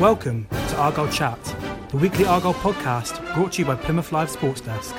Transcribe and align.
Welcome 0.00 0.48
to 0.50 0.76
Argyle 0.76 1.06
Chat, 1.06 1.38
the 1.90 1.96
weekly 1.96 2.24
Argyle 2.24 2.52
podcast 2.54 3.32
brought 3.32 3.52
to 3.52 3.62
you 3.62 3.66
by 3.66 3.76
Plymouth 3.76 4.10
Live 4.10 4.28
Sports 4.28 4.60
Desk. 4.60 4.92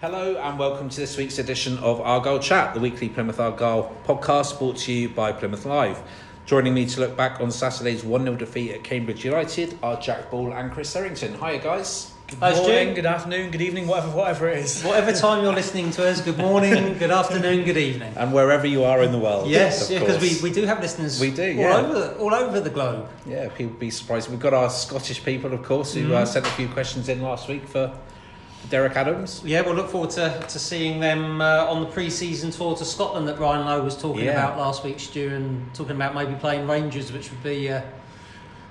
Hello 0.00 0.38
and 0.38 0.58
welcome 0.58 0.88
to 0.88 0.98
this 0.98 1.18
week's 1.18 1.38
edition 1.38 1.76
of 1.80 2.00
Argyle 2.00 2.38
Chat, 2.38 2.72
the 2.72 2.80
weekly 2.80 3.10
Plymouth 3.10 3.38
Argyle 3.38 3.94
podcast 4.04 4.58
brought 4.58 4.78
to 4.78 4.92
you 4.94 5.10
by 5.10 5.30
Plymouth 5.30 5.66
Live. 5.66 6.02
Joining 6.46 6.72
me 6.72 6.86
to 6.86 7.00
look 7.00 7.14
back 7.18 7.38
on 7.42 7.50
Saturday's 7.50 8.02
1 8.02 8.22
0 8.22 8.36
defeat 8.36 8.72
at 8.72 8.82
Cambridge 8.82 9.26
United 9.26 9.78
are 9.82 10.00
Jak 10.00 10.30
Ball 10.30 10.54
and 10.54 10.72
Chris 10.72 10.96
Errington. 10.96 11.34
Hiya, 11.34 11.58
guys. 11.58 12.12
Good 12.28 12.38
Hi, 12.40 12.52
Stu. 12.52 12.62
morning, 12.62 12.94
good 12.94 13.06
afternoon, 13.06 13.50
good 13.50 13.62
evening, 13.62 13.86
whatever, 13.86 14.10
whatever 14.14 14.48
it 14.48 14.58
is. 14.58 14.82
Whatever 14.82 15.12
time 15.12 15.42
you're 15.42 15.54
listening 15.54 15.90
to 15.92 16.06
us, 16.06 16.20
good 16.20 16.36
morning, 16.36 16.98
good 16.98 17.10
afternoon, 17.10 17.64
good 17.64 17.78
evening. 17.78 18.12
And 18.16 18.34
wherever 18.34 18.66
you 18.66 18.84
are 18.84 19.02
in 19.02 19.12
the 19.12 19.18
world. 19.18 19.48
Yes, 19.48 19.88
because 19.88 20.18
course. 20.18 20.42
we, 20.42 20.50
we 20.50 20.54
do 20.54 20.66
have 20.66 20.80
listeners 20.82 21.18
We 21.18 21.30
do, 21.30 21.42
all, 21.52 21.56
yeah. 21.56 21.76
over, 21.78 22.16
all 22.18 22.34
over 22.34 22.60
the 22.60 22.68
globe. 22.68 23.08
Yeah, 23.26 23.48
people 23.48 23.78
be 23.78 23.88
surprised. 23.90 24.28
We've 24.28 24.38
got 24.38 24.52
our 24.52 24.68
Scottish 24.68 25.24
people, 25.24 25.54
of 25.54 25.62
course, 25.62 25.94
who 25.94 26.02
Mm-hmm. 26.02 26.14
uh, 26.16 26.24
sent 26.26 26.46
a 26.46 26.50
few 26.50 26.68
questions 26.68 27.08
in 27.08 27.22
last 27.22 27.48
week 27.48 27.66
for 27.66 27.96
Derek 28.68 28.94
Adams. 28.96 29.40
Yeah, 29.42 29.62
we'll 29.62 29.74
look 29.74 29.88
forward 29.88 30.10
to, 30.10 30.38
to 30.48 30.58
seeing 30.58 31.00
them 31.00 31.40
uh, 31.40 31.64
on 31.66 31.80
the 31.80 31.86
pre 31.86 32.10
season 32.10 32.50
tour 32.50 32.76
to 32.76 32.84
Scotland 32.84 33.26
that 33.28 33.38
Ryan 33.38 33.64
Lowe 33.66 33.82
was 33.82 33.96
talking 33.96 34.26
Yeah. 34.26 34.32
about 34.32 34.58
last 34.58 34.84
week, 34.84 35.00
Stu, 35.00 35.30
and 35.34 35.74
talking 35.74 35.96
about 35.96 36.14
maybe 36.14 36.34
playing 36.34 36.68
Rangers, 36.68 37.10
which 37.10 37.30
would 37.30 37.42
be. 37.42 37.70
Uh, 37.70 37.80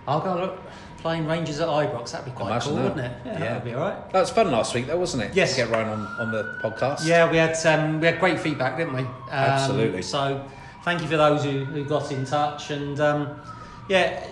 I'll 0.08 0.22
go 0.22 0.36
look, 0.36 0.62
playing 0.98 1.26
Rangers 1.28 1.60
at 1.60 1.68
Ibrox, 1.68 2.12
that'd 2.12 2.26
be 2.26 2.32
quite 2.32 2.48
Imagine 2.52 2.74
cool, 2.74 2.84
that. 2.84 2.96
wouldn't 2.96 3.14
it? 3.14 3.22
Yeah, 3.26 3.32
Yeah. 3.34 3.40
that'd 3.40 3.64
be 3.64 3.74
alright. 3.76 4.12
That 4.12 4.20
was 4.20 4.30
fun 4.30 4.52
last 4.52 4.74
week, 4.76 4.88
though, 4.88 4.98
wasn't 4.98 5.24
it? 5.24 5.36
Yes. 5.36 5.52
To 5.56 5.62
get 5.64 5.70
Ryan 5.70 5.90
on, 5.90 6.06
on 6.20 6.32
the 6.32 6.60
podcast. 6.64 7.06
Yeah, 7.06 7.30
we 7.30 7.38
had 7.38 7.56
um, 7.66 8.00
we 8.00 8.08
had 8.08 8.20
great 8.20 8.40
feedback, 8.40 8.78
didn't 8.78 8.94
we? 8.94 9.02
Um, 9.02 9.10
Absolutely. 9.32 10.02
So 10.02 10.44
thank 10.84 11.02
you 11.02 11.08
for 11.08 11.18
those 11.18 11.44
who, 11.44 11.66
who 11.66 11.86
got 11.86 12.12
in 12.12 12.26
touch, 12.26 12.72
and 12.72 13.00
um, 13.00 13.40
yeah, 13.90 14.24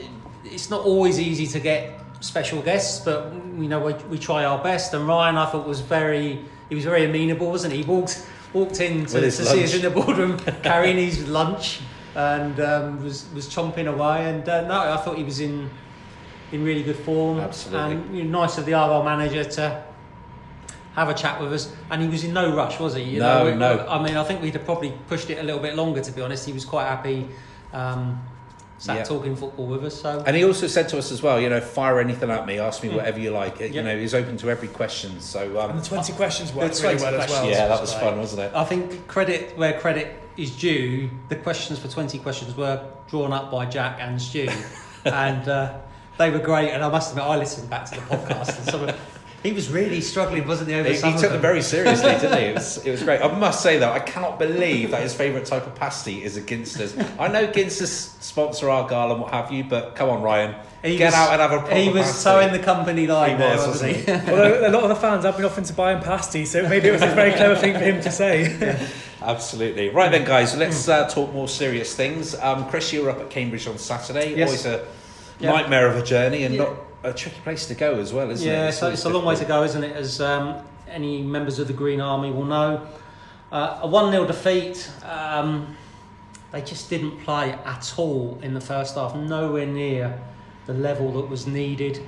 it's 0.43 0.69
not 0.69 0.85
always 0.85 1.19
easy 1.19 1.47
to 1.47 1.59
get 1.59 1.99
special 2.21 2.61
guests, 2.61 3.03
but 3.05 3.31
you 3.33 3.67
know 3.67 3.79
we, 3.79 3.93
we 4.09 4.17
try 4.17 4.45
our 4.45 4.61
best. 4.63 4.93
And 4.93 5.07
Ryan, 5.07 5.37
I 5.37 5.45
thought 5.45 5.67
was 5.67 5.81
very 5.81 6.43
he 6.69 6.75
was 6.75 6.83
very 6.85 7.05
amenable, 7.05 7.49
wasn't 7.51 7.73
he? 7.73 7.83
He 7.83 7.87
walked 7.87 8.27
walked 8.53 8.79
in 8.79 9.05
to, 9.05 9.19
to 9.19 9.29
see 9.31 9.63
us 9.63 9.73
in 9.75 9.81
the 9.81 9.89
boardroom 9.89 10.39
carrying 10.63 10.95
his 10.97 11.27
lunch 11.27 11.81
and 12.15 12.57
um, 12.61 13.03
was 13.03 13.27
was 13.33 13.47
chomping 13.47 13.87
away. 13.93 14.29
And 14.29 14.47
uh, 14.47 14.61
no, 14.67 14.93
I 14.93 14.97
thought 14.97 15.17
he 15.17 15.23
was 15.23 15.39
in 15.41 15.69
in 16.55 16.63
really 16.63 16.83
good 16.83 16.95
form. 16.97 17.39
Absolutely. 17.39 17.91
And 17.95 18.17
you 18.17 18.23
know, 18.23 18.41
nice 18.41 18.57
of 18.57 18.65
the 18.65 18.73
Argyle 18.73 19.03
manager 19.03 19.43
to 19.43 19.83
have 20.95 21.09
a 21.09 21.13
chat 21.13 21.39
with 21.41 21.53
us, 21.53 21.71
and 21.91 22.01
he 22.01 22.07
was 22.07 22.23
in 22.23 22.33
no 22.33 22.55
rush, 22.55 22.79
was 22.79 22.95
he? 22.95 23.03
You 23.03 23.19
No, 23.19 23.45
we- 23.45 23.55
no. 23.55 23.85
I 23.87 24.01
mean, 24.01 24.15
I 24.15 24.23
think 24.23 24.41
we'd 24.41 24.53
have 24.53 24.65
probably 24.65 24.93
pushed 25.07 25.29
it 25.29 25.39
a 25.39 25.43
little 25.43 25.61
bit 25.61 25.75
longer. 25.75 26.01
To 26.01 26.11
be 26.11 26.21
honest, 26.21 26.45
he 26.45 26.53
was 26.53 26.63
quite 26.63 26.85
happy, 26.87 27.27
um, 27.73 28.21
sat 28.77 28.97
Yeah. 28.97 29.03
talking 29.03 29.35
football 29.35 29.65
with 29.67 29.83
us. 29.83 30.01
So 30.01 30.23
And 30.25 30.35
he 30.37 30.45
also 30.45 30.67
said 30.67 30.87
to 30.89 30.97
us 30.97 31.11
as 31.11 31.21
well, 31.21 31.39
you 31.39 31.49
know, 31.49 31.59
fire 31.59 31.99
anything 31.99 32.29
at 32.31 32.45
me, 32.45 32.59
ask 32.59 32.81
me 32.81 32.89
Mm. 32.89 32.95
whatever 32.95 33.19
you 33.19 33.31
like. 33.31 33.59
You 33.59 33.67
Yeah. 33.67 33.81
know, 33.81 33.97
he's 33.97 34.13
open 34.13 34.37
to 34.37 34.49
every 34.49 34.69
question. 34.69 35.19
So, 35.19 35.59
um, 35.59 35.71
And 35.71 35.79
the 35.81 35.85
20 35.85 36.13
questions 36.13 36.53
worked 36.53 36.75
The 36.75 36.83
really 36.83 36.97
20 36.99 37.13
well 37.13 37.21
as 37.23 37.29
well. 37.29 37.45
yeah, 37.49 37.67
that 37.67 37.81
was 37.81 37.81
was 37.81 37.93
fun, 37.93 38.17
wasn't 38.17 38.41
it? 38.43 38.51
I 38.55 38.63
think 38.63 39.07
credit 39.07 39.57
where 39.57 39.73
credit 39.79 40.07
is 40.37 40.51
due. 40.51 41.09
The 41.29 41.35
questions 41.35 41.77
for 41.79 41.87
twenty 41.89 42.19
questions 42.19 42.55
were 42.57 42.79
drawn 43.09 43.31
up 43.33 43.49
by 43.51 43.65
Jak 43.65 43.97
and 44.01 44.21
Stu, 44.21 44.47
and 45.05 45.47
uh, 45.47 45.69
they 46.17 46.29
were 46.29 46.39
great. 46.39 46.69
And 46.71 46.83
I 46.83 46.89
must 46.89 47.11
admit, 47.11 47.25
I 47.25 47.37
listened 47.37 47.69
back 47.69 47.85
to 47.91 47.95
the 47.95 48.01
podcast, 48.01 48.57
and 48.57 48.65
some 48.67 48.83
of, 48.89 48.99
he 49.43 49.51
was 49.51 49.69
really 49.69 50.01
struggling, 50.01 50.47
wasn't 50.47 50.69
he? 50.71 50.75
Over 50.75 50.89
He, 50.89 50.95
some 50.95 51.09
he 51.09 51.15
of 51.15 51.21
took 51.21 51.29
them 51.31 51.41
them. 51.41 51.41
very 51.43 51.61
seriously, 51.61 52.11
didn't 52.19 52.37
he? 52.39 52.45
It 52.45 52.55
was, 52.55 52.83
it 52.85 52.89
was 52.89 53.03
great. 53.03 53.21
I 53.21 53.27
must 53.37 53.61
say 53.61 53.77
though, 53.77 53.91
I 53.91 53.99
cannot 53.99 54.39
believe 54.39 54.89
that 54.91 55.01
his 55.03 55.13
favourite 55.13 55.45
type 55.45 55.67
of 55.67 55.75
pasty 55.75 56.23
is 56.23 56.35
a 56.35 56.41
Ginsters. 56.41 56.97
I 57.19 57.27
know 57.27 57.45
Ginsters 57.45 58.19
sponsor 58.23 58.71
our 58.71 58.81
Argyle 58.83 59.11
and 59.11 59.21
what 59.21 59.31
have 59.33 59.51
you, 59.51 59.63
but 59.63 59.95
come 59.95 60.09
on, 60.09 60.23
Ryan, 60.23 60.55
He 60.83 60.97
get 60.97 61.05
was- 61.07 61.13
out 61.13 61.31
and 61.33 61.41
have 61.41 61.51
a 61.51 61.59
proper 61.59 61.75
He 61.75 61.89
was 61.89 62.07
pasty. 62.07 62.17
so 62.21 62.39
in 62.39 62.53
the 62.53 62.59
company 62.59 63.05
line 63.05 63.31
He 63.33 63.37
there, 63.37 63.55
was, 63.57 63.67
wasn't 63.67 63.95
he? 63.97 64.11
Although 64.11 64.67
a 64.67 64.71
lot 64.71 64.81
of 64.81 64.89
the 64.89 64.95
fans 64.95 65.25
have 65.25 65.35
been 65.35 65.45
offering 65.45 65.65
to 65.67 65.73
buy 65.73 65.93
him 65.93 66.01
pasty, 66.01 66.45
so 66.45 66.67
maybe 66.67 66.87
it 66.87 66.93
was 66.93 67.03
a 67.03 67.07
very 67.13 67.31
clever 67.33 67.55
thing 67.55 67.73
for 67.73 67.81
him 67.83 68.01
to 68.01 68.11
say. 68.11 68.79
Absolutely. 69.21 69.89
Right 69.89 70.11
then, 70.11 70.25
guys, 70.25 70.55
let's 70.57 70.87
uh, 70.87 71.07
talk 71.07 71.31
more 71.33 71.47
serious 71.47 71.93
things. 71.95 72.33
Um, 72.35 72.67
Chris, 72.69 72.91
you 72.93 73.03
were 73.03 73.09
up 73.11 73.19
at 73.19 73.29
Cambridge 73.29 73.67
on 73.67 73.77
Saturday. 73.77 74.35
Yes. 74.35 74.47
Always 74.49 74.65
a 74.65 74.85
Yeah. 75.39 75.51
nightmare 75.51 75.87
of 75.87 75.97
a 75.97 76.03
journey 76.03 76.43
and 76.43 76.55
Yeah. 76.55 76.63
not 76.63 76.73
a 77.03 77.13
tricky 77.13 77.39
place 77.41 77.67
to 77.67 77.75
go 77.75 77.95
as 77.99 78.13
well, 78.13 78.29
isn't 78.31 78.47
it? 78.47 78.51
yeah, 78.51 78.71
so 78.71 78.89
it's 78.89 79.05
a 79.05 79.09
long 79.09 79.25
way 79.25 79.35
to 79.35 79.45
go, 79.45 79.63
isn't 79.63 79.83
it? 79.83 79.95
As 79.95 80.21
um, 80.21 80.55
any 80.89 81.21
members 81.21 81.59
of 81.59 81.67
the 81.67 81.73
Green 81.73 82.01
Army 82.01 82.31
will 82.31 82.45
know. 82.45 82.87
Uh, 83.51 83.79
a 83.83 83.87
1 83.87 84.11
0 84.11 84.25
defeat. 84.25 84.89
Um, 85.03 85.75
they 86.51 86.61
just 86.61 86.89
didn't 86.89 87.19
play 87.23 87.51
at 87.51 87.93
all 87.97 88.39
in 88.41 88.53
the 88.53 88.61
first 88.61 88.95
half, 88.95 89.15
nowhere 89.15 89.65
near 89.65 90.19
the 90.67 90.73
level 90.73 91.11
that 91.13 91.29
was 91.29 91.45
needed. 91.47 92.01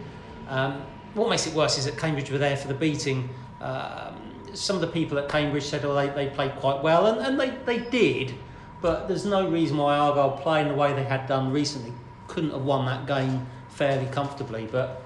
Um, 0.47 0.81
what 1.13 1.29
makes 1.29 1.45
it 1.47 1.53
worse 1.53 1.77
is 1.77 1.85
that 1.85 1.97
Cambridge 1.97 2.31
were 2.31 2.37
there 2.37 2.55
for 2.55 2.67
the 2.67 2.73
beating. 2.73 3.29
Um, 3.61 4.16
some 4.53 4.75
of 4.75 4.81
the 4.81 4.87
people 4.87 5.17
at 5.19 5.29
Cambridge 5.29 5.63
said, 5.66 5.83
oh, 5.85 5.93
they, 5.93 6.07
they 6.09 6.27
played 6.33 6.55
quite 6.55 6.81
well, 6.81 7.07
and, 7.07 7.19
and 7.19 7.39
they, 7.39 7.49
they 7.66 7.89
did, 7.89 8.33
but 8.81 9.07
there's 9.07 9.25
no 9.25 9.49
reason 9.49 9.77
why 9.77 9.97
Argyle, 9.97 10.31
playing 10.31 10.69
the 10.69 10.73
way 10.73 10.93
they 10.93 11.03
had 11.03 11.27
done 11.27 11.51
recently, 11.51 11.91
couldn't 12.27 12.51
have 12.51 12.63
won 12.63 12.85
that 12.85 13.05
game 13.05 13.45
fairly 13.69 14.05
comfortably. 14.07 14.67
But 14.71 15.01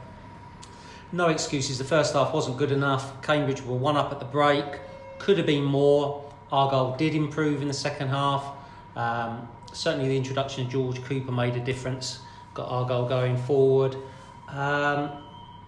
no 1.12 1.28
excuses. 1.28 1.78
The 1.78 1.84
first 1.84 2.14
half 2.14 2.34
wasn't 2.34 2.58
good 2.58 2.72
enough. 2.72 3.22
Cambridge 3.22 3.62
were 3.64 3.76
one 3.76 3.98
up 3.98 4.12
at 4.12 4.20
the 4.20 4.26
break. 4.26 4.66
Could 5.20 5.38
have 5.38 5.48
been 5.48 5.64
more. 5.64 6.30
Argyle 6.52 6.96
did 6.98 7.16
improve 7.16 7.62
in 7.62 7.68
the 7.68 7.74
second 7.74 8.10
half. 8.10 8.46
Um, 8.96 9.48
certainly, 9.74 10.10
the 10.10 10.18
introduction 10.18 10.66
of 10.66 10.72
George 10.72 11.04
Cooper 11.04 11.32
made 11.32 11.56
a 11.56 11.60
difference. 11.60 12.20
Got 12.54 12.68
Argyle 12.70 13.08
going 13.08 13.38
forward. 13.38 13.96
Um, 14.50 15.12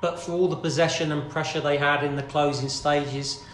but 0.01 0.19
for 0.19 0.33
all 0.33 0.49
the 0.49 0.57
possession 0.57 1.13
and 1.13 1.29
pressure 1.29 1.61
they 1.61 1.77
had 1.77 2.03
in 2.03 2.17
the 2.17 2.23
closing 2.23 2.67
stages, 2.67 3.45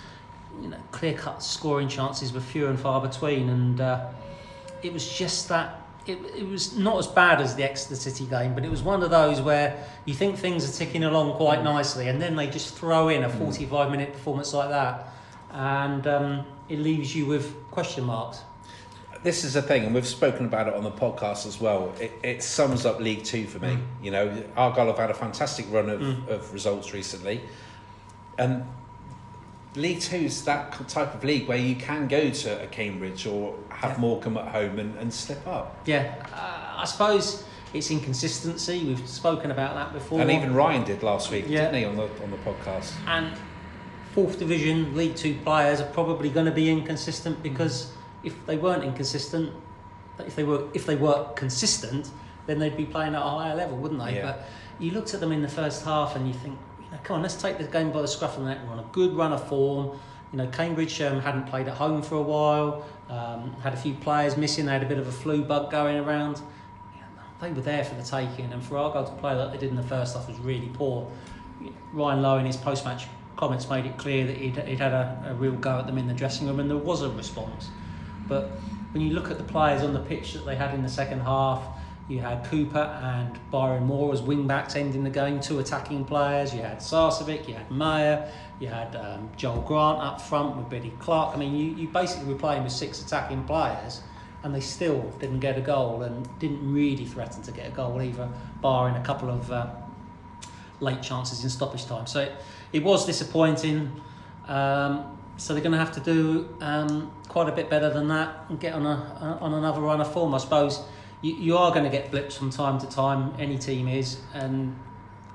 you 0.60 0.70
know, 0.70 0.80
clear-cut 0.92 1.44
scoring 1.44 1.88
chances 1.88 2.34
were 2.34 2.40
few 2.40 2.68
and 2.68 2.80
far 2.80 3.00
between, 3.00 3.50
and 3.50 3.80
uh, 3.80 4.08
it 4.82 4.92
was 4.92 5.08
just 5.08 5.48
that. 5.50 5.82
It, 6.10 6.18
it 6.38 6.48
was 6.48 6.76
not 6.76 6.98
as 6.98 7.08
bad 7.08 7.40
as 7.40 7.56
the 7.56 7.64
Exeter 7.64 7.96
City 7.96 8.26
game, 8.26 8.56
but 8.56 8.66
it 8.66 8.72
was 8.72 8.82
one 8.82 9.04
of 9.04 9.12
those 9.12 9.42
where 9.42 9.86
you 10.06 10.14
think 10.14 10.38
things 10.38 10.68
are 10.68 10.78
ticking 10.78 11.04
along 11.04 11.34
quite 11.38 11.60
mm. 11.60 11.66
nicely, 11.66 12.08
and 12.08 12.22
then 12.22 12.36
they 12.36 12.48
just 12.48 12.76
throw 12.76 13.10
in 13.10 13.24
a 13.24 13.30
mm. 13.30 13.38
45 13.38 13.92
minute 13.92 14.14
performance 14.14 14.54
like 14.54 14.70
that, 14.70 15.14
and 15.52 16.08
um, 16.08 16.46
it 16.68 16.80
leaves 16.80 17.16
you 17.16 17.26
with 17.26 17.54
question 17.70 18.06
marks. 18.06 18.42
This 19.22 19.44
is 19.44 19.54
the 19.54 19.62
thing, 19.62 19.84
and 19.84 19.94
we've 19.94 20.08
spoken 20.08 20.46
about 20.46 20.68
it 20.68 20.74
on 20.74 20.84
the 20.84 20.92
podcast 20.92 21.46
as 21.46 21.60
well. 21.60 21.94
It, 22.00 22.12
it 22.24 22.42
sums 22.42 22.86
up 22.86 23.00
League 23.00 23.24
Two 23.24 23.46
for 23.46 23.60
me. 23.60 23.74
Mm. 23.74 23.86
You 24.02 24.12
know, 24.12 24.44
Argyle 24.56 24.88
have 24.88 24.98
had 24.98 25.12
a 25.12 25.14
fantastic 25.14 25.66
run 25.70 25.90
of, 25.90 26.02
of 26.30 26.54
results 26.54 26.94
recently, 26.94 27.42
and 28.38 28.66
League 29.76 30.00
Two 30.02 30.18
is 30.18 30.44
that 30.46 30.72
type 30.90 31.14
of 31.14 31.24
league 31.24 31.48
where 31.48 31.58
you 31.58 31.76
can 31.76 32.08
go 32.08 32.30
to 32.30 32.64
a 32.64 32.68
Cambridge 32.68 33.28
or 33.28 33.56
have 33.70 33.92
Yeah. 33.92 33.98
Morecambe 34.00 34.38
at 34.38 34.48
home 34.48 34.80
and, 34.80 34.98
and 34.98 35.14
slip 35.14 35.46
up. 35.48 35.78
Yeah, 35.86 36.14
uh, 36.34 36.82
I 36.82 36.86
suppose 36.86 37.44
it's 37.74 37.92
inconsistency. 37.92 38.84
We've 38.84 39.08
spoken 39.08 39.52
about 39.52 39.76
that 39.76 39.94
before. 39.94 40.22
And 40.22 40.32
even 40.32 40.56
Ryan 40.56 40.84
did 40.84 41.04
last 41.04 41.30
week, 41.32 41.46
Yeah. 41.48 41.66
didn't 41.66 41.76
he, 41.76 41.86
on 41.86 41.96
the 41.98 42.04
on 42.24 42.32
the 42.32 42.38
podcast? 42.38 42.94
and 43.08 43.32
fourth 44.14 44.40
division 44.40 44.96
League 44.98 45.16
Two 45.16 45.36
players 45.46 45.80
are 45.82 45.90
probably 45.92 46.30
going 46.30 46.48
to 46.48 46.52
be 46.52 46.70
inconsistent 46.72 47.44
because 47.44 47.92
if 48.24 48.34
they 48.48 48.58
weren't 48.58 48.84
inconsistent, 48.84 49.54
if 50.26 50.36
they 50.36 50.44
were 50.44 50.64
if 50.74 50.88
they 50.88 50.96
were 50.96 51.26
consistent, 51.36 52.10
then 52.48 52.58
they'd 52.58 52.76
be 52.76 52.86
playing 52.86 53.14
at 53.14 53.22
a 53.22 53.30
higher 53.30 53.56
level, 53.56 53.78
wouldn't 53.78 54.04
they? 54.04 54.16
Yeah. 54.16 54.24
But 54.24 54.48
you 54.80 54.92
looked 54.92 55.14
at 55.14 55.20
them 55.20 55.32
in 55.32 55.44
the 55.44 55.48
first 55.48 55.86
half 55.86 56.16
and 56.16 56.28
you 56.28 56.34
think, 56.34 56.58
know, 56.92 57.00
come 57.04 57.18
on, 57.18 57.22
let's 57.22 57.36
take 57.36 57.58
the 57.58 57.66
game 57.66 57.92
by 57.92 58.02
the 58.02 58.08
scruff 58.08 58.38
of 58.38 58.44
the 58.44 58.50
neck. 58.50 58.60
We're 58.66 58.74
on 58.74 58.80
a 58.80 58.90
good 58.92 59.14
run 59.14 59.34
of 59.34 59.48
form. 59.48 60.00
You 60.32 60.38
know, 60.38 60.48
Cambridge 60.48 61.02
um, 61.02 61.20
hadn't 61.20 61.48
played 61.48 61.68
at 61.68 61.76
home 61.76 62.02
for 62.02 62.16
a 62.16 62.22
while. 62.22 62.86
Um, 63.10 63.54
had 63.62 63.74
a 63.74 63.78
few 63.78 63.96
players 63.96 64.38
missing. 64.38 64.66
They 64.66 64.74
had 64.74 64.84
a 64.84 64.88
bit 64.88 65.00
of 65.00 65.08
a 65.08 65.12
flu 65.12 65.44
bug 65.44 65.72
going 65.72 65.98
around. 65.98 66.42
They 67.42 67.52
were 67.52 67.62
there 67.62 67.86
for 67.86 67.96
the 67.96 68.04
taking, 68.04 68.52
and 68.52 68.62
for 68.62 68.78
Argyle 68.78 69.06
to 69.06 69.14
play 69.14 69.34
like 69.34 69.54
they 69.54 69.58
did 69.58 69.70
in 69.70 69.78
the 69.78 69.84
first 69.84 70.16
half 70.16 70.28
was 70.28 70.38
really 70.40 70.70
poor. 70.74 71.10
Ryan 71.94 72.22
Lowe 72.22 72.38
in 72.38 72.46
his 72.46 72.58
post-match 72.58 73.08
comments 73.38 73.70
made 73.70 73.86
it 73.86 73.98
clear 73.98 74.28
that 74.28 74.36
he'd, 74.36 74.58
he'd 74.58 74.80
had 74.80 74.92
a, 74.92 75.24
a 75.30 75.34
real 75.36 75.54
go 75.54 75.80
at 75.80 75.88
them 75.88 75.98
in 75.98 76.06
the 76.06 76.14
dressing 76.14 76.48
room, 76.48 76.60
and 76.60 76.70
there 76.70 76.78
was 76.78 77.02
a 77.02 77.10
response. 77.10 77.70
But 78.28 78.52
when 78.92 79.02
you 79.02 79.14
look 79.14 79.32
at 79.32 79.38
the 79.38 79.46
players 79.46 79.84
on 79.84 79.94
the 79.94 80.02
pitch 80.02 80.34
that 80.34 80.46
they 80.46 80.58
had 80.58 80.74
in 80.74 80.84
the 80.84 80.90
second 80.90 81.22
half, 81.22 81.64
you 82.10 82.20
had 82.20 82.44
Cooper 82.46 82.80
and 82.80 83.40
Byron 83.52 83.86
Moore 83.86 84.12
as 84.12 84.22
wing 84.22 84.48
backs 84.48 84.76
ending 84.76 85.04
the 85.04 85.12
game, 85.12 85.40
two 85.40 85.60
attacking 85.60 86.06
players. 86.06 86.54
You 86.54 86.62
had 86.62 86.80
Sarcevic, 86.80 87.48
you 87.48 87.54
had 87.54 87.70
Mayor, 87.70 88.30
you 88.60 88.68
had 88.68 88.96
um, 88.96 89.30
Joel 89.38 89.62
Grant 89.62 90.00
up 90.00 90.20
front 90.20 90.58
with 90.58 90.68
Billy 90.70 90.92
Clark. 91.00 91.36
I 91.36 91.40
mean, 91.40 91.56
you, 91.56 91.76
you 91.76 91.88
basically 91.88 92.34
were 92.34 92.40
playing 92.40 92.64
with 92.64 92.72
six 92.72 93.00
attacking 93.06 93.44
players, 93.44 94.02
and 94.44 94.54
they 94.54 94.60
still 94.60 95.02
didn't 95.20 95.40
get 95.40 95.56
a 95.60 95.62
goal 95.62 96.02
and 96.02 96.28
didn't 96.40 96.74
really 96.74 97.06
threaten 97.06 97.44
to 97.44 97.52
get 97.52 97.68
a 97.68 97.72
goal 97.72 98.02
either, 98.02 98.28
barring 98.60 98.96
a 98.96 99.04
couple 99.04 99.30
of 99.30 99.52
uh, 99.52 99.68
late 100.80 101.04
chances 101.04 101.44
in 101.44 101.50
stoppage 101.52 101.86
time. 101.86 102.08
So 102.08 102.22
it, 102.22 102.32
it 102.74 102.84
was 102.84 103.06
disappointing. 103.06 104.02
Um, 104.48 105.16
so 105.38 105.54
they're 105.54 105.62
going 105.62 105.74
to 105.74 105.78
have 105.78 105.94
to 105.94 106.00
do 106.00 106.50
um, 106.60 107.14
quite 107.28 107.48
a 107.48 107.52
bit 107.52 107.70
better 107.70 107.92
than 107.92 108.08
that 108.08 108.46
and 108.50 108.60
get 108.60 108.74
on 108.74 108.86
a 108.86 109.38
on 109.40 109.54
another 109.54 109.80
run 109.80 110.02
of 110.02 110.12
form, 110.12 110.34
I 110.34 110.40
suppose 110.40 110.84
you, 111.22 111.36
you 111.36 111.58
are 111.58 111.72
going 111.72 111.84
to 111.84 111.90
get 111.90 112.12
blips 112.12 112.36
from 112.36 112.50
time 112.50 112.80
to 112.80 112.88
time. 112.88 113.34
Any 113.40 113.58
team 113.58 113.88
is, 113.88 114.20
and 114.34 114.78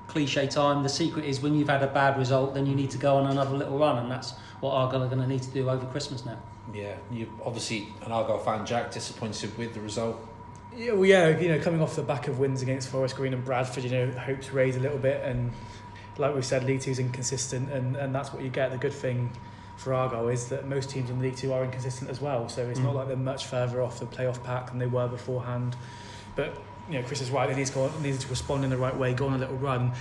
cliche 0.07 0.47
time. 0.47 0.83
The 0.83 0.89
secret 0.89 1.25
is 1.25 1.41
when 1.41 1.55
you've 1.55 1.69
had 1.69 1.83
a 1.83 1.87
bad 1.87 2.17
result, 2.17 2.53
then 2.53 2.65
you 2.65 2.75
need 2.75 2.91
to 2.91 2.97
go 2.97 3.17
on 3.17 3.31
another 3.31 3.55
little 3.55 3.77
run, 3.77 3.97
and 3.97 4.11
that's 4.11 4.31
what 4.59 4.71
Argyle 4.71 5.03
are 5.03 5.07
going 5.07 5.21
to 5.21 5.27
need 5.27 5.41
to 5.43 5.51
do 5.51 5.69
over 5.69 5.85
Christmas 5.87 6.25
now. 6.25 6.37
Yeah, 6.73 6.95
you 7.11 7.31
obviously 7.45 7.89
an 8.05 8.11
Argyle 8.11 8.39
fan, 8.39 8.65
Jak, 8.65 8.91
disappointed 8.91 9.57
with 9.57 9.73
the 9.73 9.81
result. 9.81 10.17
Yeah, 10.75 10.93
well, 10.93 11.05
yeah, 11.05 11.37
you 11.37 11.47
know, 11.49 11.59
coming 11.59 11.81
off 11.81 11.95
the 11.95 12.01
back 12.01 12.27
of 12.27 12.39
wins 12.39 12.61
against 12.61 12.89
Forest 12.89 13.15
Green 13.15 13.33
and 13.33 13.45
Bradford, 13.45 13.83
you 13.83 13.91
know, 13.91 14.11
hopes 14.11 14.51
raised 14.51 14.77
a 14.77 14.81
little 14.81 14.97
bit, 14.97 15.23
and 15.23 15.51
like 16.17 16.33
we 16.33 16.41
said, 16.41 16.63
League 16.63 16.81
Two's 16.81 16.99
inconsistent, 16.99 17.71
and, 17.71 17.95
and 17.95 18.13
that's 18.13 18.33
what 18.33 18.43
you 18.43 18.49
get. 18.49 18.71
The 18.71 18.77
good 18.77 18.93
thing 18.93 19.31
for 19.77 19.93
Argyle 19.93 20.29
is 20.29 20.47
that 20.47 20.67
most 20.67 20.89
teams 20.89 21.09
in 21.09 21.17
the 21.19 21.23
League 21.23 21.35
Two 21.35 21.53
are 21.53 21.63
inconsistent 21.63 22.09
as 22.09 22.21
well. 22.21 22.47
So 22.49 22.67
it's 22.67 22.79
mm. 22.79 22.83
not 22.83 22.95
like 22.95 23.07
they're 23.07 23.17
much 23.17 23.45
further 23.45 23.81
off 23.81 23.99
the 23.99 24.05
playoff 24.05 24.41
pack 24.43 24.69
than 24.69 24.79
they 24.79 24.87
were 24.87 25.07
beforehand. 25.07 25.75
But 26.35 26.57
you 26.89 26.99
know, 26.99 27.03
Chris 27.03 27.21
is 27.21 27.31
right. 27.31 27.49
They 27.49 27.55
need 27.55 27.67
to 27.67 27.73
go, 27.73 27.91
needed 28.01 28.21
to 28.21 28.27
respond 28.27 28.63
in 28.63 28.69
the 28.69 28.77
right 28.77 28.95
way, 28.95 29.13
go 29.13 29.27
on 29.27 29.33
a 29.33 29.37
little 29.37 29.57
run. 29.57 29.93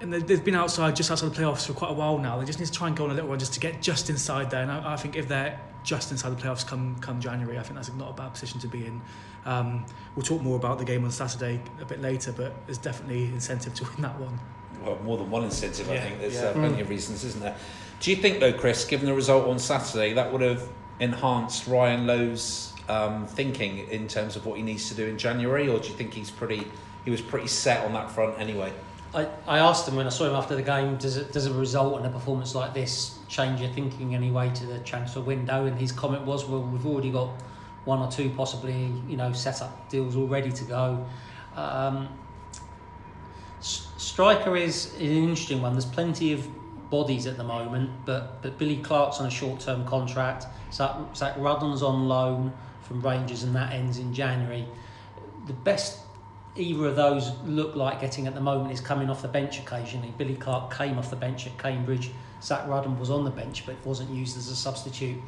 And 0.00 0.12
they've 0.12 0.42
been 0.42 0.54
outside, 0.54 0.96
just 0.96 1.10
outside 1.10 1.30
the 1.32 1.38
playoffs 1.38 1.66
for 1.66 1.74
quite 1.74 1.90
a 1.90 1.94
while 1.94 2.18
now. 2.18 2.38
They 2.38 2.46
just 2.46 2.58
need 2.58 2.66
to 2.66 2.72
try 2.72 2.88
and 2.88 2.96
go 2.96 3.04
on 3.04 3.10
a 3.10 3.14
little 3.14 3.28
run 3.28 3.38
just 3.38 3.52
to 3.54 3.60
get 3.60 3.82
just 3.82 4.08
inside 4.08 4.50
there. 4.50 4.62
And 4.62 4.70
I, 4.70 4.94
I 4.94 4.96
think 4.96 5.16
if 5.16 5.28
they're 5.28 5.60
just 5.82 6.10
inside 6.10 6.30
the 6.30 6.42
playoffs 6.42 6.66
come 6.66 6.96
come 7.00 7.20
January, 7.20 7.58
I 7.58 7.62
think 7.62 7.74
that's 7.74 7.92
not 7.92 8.10
a 8.10 8.14
bad 8.14 8.32
position 8.32 8.60
to 8.60 8.68
be 8.68 8.86
in. 8.86 9.02
Um, 9.44 9.86
we'll 10.14 10.24
talk 10.24 10.42
more 10.42 10.56
about 10.56 10.78
the 10.78 10.84
game 10.84 11.04
on 11.04 11.10
Saturday 11.10 11.60
a 11.80 11.84
bit 11.84 12.00
later, 12.00 12.32
but 12.32 12.54
there's 12.66 12.78
definitely 12.78 13.26
incentive 13.26 13.74
to 13.74 13.84
win 13.84 14.02
that 14.02 14.18
one. 14.18 14.38
Well, 14.86 14.98
more 15.02 15.18
than 15.18 15.30
one 15.30 15.44
incentive, 15.44 15.88
yeah, 15.88 15.94
I 15.94 15.98
think. 15.98 16.20
There's 16.20 16.34
yeah. 16.34 16.48
uh, 16.48 16.52
plenty 16.52 16.76
mm. 16.76 16.82
of 16.82 16.88
reasons, 16.88 17.24
isn't 17.24 17.42
there? 17.42 17.56
Do 18.00 18.10
you 18.10 18.16
think, 18.16 18.40
though, 18.40 18.52
Chris, 18.52 18.84
given 18.84 19.06
the 19.06 19.14
result 19.14 19.48
on 19.48 19.58
Saturday, 19.58 20.12
that 20.12 20.32
would 20.32 20.42
have 20.42 20.68
enhanced 21.00 21.66
Ryan 21.66 22.06
Lowe's 22.06 22.72
um, 22.88 23.26
thinking 23.26 23.88
in 23.88 24.08
terms 24.08 24.36
of 24.36 24.46
what 24.46 24.56
he 24.56 24.62
needs 24.62 24.88
to 24.88 24.94
do 24.94 25.06
in 25.06 25.18
January, 25.18 25.68
or 25.68 25.78
do 25.78 25.88
you 25.88 25.94
think 25.94 26.14
he's 26.14 26.30
pretty 26.30 26.66
he 27.04 27.10
was 27.10 27.20
pretty 27.20 27.46
set 27.46 27.84
on 27.84 27.92
that 27.92 28.10
front 28.10 28.38
anyway? 28.38 28.72
I, 29.14 29.28
I 29.46 29.58
asked 29.58 29.88
him 29.88 29.94
when 29.94 30.06
I 30.06 30.10
saw 30.10 30.26
him 30.26 30.34
after 30.34 30.56
the 30.56 30.62
game, 30.62 30.96
does 30.96 31.16
it, 31.16 31.32
does 31.32 31.46
a 31.46 31.54
result 31.54 31.98
and 31.98 32.06
a 32.06 32.10
performance 32.10 32.54
like 32.54 32.74
this 32.74 33.18
change 33.28 33.60
your 33.60 33.70
thinking 33.70 34.14
anyway 34.14 34.50
to 34.54 34.66
the 34.66 34.80
transfer 34.80 35.20
window? 35.20 35.66
And 35.66 35.78
his 35.78 35.92
comment 35.92 36.24
was, 36.24 36.44
well, 36.44 36.62
we've 36.62 36.84
already 36.84 37.10
got 37.10 37.30
one 37.84 38.00
or 38.00 38.10
two 38.10 38.30
possibly, 38.30 38.92
you 39.08 39.16
know, 39.16 39.32
set 39.32 39.62
up 39.62 39.88
deals 39.88 40.16
all 40.16 40.26
ready 40.26 40.50
to 40.50 40.64
go. 40.64 41.06
Um, 41.54 42.08
striker 44.06 44.56
is, 44.56 44.94
is 44.94 45.10
an 45.10 45.24
interesting 45.24 45.60
one. 45.60 45.72
There's 45.72 45.84
plenty 45.84 46.32
of 46.32 46.48
bodies 46.90 47.26
at 47.26 47.36
the 47.36 47.44
moment, 47.44 47.90
but 48.04 48.40
but 48.42 48.56
Billy 48.58 48.76
Clark's 48.76 49.18
on 49.18 49.26
a 49.26 49.30
short 49.30 49.60
term 49.60 49.84
contract. 49.84 50.46
Zak, 50.72 50.96
Zak 51.14 51.34
Rudden's 51.36 51.82
on 51.82 52.08
loan 52.08 52.52
from 52.82 53.00
Rangers, 53.00 53.42
and 53.42 53.54
that 53.56 53.72
ends 53.72 53.98
in 53.98 54.14
January. 54.14 54.66
The 55.46 55.52
best 55.52 56.00
either 56.54 56.86
of 56.86 56.96
those 56.96 57.32
look 57.44 57.74
like 57.74 58.00
getting 58.00 58.26
at 58.26 58.34
the 58.34 58.40
moment 58.40 58.72
is 58.72 58.80
coming 58.80 59.10
off 59.10 59.22
the 59.22 59.28
bench 59.28 59.58
occasionally. 59.58 60.14
Billy 60.16 60.36
Clark 60.36 60.74
came 60.74 60.98
off 60.98 61.10
the 61.10 61.16
bench 61.16 61.46
at 61.46 61.58
Cambridge. 61.58 62.10
Zak 62.42 62.66
Rudden 62.68 62.98
was 62.98 63.10
on 63.10 63.24
the 63.24 63.30
bench, 63.30 63.66
but 63.66 63.74
wasn't 63.84 64.10
used 64.10 64.36
as 64.36 64.48
a 64.48 64.56
substitute. 64.56 65.20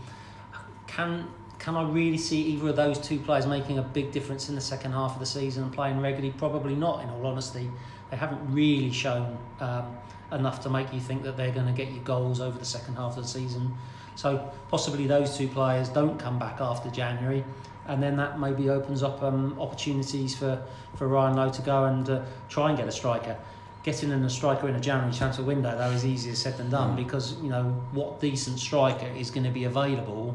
Can 0.86 1.28
can 1.58 1.76
I 1.76 1.82
really 1.88 2.18
see 2.18 2.40
either 2.42 2.68
of 2.68 2.76
those 2.76 2.98
two 2.98 3.18
players 3.18 3.46
making 3.46 3.78
a 3.78 3.82
big 3.82 4.12
difference 4.12 4.48
in 4.48 4.54
the 4.54 4.60
second 4.60 4.92
half 4.92 5.14
of 5.14 5.20
the 5.20 5.26
season 5.26 5.64
and 5.64 5.72
playing 5.72 6.00
regularly? 6.00 6.34
Probably 6.36 6.74
not. 6.74 7.02
In 7.02 7.10
all 7.10 7.26
honesty, 7.26 7.70
they 8.10 8.16
haven't 8.16 8.40
really 8.52 8.92
shown. 8.92 9.38
Um, 9.60 9.96
enough 10.32 10.60
to 10.62 10.70
make 10.70 10.92
you 10.92 11.00
think 11.00 11.22
that 11.22 11.36
they're 11.36 11.52
going 11.52 11.66
to 11.66 11.72
get 11.72 11.92
you 11.92 12.00
goals 12.00 12.40
over 12.40 12.58
the 12.58 12.64
second 12.64 12.96
half 12.96 13.16
of 13.16 13.22
the 13.22 13.28
season. 13.28 13.74
So 14.14 14.50
possibly 14.68 15.06
those 15.06 15.36
two 15.36 15.48
players 15.48 15.88
don't 15.88 16.18
come 16.18 16.38
back 16.38 16.60
after 16.60 16.90
January, 16.90 17.44
and 17.86 18.02
then 18.02 18.16
that 18.16 18.38
maybe 18.38 18.68
opens 18.68 19.02
up 19.02 19.22
um, 19.22 19.58
opportunities 19.60 20.36
for, 20.36 20.62
for 20.96 21.08
Ryan 21.08 21.36
Lowe 21.36 21.50
to 21.50 21.62
go 21.62 21.84
and 21.84 22.08
uh, 22.10 22.22
try 22.48 22.68
and 22.68 22.76
get 22.76 22.88
a 22.88 22.92
striker. 22.92 23.36
Getting 23.84 24.10
in 24.10 24.24
a 24.24 24.30
striker 24.30 24.68
in 24.68 24.74
a 24.74 24.80
January 24.80 25.14
transfer 25.14 25.44
window 25.44 25.76
though 25.78 25.90
is 25.90 26.04
easier 26.04 26.34
said 26.34 26.58
than 26.58 26.68
done 26.68 26.92
mm. 26.92 26.96
because 26.96 27.40
you 27.40 27.48
know 27.48 27.64
what 27.92 28.20
decent 28.20 28.58
striker 28.58 29.06
is 29.16 29.30
going 29.30 29.44
to 29.44 29.50
be 29.50 29.64
available 29.64 30.34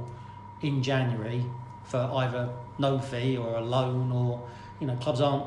in 0.64 0.82
January 0.82 1.46
for 1.84 2.00
either 2.16 2.50
no 2.80 3.00
fee 3.00 3.38
or 3.38 3.56
a 3.56 3.62
loan 3.62 4.12
or 4.12 4.42
you 4.80 4.88
know 4.88 4.96
clubs 4.96 5.22
aren't 5.22 5.46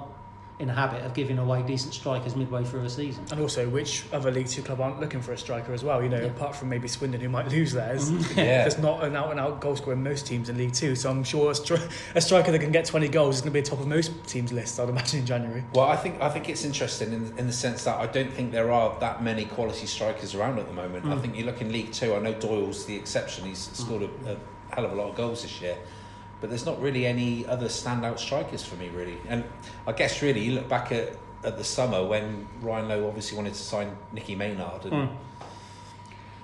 in 0.59 0.69
the 0.69 0.75
habit 0.75 1.03
of 1.03 1.13
giving 1.13 1.39
away 1.39 1.63
decent 1.63 1.93
strikers 1.93 2.35
midway 2.35 2.65
through 2.65 2.83
a 2.83 2.89
season. 2.89 3.23
And 3.31 3.41
also, 3.41 3.69
which 3.69 4.05
other 4.13 4.31
League 4.31 4.49
Two 4.49 4.63
club 4.63 4.81
aren't 4.81 5.01
looking 5.01 5.21
for 5.21 5.33
a 5.33 5.39
striker 5.39 5.75
as 5.75 5.85
well? 5.85 6.03
You 6.03 6.09
know, 6.09 6.21
yeah. 6.21 6.27
apart 6.29 6.57
from 6.57 6.71
maybe 6.71 6.89
Swindon, 6.89 7.21
who 7.21 7.29
might 7.29 7.49
lose 7.53 7.73
theirs, 7.73 8.11
yeah. 8.37 8.63
there's 8.63 8.79
not 8.79 9.05
an 9.05 9.17
out 9.17 9.31
and 9.31 9.39
out 9.39 9.61
goal 9.61 9.77
scorer 9.77 9.93
in 9.93 10.03
most 10.03 10.27
teams 10.27 10.49
in 10.49 10.57
League 10.57 10.73
Two. 10.73 10.95
So 10.95 11.11
I'm 11.11 11.25
sure 11.25 11.51
a, 11.51 11.55
stri- 11.55 11.91
a 12.15 12.21
striker 12.21 12.53
that 12.53 12.61
can 12.61 12.73
get 12.73 12.87
20 12.87 13.09
goals 13.09 13.37
is 13.37 13.41
going 13.43 13.51
to 13.51 13.55
be 13.55 13.59
at 13.59 13.67
the 13.67 13.71
top 13.71 13.81
of 13.81 13.87
most 13.87 14.13
teams' 14.27 14.53
lists. 14.53 14.79
I'd 14.79 14.89
imagine 14.89 15.21
in 15.21 15.27
January. 15.27 15.65
Well, 15.75 15.87
I 15.87 15.97
think 15.97 16.21
I 16.23 16.31
think 16.31 16.49
it's 16.49 16.65
interesting 16.65 17.13
in, 17.13 17.37
in 17.37 17.47
the 17.47 17.53
sense 17.53 17.85
that 17.85 18.01
I 18.01 18.07
don't 18.07 18.33
think 18.33 18.53
there 18.53 18.73
are 18.73 18.99
that 19.01 19.23
many 19.23 19.45
quality 19.45 19.87
strikers 19.87 20.35
around 20.35 20.59
at 20.59 20.67
the 20.67 20.75
moment. 20.75 21.05
Mm. 21.05 21.19
I 21.19 21.21
think 21.21 21.37
you 21.37 21.45
look 21.45 21.61
in 21.61 21.71
League 21.71 21.93
Two. 21.93 22.15
I 22.15 22.19
know 22.19 22.33
Doyle's 22.33 22.87
the 22.87 22.97
exception. 22.97 23.45
He's 23.45 23.71
scored 23.75 24.05
a, 24.05 24.33
a 24.33 24.37
hell 24.77 24.85
of 24.85 24.93
a 24.93 24.95
lot 24.95 25.11
of 25.11 25.17
goals 25.17 25.43
this 25.43 25.61
year 25.61 25.77
but 26.41 26.51
there's 26.51 26.67
not 26.67 26.81
really 26.81 27.07
any 27.07 27.47
other 27.47 27.67
standout 27.67 28.19
strikers 28.19 28.65
for 28.65 28.77
me 28.77 28.89
really. 28.91 29.19
And 29.29 29.45
I 29.87 29.93
guess 29.93 30.23
really 30.23 30.41
you 30.41 30.53
look 30.53 30.69
back 30.69 30.93
at 30.93 31.17
at 31.45 31.57
the 31.57 31.65
summer 31.65 32.05
when 32.05 32.47
Ryan 32.61 32.89
Lowe 32.89 33.07
obviously 33.07 33.37
wanted 33.37 33.55
to 33.55 33.61
sign 33.61 33.97
Nicky 34.13 34.35
Maynard. 34.35 34.85
And 34.85 34.93
mm. 34.93 35.17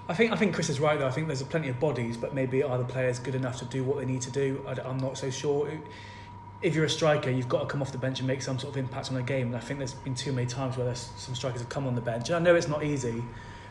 I 0.09 0.15
think 0.15 0.33
I 0.33 0.37
think 0.37 0.55
Chris 0.55 0.71
is 0.71 0.81
right 0.81 0.99
though. 0.99 1.07
I 1.07 1.11
think 1.11 1.27
there's 1.27 1.43
plenty 1.43 1.69
of 1.69 1.79
bodies, 1.81 2.17
but 2.17 2.35
maybe 2.35 2.63
are 2.63 2.79
the 2.79 2.85
players 2.85 3.19
good 3.19 3.35
enough 3.35 3.59
to 3.59 3.65
do 3.65 3.85
what 3.85 3.99
they 3.99 4.05
need 4.05 4.23
to 4.23 4.31
do? 4.31 4.65
I, 4.67 4.89
am 4.89 4.99
not 4.99 5.19
so 5.19 5.31
sure. 5.31 5.71
If 6.63 6.77
you're 6.77 6.85
a 6.85 6.91
striker, 6.91 7.29
you've 7.29 7.49
got 7.49 7.61
to 7.63 7.67
come 7.67 7.83
off 7.83 7.91
the 7.91 7.99
bench 7.99 8.21
and 8.21 8.29
make 8.29 8.41
some 8.41 8.57
sort 8.57 8.75
of 8.75 8.79
impact 8.79 9.11
on 9.11 9.17
a 9.17 9.23
game. 9.23 9.49
And 9.49 9.57
I 9.57 9.61
think 9.61 9.79
there's 9.79 9.95
been 9.95 10.15
too 10.15 10.33
many 10.33 10.47
times 10.47 10.77
where 10.77 10.87
there's 10.87 11.11
some 11.17 11.35
strikers 11.35 11.61
have 11.61 11.69
come 11.69 11.89
on 11.89 11.97
the 11.97 12.01
bench. 12.01 12.29
And 12.29 12.37
I 12.37 12.39
know 12.39 12.55
it's 12.55 12.69
not 12.69 12.85
easy, 12.85 13.23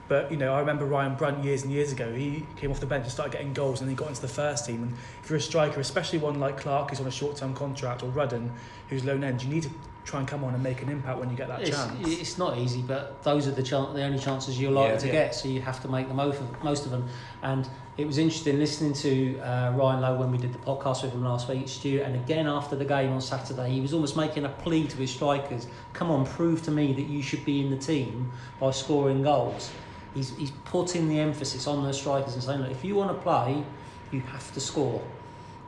but 0.07 0.31
you 0.31 0.37
know, 0.37 0.53
I 0.53 0.59
remember 0.59 0.85
Ryan 0.85 1.15
Brunt 1.15 1.43
years 1.43 1.63
and 1.63 1.71
years 1.71 1.91
ago. 1.91 2.13
He 2.13 2.45
came 2.57 2.71
off 2.71 2.79
the 2.79 2.85
bench 2.85 3.03
and 3.03 3.11
started 3.11 3.31
getting 3.31 3.53
goals, 3.53 3.81
and 3.81 3.89
then 3.89 3.95
he 3.95 3.99
got 3.99 4.09
into 4.09 4.21
the 4.21 4.27
first 4.27 4.65
team. 4.65 4.83
And 4.83 4.93
if 5.23 5.29
you're 5.29 5.37
a 5.37 5.41
striker, 5.41 5.79
especially 5.79 6.19
one 6.19 6.39
like 6.39 6.57
Clark, 6.57 6.89
who's 6.89 6.99
on 6.99 7.07
a 7.07 7.11
short-term 7.11 7.53
contract, 7.53 8.03
or 8.03 8.09
Rudden, 8.09 8.51
who's 8.89 9.05
loan 9.05 9.23
end, 9.23 9.43
you 9.43 9.49
need 9.49 9.63
to 9.63 9.69
try 10.03 10.19
and 10.19 10.27
come 10.27 10.43
on 10.43 10.53
and 10.53 10.63
make 10.63 10.81
an 10.81 10.89
impact 10.89 11.19
when 11.19 11.29
you 11.29 11.37
get 11.37 11.47
that 11.47 11.61
it's, 11.61 11.69
chance. 11.69 12.07
It's 12.07 12.37
not 12.37 12.57
easy, 12.57 12.81
but 12.81 13.21
those 13.23 13.47
are 13.47 13.51
the 13.51 13.63
chan- 13.63 13.93
the 13.93 14.03
only 14.03 14.19
chances 14.19 14.59
you're 14.59 14.71
likely 14.71 14.93
yeah, 14.93 14.99
to 14.99 15.07
yeah. 15.07 15.11
get. 15.13 15.35
So 15.35 15.47
you 15.47 15.61
have 15.61 15.81
to 15.83 15.87
make 15.87 16.07
the 16.07 16.13
most 16.13 16.39
of 16.39 16.63
most 16.63 16.85
of 16.85 16.91
them. 16.91 17.07
And 17.43 17.69
it 17.97 18.05
was 18.05 18.17
interesting 18.17 18.57
listening 18.57 18.93
to 18.93 19.39
uh, 19.39 19.71
Ryan 19.75 20.01
Lowe 20.01 20.15
when 20.17 20.31
we 20.31 20.37
did 20.37 20.53
the 20.53 20.59
podcast 20.59 21.03
with 21.03 21.13
him 21.13 21.23
last 21.23 21.47
week, 21.47 21.67
Stu, 21.67 22.01
and 22.03 22.15
again 22.15 22.47
after 22.47 22.75
the 22.75 22.85
game 22.85 23.11
on 23.11 23.21
Saturday, 23.21 23.69
he 23.69 23.81
was 23.81 23.93
almost 23.93 24.17
making 24.17 24.45
a 24.45 24.49
plea 24.49 24.87
to 24.87 24.97
his 24.97 25.11
strikers: 25.11 25.67
"Come 25.93 26.09
on, 26.09 26.25
prove 26.25 26.63
to 26.63 26.71
me 26.71 26.93
that 26.93 27.07
you 27.07 27.21
should 27.21 27.45
be 27.45 27.61
in 27.61 27.69
the 27.69 27.77
team 27.77 28.31
by 28.59 28.71
scoring 28.71 29.23
goals." 29.23 29.71
He's, 30.13 30.35
he's 30.37 30.51
putting 30.65 31.09
the 31.09 31.19
emphasis 31.19 31.67
on 31.67 31.83
those 31.83 31.99
strikers 31.99 32.33
and 32.33 32.43
saying, 32.43 32.61
look, 32.61 32.71
if 32.71 32.83
you 32.83 32.95
want 32.95 33.15
to 33.15 33.21
play, 33.21 33.63
you 34.11 34.21
have 34.21 34.53
to 34.53 34.59
score. 34.59 35.01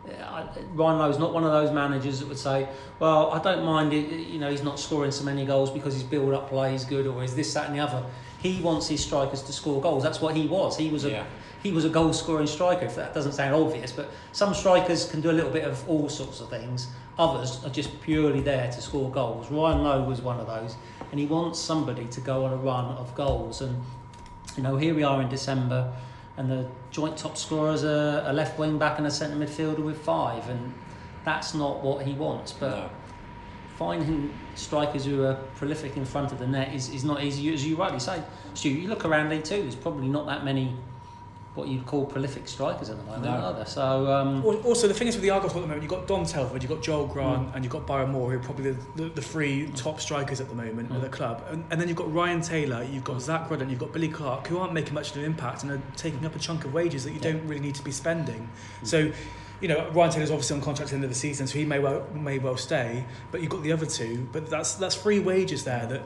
Uh, 0.06 0.46
Ryan 0.74 1.00
Lowe's 1.00 1.18
not 1.18 1.34
one 1.34 1.46
of 1.46 1.52
those 1.52 1.72
managers 1.72 2.20
that 2.20 2.28
would 2.28 2.38
say, 2.38 2.68
well, 3.00 3.32
I 3.32 3.42
don't 3.42 3.64
mind 3.64 3.94
it, 3.94 4.28
you 4.28 4.38
know, 4.38 4.52
he's 4.52 4.64
not 4.64 4.80
scoring 4.80 5.12
so 5.12 5.24
many 5.24 5.46
goals 5.46 5.72
because 5.72 5.94
his 5.94 6.04
build-up 6.04 6.50
play 6.50 6.76
is 6.76 6.84
good 6.84 7.08
or 7.08 7.24
is 7.24 7.36
this, 7.36 7.54
that 7.54 7.68
and 7.68 7.76
the 7.76 7.80
other. 7.80 8.06
He 8.42 8.60
wants 8.62 8.90
his 8.90 9.02
strikers 9.02 9.42
to 9.44 9.54
score 9.54 9.82
goals. 9.82 10.04
That's 10.04 10.20
what 10.20 10.36
he 10.36 10.48
was. 10.48 10.78
He 10.78 10.90
was 10.90 11.06
a 11.06 11.12
yeah. 11.12 11.26
he 11.64 11.72
was 11.72 11.86
a 11.86 11.90
goal-scoring 11.90 12.48
striker. 12.48 12.86
If 12.86 12.96
that 12.98 13.14
doesn't 13.14 13.32
sound 13.32 13.56
obvious, 13.56 13.94
but 13.94 14.12
some 14.34 14.54
strikers 14.54 15.10
can 15.10 15.22
do 15.22 15.32
a 15.32 15.32
little 15.32 15.50
bit 15.50 15.64
of 15.64 15.88
all 15.90 16.10
sorts 16.10 16.42
of 16.42 16.50
things. 16.50 16.90
Others 17.18 17.64
are 17.64 17.70
just 17.70 18.02
purely 18.02 18.42
there 18.42 18.70
to 18.70 18.82
score 18.82 19.10
goals. 19.10 19.50
Ryan 19.50 19.84
Lowe 19.84 20.04
was 20.04 20.20
one 20.20 20.42
of 20.42 20.48
those, 20.48 20.76
and 21.12 21.20
he 21.22 21.26
wants 21.26 21.58
somebody 21.58 22.04
to 22.08 22.20
go 22.20 22.44
on 22.44 22.52
a 22.52 22.58
run 22.58 22.86
of 22.98 23.16
goals. 23.16 23.62
And 23.62 23.82
you 24.58 24.64
know, 24.64 24.78
here 24.78 24.94
we 24.94 25.04
are 25.04 25.22
in 25.22 25.30
December, 25.30 25.94
and 26.38 26.50
the 26.50 26.68
joint 26.92 27.18
top 27.18 27.38
scorers 27.38 27.84
are 27.84 28.24
a 28.26 28.34
left 28.34 28.58
wing 28.58 28.78
back 28.78 28.98
and 28.98 29.08
a 29.08 29.12
centre 29.12 29.36
midfielder 29.36 29.84
with 29.84 30.00
five, 30.02 30.48
and 30.50 30.74
that's 31.24 31.54
not 31.54 31.84
what 31.84 32.06
he 32.06 32.14
wants. 32.14 32.52
But 32.54 32.70
no. 32.70 32.90
finding 33.78 34.34
strikers 34.56 35.06
who 35.06 35.24
are 35.24 35.36
prolific 35.56 35.98
in 35.98 36.06
front 36.06 36.32
of 36.32 36.40
the 36.40 36.48
net 36.48 36.74
is, 36.74 36.90
is 36.90 37.04
not 37.04 37.24
easy, 37.24 37.54
as 37.54 37.66
you 37.66 37.76
rightly 37.76 38.00
say. 38.00 38.22
Stu, 38.54 38.70
you 38.70 38.88
look 38.88 39.06
around 39.06 39.30
League 39.30 39.44
Two, 39.44 39.62
there's 39.62 39.76
probably 39.76 40.08
not 40.08 40.26
that 40.28 40.44
many 40.44 40.76
what 41.56 41.68
you'd 41.68 41.86
call 41.86 42.06
prolific 42.06 42.48
strikers 42.48 42.90
at 42.90 42.98
the 42.98 43.04
moment, 43.04 43.24
No. 43.26 43.30
are 43.30 43.54
there? 43.54 43.66
So 43.66 44.08
um, 44.12 44.44
Also, 44.46 44.88
the 44.88 44.94
thing 44.94 45.08
is 45.08 45.16
with 45.16 45.22
the 45.22 45.30
Argos 45.30 45.52
at 45.52 45.56
the 45.56 45.62
moment, 45.62 45.84
you've 45.84 45.90
got 45.92 46.08
Dom 46.08 46.26
Telford, 46.26 46.64
you've 46.64 46.72
got 46.72 46.82
Joel 46.82 47.06
Grant, 47.08 47.50
Mm. 47.52 47.56
and 47.56 47.64
you've 47.64 47.72
got 47.72 47.86
Byron 47.86 48.12
Moore, 48.12 48.32
who 48.32 48.38
are 48.38 48.42
probably 48.42 48.72
the, 48.72 48.78
the, 48.96 49.10
the 49.10 49.22
three 49.22 49.68
top 49.76 50.02
strikers 50.02 50.42
at 50.42 50.50
the 50.50 50.56
moment 50.56 50.90
Mm. 50.92 50.96
at 50.96 51.02
the 51.02 51.10
club. 51.10 51.44
And, 51.52 51.64
and 51.70 51.80
then 51.80 51.88
you've 51.88 51.98
got 51.98 52.12
Ryan 52.12 52.42
Taylor, 52.42 52.84
you've 52.84 53.04
got 53.04 53.22
Zak 53.22 53.52
Rudden, 53.52 53.70
you've 53.70 53.80
got 53.80 53.94
Billy 53.94 54.10
Clark, 54.10 54.48
who 54.48 54.58
aren't 54.58 54.74
making 54.74 54.94
much 54.96 55.12
of 55.12 55.18
an 55.18 55.26
impact 55.26 55.62
and 55.64 55.72
are 55.72 55.82
taking 55.96 56.26
up 56.26 56.36
a 56.36 56.40
chunk 56.40 56.66
of 56.66 56.74
wages 56.74 57.04
that 57.04 57.12
you 57.12 57.20
Yeah. 57.22 57.34
don't 57.34 57.48
really 57.48 57.62
need 57.62 57.76
to 57.76 57.84
be 57.84 57.92
spending. 57.92 58.50
Mm. 58.82 58.88
So, 58.88 59.12
you 59.62 59.68
know, 59.68 59.88
Ryan 59.92 60.12
Taylor's 60.12 60.32
obviously 60.32 60.56
on 60.56 60.62
contract 60.64 60.88
at 60.88 60.90
the 60.90 60.96
end 60.96 61.04
of 61.04 61.10
the 61.12 61.16
season, 61.16 61.46
so 61.48 61.58
he 61.60 61.66
may 61.66 61.80
well 61.80 62.06
may 62.14 62.40
well 62.40 62.58
stay. 62.58 63.06
But 63.32 63.42
you've 63.42 63.52
got 63.52 63.64
the 63.64 63.72
other 63.72 63.86
two, 63.86 64.28
but 64.34 64.50
that's 64.50 64.74
that's 64.74 64.96
free 64.96 65.20
wages 65.20 65.64
there 65.64 65.86
that 65.86 66.02
are 66.02 66.04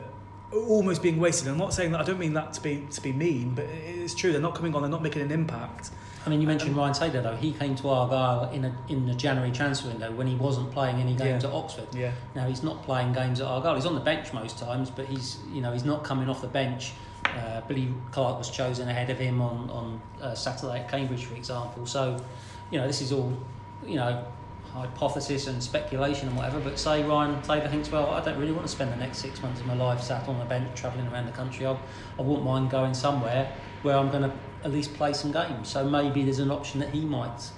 almost 0.52 1.02
being 1.02 1.18
wasted. 1.18 1.48
I'm 1.48 1.58
not 1.58 1.74
saying 1.74 1.92
that 1.92 2.00
I 2.00 2.04
don't 2.04 2.18
mean 2.18 2.34
that 2.34 2.52
to 2.54 2.60
be 2.60 2.86
to 2.90 3.00
be 3.00 3.12
mean, 3.12 3.54
but 3.54 3.64
it 3.64 3.96
is 3.96 4.14
true. 4.14 4.32
They're 4.32 4.40
not 4.40 4.54
coming 4.54 4.74
on. 4.74 4.82
They're 4.82 4.90
not 4.90 5.02
making 5.02 5.22
an 5.22 5.30
impact. 5.30 5.90
I 6.26 6.30
mean, 6.30 6.40
you 6.42 6.46
mentioned 6.46 6.76
Ryan 6.76 6.92
Taylor 6.92 7.22
though. 7.22 7.36
He 7.36 7.52
came 7.52 7.74
to 7.76 7.88
Argyle 7.88 8.50
in 8.52 8.64
a 8.64 8.74
in 8.88 9.06
the 9.06 9.14
January 9.14 9.50
transfer 9.50 9.88
window 9.88 10.10
when 10.12 10.26
he 10.26 10.34
wasn't 10.34 10.70
playing 10.72 10.96
any 10.96 11.14
games 11.14 11.42
Yeah. 11.44 11.48
at 11.50 11.54
Oxford. 11.54 11.88
Yeah. 11.94 12.12
Now 12.34 12.46
he's 12.46 12.62
not 12.62 12.82
playing 12.82 13.12
games 13.12 13.40
at 13.40 13.46
Argyle. 13.46 13.74
He's 13.76 13.86
on 13.86 13.94
the 13.94 14.00
bench 14.00 14.32
most 14.32 14.58
times, 14.58 14.90
but 14.90 15.06
he's 15.06 15.38
you 15.52 15.60
know 15.60 15.72
he's 15.72 15.84
not 15.84 16.04
coming 16.04 16.28
off 16.28 16.40
the 16.40 16.48
bench. 16.48 16.92
Uh, 17.24 17.60
Billy 17.62 17.92
Clark 18.10 18.38
was 18.38 18.50
chosen 18.50 18.88
ahead 18.88 19.10
of 19.10 19.18
him 19.18 19.40
on 19.40 19.70
on 19.70 20.00
uh, 20.20 20.34
Saturday 20.34 20.80
at 20.80 20.88
Cambridge, 20.90 21.24
for 21.24 21.34
example. 21.34 21.86
So, 21.86 22.16
you 22.70 22.78
know, 22.78 22.86
this 22.86 23.00
is 23.00 23.12
all 23.12 23.32
you 23.86 23.96
know 23.96 24.24
hypothesis 24.78 25.46
and 25.46 25.62
speculation 25.62 26.28
and 26.28 26.36
whatever. 26.36 26.60
But 26.60 26.78
say 26.78 27.04
Ryan 27.04 27.40
Taylor 27.42 27.68
thinks, 27.68 27.90
well, 27.90 28.10
I 28.10 28.24
don't 28.24 28.38
really 28.38 28.52
want 28.52 28.66
to 28.66 28.72
spend 28.72 28.92
the 28.92 28.96
next 28.96 29.18
six 29.18 29.42
months 29.42 29.60
of 29.60 29.66
my 29.66 29.74
life 29.74 30.00
sat 30.00 30.28
on 30.28 30.40
a 30.40 30.44
bench 30.44 30.68
travelling 30.74 31.06
around 31.08 31.26
the 31.26 31.32
country. 31.32 31.66
I, 31.66 31.76
I 32.18 32.22
wouldn't 32.22 32.44
mind 32.44 32.70
going 32.70 32.94
somewhere 32.94 33.52
where 33.82 33.96
I'm 33.96 34.10
going 34.10 34.22
to 34.22 34.32
at 34.64 34.72
least 34.72 34.94
play 34.94 35.12
some 35.12 35.32
games. 35.32 35.68
So 35.68 35.88
maybe 35.88 36.24
there's 36.24 36.38
an 36.40 36.50
option 36.50 36.80
that 36.80 36.90
he 36.90 37.00
might. 37.00 37.50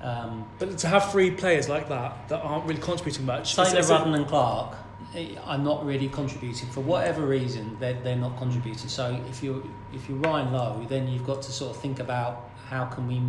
Um, 0.00 0.46
But 0.58 0.78
to 0.78 0.88
have 0.88 1.10
three 1.10 1.30
players 1.30 1.68
like 1.68 1.88
that 1.88 2.28
that 2.28 2.40
aren't 2.40 2.66
really 2.66 2.80
contributing 2.80 3.26
much. 3.26 3.56
Taylor, 3.56 3.82
Rudden, 3.82 4.14
and 4.14 4.26
Clark 4.26 4.76
eh, 5.14 5.34
are 5.44 5.58
not 5.58 5.84
really 5.84 6.08
contributing 6.08 6.68
for 6.70 6.80
whatever 6.80 7.26
reason. 7.26 7.76
They're, 7.80 8.00
they're 8.00 8.16
not 8.16 8.36
contributing. 8.38 8.88
So 8.88 9.20
if 9.28 9.42
you're 9.42 9.62
if 9.92 10.08
you're 10.08 10.18
Ryan 10.18 10.52
Lowe, 10.52 10.86
then 10.88 11.08
you've 11.08 11.26
got 11.26 11.42
to 11.42 11.52
sort 11.52 11.74
of 11.74 11.82
think 11.82 11.98
about 11.98 12.50
how 12.68 12.84
can 12.84 13.08
we 13.08 13.20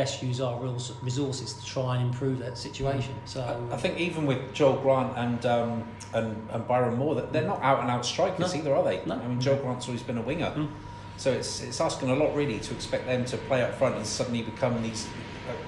best 0.00 0.22
use 0.22 0.40
our 0.40 0.58
resources 1.02 1.52
to 1.52 1.64
try 1.66 1.96
and 1.96 2.06
improve 2.06 2.38
that 2.38 2.56
situation. 2.56 3.14
So 3.26 3.40
I 3.70 3.76
think 3.76 3.98
even 3.98 4.24
with 4.24 4.40
Joel 4.54 4.78
Grant 4.80 5.12
and 5.16 5.44
um, 5.44 5.84
and, 6.14 6.28
and 6.52 6.66
Byron 6.66 6.96
Moore, 6.96 7.14
that 7.16 7.32
they're 7.32 7.46
not 7.54 7.60
out 7.62 7.80
and 7.82 7.90
out 7.90 8.04
strikers 8.06 8.54
No. 8.54 8.58
either, 8.58 8.74
are 8.74 8.82
they? 8.84 9.02
No. 9.04 9.14
I 9.16 9.26
mean, 9.28 9.40
Joel 9.40 9.58
Grant's 9.58 9.86
always 9.88 10.02
been 10.02 10.16
a 10.18 10.22
winger, 10.22 10.50
Mm. 10.56 10.68
so 11.18 11.30
it's 11.32 11.62
it's 11.62 11.80
asking 11.82 12.08
a 12.10 12.14
lot 12.22 12.34
really 12.34 12.58
to 12.60 12.74
expect 12.78 13.04
them 13.06 13.24
to 13.26 13.36
play 13.48 13.60
up 13.62 13.74
front 13.74 13.94
and 13.96 14.06
suddenly 14.06 14.42
become 14.42 14.82
these 14.82 15.06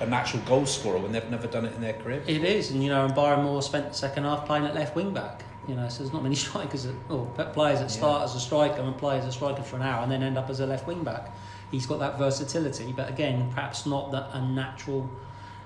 a, 0.00 0.06
natural 0.06 0.42
goal 0.44 0.64
scorer 0.64 0.98
when 0.98 1.12
they've 1.12 1.30
never 1.36 1.46
done 1.56 1.64
it 1.66 1.74
in 1.74 1.80
their 1.82 1.94
career. 2.02 2.22
It 2.26 2.42
is, 2.44 2.70
and 2.70 2.82
you 2.82 2.88
know, 2.88 3.04
and 3.04 3.14
Byron 3.14 3.42
Moore 3.44 3.60
spent 3.62 3.88
the 3.88 3.94
second 4.06 4.24
half 4.24 4.46
playing 4.46 4.64
at 4.64 4.74
left 4.74 4.96
wing 4.96 5.12
back. 5.12 5.42
You 5.68 5.74
know, 5.76 5.88
so 5.88 5.98
there's 6.02 6.12
not 6.12 6.22
many 6.22 6.34
strikers 6.46 6.84
that, 6.84 6.94
or 7.10 7.26
players 7.52 7.80
that 7.80 7.90
start 7.90 8.22
as 8.24 8.34
a 8.34 8.40
striker 8.40 8.80
and 8.80 8.96
play 8.96 9.18
as 9.18 9.26
a 9.26 9.32
striker 9.32 9.62
for 9.62 9.76
an 9.76 9.82
hour 9.82 10.02
and 10.02 10.10
then 10.10 10.22
end 10.22 10.38
up 10.38 10.48
as 10.50 10.60
a 10.60 10.66
left 10.66 10.86
wing 10.86 11.04
back. 11.04 11.24
He's 11.72 11.86
got 11.86 11.98
that 11.98 12.18
versatility, 12.18 12.92
but 12.92 13.08
again, 13.08 13.50
perhaps 13.52 13.86
not 13.86 14.12
that 14.12 14.28
a 14.32 14.40
natural, 14.40 15.10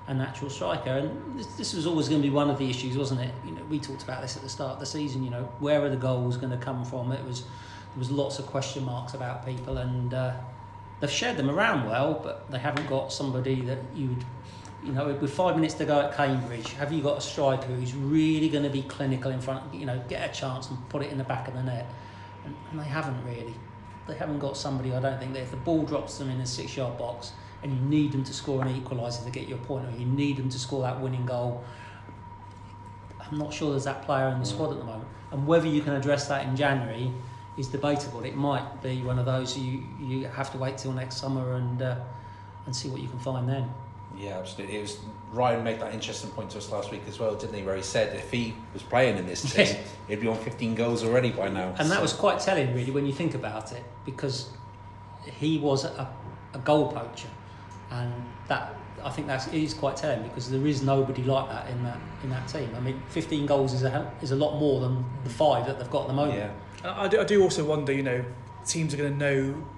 a 0.06 0.14
natural 0.14 0.48
striker. 0.48 0.90
And 0.90 1.38
this, 1.38 1.46
this 1.56 1.75
was 1.75 1.86
always 1.86 2.08
going 2.08 2.22
to 2.22 2.26
be 2.26 2.32
one 2.32 2.48
of 2.48 2.58
the 2.58 2.70
issues, 2.70 2.96
wasn't 2.96 3.20
it? 3.20 3.34
You 3.44 3.52
know, 3.52 3.62
we 3.68 3.78
talked 3.78 4.04
about 4.04 4.22
this 4.22 4.36
at 4.36 4.42
the 4.42 4.48
start 4.48 4.72
of 4.75 4.80
the 4.80 4.86
season. 4.86 5.22
You 5.22 5.30
know, 5.30 5.42
where 5.58 5.84
are 5.84 5.90
the 5.90 5.96
goals 5.96 6.38
going 6.38 6.56
to 6.58 6.64
come 6.64 6.84
from? 6.84 7.12
It 7.12 7.25
was 7.25 7.42
there 7.42 7.98
was 7.98 8.10
lots 8.10 8.38
of 8.38 8.46
question 8.46 8.84
marks 8.84 9.12
about 9.12 9.44
people, 9.44 9.76
and 9.78 10.14
uh, 10.14 10.32
they've 11.00 11.10
shared 11.10 11.36
them 11.36 11.50
around 11.50 11.86
well, 11.86 12.20
but 12.22 12.50
they 12.50 12.58
haven't 12.58 12.88
got 12.88 13.12
somebody 13.12 13.60
that 13.62 13.78
you 13.94 14.08
would 14.08 14.25
you 14.86 14.92
know, 14.92 15.12
with 15.20 15.32
five 15.32 15.56
minutes 15.56 15.75
to 15.75 15.84
go 15.84 16.00
at 16.00 16.16
Cambridge, 16.16 16.72
have 16.75 16.92
you 16.92 17.02
got 17.02 17.18
a 17.18 17.20
striker 17.20 17.66
who's 17.66 17.94
really 17.94 18.48
going 18.48 18.62
to 18.62 18.70
be 18.70 18.82
clinical 18.82 19.32
in 19.32 19.40
front, 19.40 19.75
you 19.75 19.84
know, 19.84 20.00
get 20.08 20.30
a 20.30 20.32
chance 20.32 20.70
and 20.70 20.88
put 20.88 21.02
it 21.02 21.10
in 21.10 21.18
the 21.18 21.25
back 21.25 21.48
of 21.48 21.54
the 21.54 21.62
net? 21.62 21.86
And, 22.44 22.54
and 22.70 22.80
they 22.80 22.84
haven't 22.84 23.22
really. 23.25 23.54
They 24.06 24.14
haven't 24.14 24.38
got 24.38 24.56
somebody, 24.56 24.94
I 24.94 25.00
don't 25.00 25.18
think, 25.18 25.32
that 25.34 25.42
if 25.42 25.50
the 25.50 25.56
ball 25.56 25.84
drops 25.84 26.18
them 26.18 26.30
in 26.30 26.40
a 26.40 26.46
six 26.46 26.76
yard 26.76 26.96
box 26.96 27.32
and 27.62 27.72
you 27.72 27.80
need 27.80 28.12
them 28.12 28.22
to 28.25 28.32
score 28.32 28.62
an 28.62 28.80
equaliser 28.80 29.25
to 29.25 29.30
get 29.30 29.48
your 29.48 29.58
point, 29.58 29.86
or 29.86 29.98
you 29.98 30.06
need 30.06 30.36
them 30.36 30.48
to 30.48 30.58
score 30.58 30.82
that 30.82 31.00
winning 31.00 31.26
goal, 31.26 31.64
I'm 33.20 33.38
not 33.38 33.52
sure 33.52 33.70
there's 33.70 33.84
that 33.84 34.02
player 34.02 34.28
in 34.28 34.38
the 34.38 34.46
squad 34.46 34.72
at 34.72 34.78
the 34.78 34.84
moment. 34.84 35.08
And 35.32 35.46
whether 35.46 35.66
you 35.66 35.82
can 35.82 35.94
address 35.94 36.28
that 36.28 36.46
in 36.46 36.54
January 36.54 37.10
is 37.56 37.68
debatable. 37.68 38.22
It 38.25 38.36
might 38.36 38.82
be 38.82 39.02
one 39.02 39.18
of 39.18 39.25
those 39.25 39.56
you, 39.56 39.82
you 40.00 40.26
have 40.26 40.52
to 40.52 40.58
wait 40.58 40.78
till 40.78 40.92
next 40.92 41.16
summer 41.16 41.54
and, 41.54 41.82
uh, 41.82 41.96
and 42.66 42.76
see 42.76 42.88
what 42.88 43.00
you 43.00 43.08
can 43.08 43.18
find 43.18 43.48
then. 43.48 43.68
Yeah, 44.18 44.38
absolutely. 44.38 44.76
It 44.78 44.82
was 44.82 44.99
Ryan 45.32 45.62
made 45.64 45.80
that 45.80 45.92
interesting 45.92 46.30
point 46.30 46.50
to 46.50 46.58
us 46.58 46.70
last 46.70 46.90
week 46.90 47.02
as 47.08 47.18
well, 47.18 47.35
didn't 47.35 47.54
he? 47.56 47.62
Where 47.62 47.76
he 47.76 47.82
said 47.82 48.14
if 48.16 48.30
he 48.30 48.54
was 48.73 48.82
playing 48.82 49.18
in 49.18 49.26
this 49.26 49.42
team, 49.54 49.66
Yes. 49.66 49.78
he'd 50.08 50.20
be 50.20 50.28
on 50.28 50.37
15 50.38 50.75
goals 50.75 51.04
already 51.04 51.30
by 51.30 51.49
now. 51.49 51.75
And 51.78 51.90
that 51.90 52.00
was 52.00 52.12
quite 52.12 52.40
telling, 52.40 52.75
really, 52.75 52.90
when 52.90 53.06
you 53.06 53.12
think 53.12 53.35
about 53.35 53.73
it, 53.73 53.85
because 54.04 54.50
he 55.38 55.58
was 55.58 55.85
a, 55.85 56.08
a 56.54 56.58
goal 56.58 56.90
poacher, 56.92 57.28
and 57.90 58.12
that 58.49 58.75
I 59.04 59.11
think 59.11 59.26
that 59.26 59.52
is 59.52 59.75
quite 59.75 59.96
telling 59.96 60.23
because 60.23 60.50
there 60.50 60.66
is 60.66 60.82
nobody 60.82 61.23
like 61.23 61.49
that 61.50 61.68
in 61.70 61.82
that 61.85 61.99
in 62.25 62.30
that 62.30 62.49
team. 62.49 62.70
I 62.76 62.80
mean, 62.80 63.00
15 63.11 63.46
goals 63.46 63.73
is 63.75 63.82
a 63.82 64.11
is 64.23 64.30
a 64.30 64.37
lot 64.37 64.58
more 64.58 64.80
than 64.80 65.04
the 65.25 65.30
five 65.30 65.66
that 65.66 65.78
they've 65.78 65.90
got 65.90 66.02
at 66.02 66.08
the 66.08 66.14
moment. 66.14 66.38
yeah. 66.38 66.50
I 66.85 67.08
do, 67.08 67.20
I 67.20 67.25
do 67.25 67.42
also 67.42 67.64
wonder, 67.64 67.92
you 67.92 68.02
know, 68.02 68.25
teams 68.64 68.94
are 68.94 68.96
going 68.96 69.12
to 69.12 69.18
know 69.18 69.52
what 69.52 69.75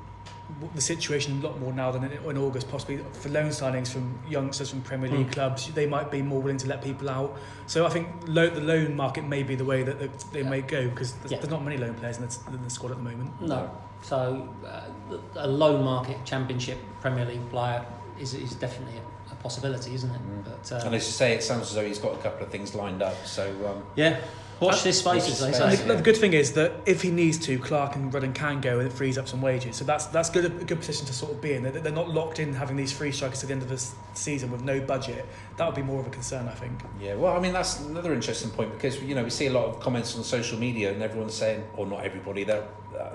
the 0.75 0.81
situation 0.81 1.40
a 1.40 1.47
lot 1.47 1.61
more 1.61 1.73
now 1.73 1.90
than 1.90 2.05
in, 2.05 2.12
in 2.12 2.38
August, 2.38 2.71
possibly 2.71 2.99
for 3.12 3.28
loan 3.28 3.49
signings 3.50 3.88
from 3.88 4.19
youngsters 4.28 4.71
from 4.71 4.81
Premier 4.83 5.11
League 5.11 5.28
Mm. 5.28 5.33
clubs. 5.33 5.71
They 5.73 5.87
might 5.87 6.11
be 6.11 6.23
more 6.23 6.40
willing 6.40 6.57
to 6.59 6.69
let 6.69 6.83
people 6.83 7.09
out. 7.11 7.37
So 7.67 7.87
I 7.87 7.90
think 7.90 8.09
lo- 8.26 8.49
the 8.50 8.61
loan 8.61 8.97
market 8.97 9.25
may 9.25 9.43
be 9.43 9.55
the 9.55 9.64
way 9.64 9.83
that 9.83 9.99
the, 9.99 10.09
they 10.33 10.43
Yeah. 10.43 10.49
may 10.50 10.61
go 10.62 10.88
because 10.88 11.12
there's, 11.12 11.33
Yeah. 11.33 11.38
there's 11.38 11.50
not 11.50 11.62
many 11.64 11.76
loan 11.76 11.95
players 11.95 12.19
in 12.19 12.26
the, 12.26 12.57
in 12.57 12.64
the 12.64 12.71
squad 12.71 12.93
at 12.93 12.97
the 12.97 13.02
moment. 13.02 13.31
No. 13.43 13.71
So 14.02 14.49
uh, 14.67 15.17
a 15.37 15.47
loan 15.49 15.85
market 15.85 16.17
Championship 16.25 16.78
Premier 17.00 17.25
League 17.26 17.49
player 17.50 17.85
is 18.19 18.33
is 18.35 18.55
definitely 18.55 18.99
a, 18.99 19.33
a 19.33 19.37
possibility, 19.37 19.95
isn't 19.95 20.11
it? 20.11 20.21
Mm. 20.21 20.45
But 20.45 20.73
uh, 20.73 20.87
And 20.87 20.95
as 20.95 21.07
you 21.07 21.12
say, 21.12 21.35
it 21.35 21.43
sounds 21.43 21.69
as 21.69 21.75
though 21.75 21.85
he's 21.87 21.99
got 21.99 22.14
a 22.14 22.23
couple 22.23 22.45
of 22.47 22.50
things 22.50 22.75
lined 22.75 23.02
up. 23.02 23.17
So 23.26 23.45
um, 23.69 23.83
yeah, 23.97 24.19
watch 24.60 24.82
this 24.82 24.98
space, 24.98 25.28
as 25.28 25.40
they 25.40 25.52
say. 25.52 25.80
And 25.80 25.90
the, 25.90 25.94
the 25.96 26.02
good 26.02 26.16
thing 26.16 26.32
is 26.32 26.52
that 26.52 26.72
if 26.86 27.02
he 27.02 27.10
needs 27.10 27.38
to, 27.46 27.58
Clark 27.58 27.96
and 27.96 28.12
Rudden 28.12 28.32
can 28.32 28.60
go 28.60 28.78
and 28.78 28.88
it 28.88 28.92
frees 28.92 29.18
up 29.18 29.28
some 29.28 29.40
wages. 29.40 29.76
So 29.76 29.84
that's 29.84 30.06
that's 30.06 30.30
good 30.30 30.44
a 30.46 30.48
good 30.48 30.78
position 30.78 31.06
to 31.06 31.12
sort 31.12 31.32
of 31.32 31.40
be 31.40 31.52
in. 31.52 31.62
They're, 31.62 31.72
they're 31.72 31.92
not 31.92 32.10
locked 32.10 32.38
in 32.38 32.54
having 32.54 32.76
these 32.76 32.92
free 32.92 33.12
strikers 33.12 33.40
to 33.40 33.46
the 33.46 33.52
end 33.52 33.62
of 33.62 33.68
the 33.68 33.82
season 34.14 34.50
with 34.50 34.62
no 34.62 34.80
budget. 34.80 35.26
That 35.56 35.66
would 35.66 35.76
be 35.76 35.82
more 35.82 36.00
of 36.00 36.06
a 36.06 36.10
concern, 36.10 36.48
I 36.48 36.54
think. 36.54 36.80
Yeah, 37.00 37.14
well, 37.14 37.36
I 37.36 37.40
mean 37.40 37.52
that's 37.52 37.80
another 37.80 38.14
interesting 38.14 38.50
point 38.50 38.72
because 38.72 39.02
you 39.02 39.14
know 39.14 39.24
we 39.24 39.30
see 39.30 39.46
a 39.46 39.52
lot 39.52 39.66
of 39.66 39.80
comments 39.80 40.16
on 40.16 40.24
social 40.24 40.58
media 40.58 40.92
and 40.92 41.02
everyone's 41.02 41.34
saying, 41.34 41.64
or 41.76 41.86
not 41.86 42.04
everybody, 42.04 42.44
there 42.44 42.66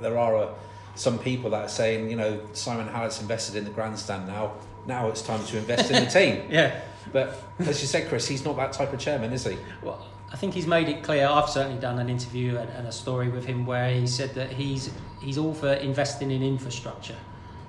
there 0.01 0.17
are 0.17 0.35
uh, 0.38 0.53
some 0.95 1.17
people 1.19 1.50
that 1.51 1.65
are 1.65 1.69
saying, 1.69 2.09
you 2.09 2.15
know, 2.15 2.39
Simon 2.53 2.88
Hallett's 2.88 3.21
invested 3.21 3.55
in 3.55 3.63
the 3.63 3.71
grandstand 3.71 4.27
now. 4.27 4.53
Now 4.85 5.09
it's 5.09 5.21
time 5.21 5.43
to 5.45 5.57
invest 5.57 5.91
in 5.91 6.03
the 6.03 6.09
team. 6.09 6.43
Yeah. 6.50 6.81
But 7.12 7.43
as 7.59 7.81
you 7.81 7.88
said, 7.88 8.07
Chris, 8.07 8.27
he's 8.27 8.45
not 8.45 8.55
that 8.55 8.71
type 8.71 8.93
of 8.93 9.00
chairman, 9.00 9.33
is 9.33 9.43
he? 9.43 9.57
Well, 9.81 10.07
I 10.34 10.36
think 10.36 10.56
he's 10.56 10.66
made 10.66 10.90
it 10.90 11.04
clear. 11.04 11.28
I've 11.28 11.48
certainly 11.48 11.80
done 11.80 12.00
an 12.00 12.10
interview 12.10 12.58
and, 12.58 12.68
and 12.72 12.88
a 12.88 12.92
story 12.92 13.30
with 13.30 13.46
him 13.46 13.68
where 13.68 13.94
he 13.94 14.08
said 14.08 14.34
that 14.34 14.52
he's 14.52 14.92
he's 15.22 15.38
all 15.38 15.54
for 15.54 15.72
investing 15.74 16.32
in 16.32 16.42
infrastructure, 16.42 17.16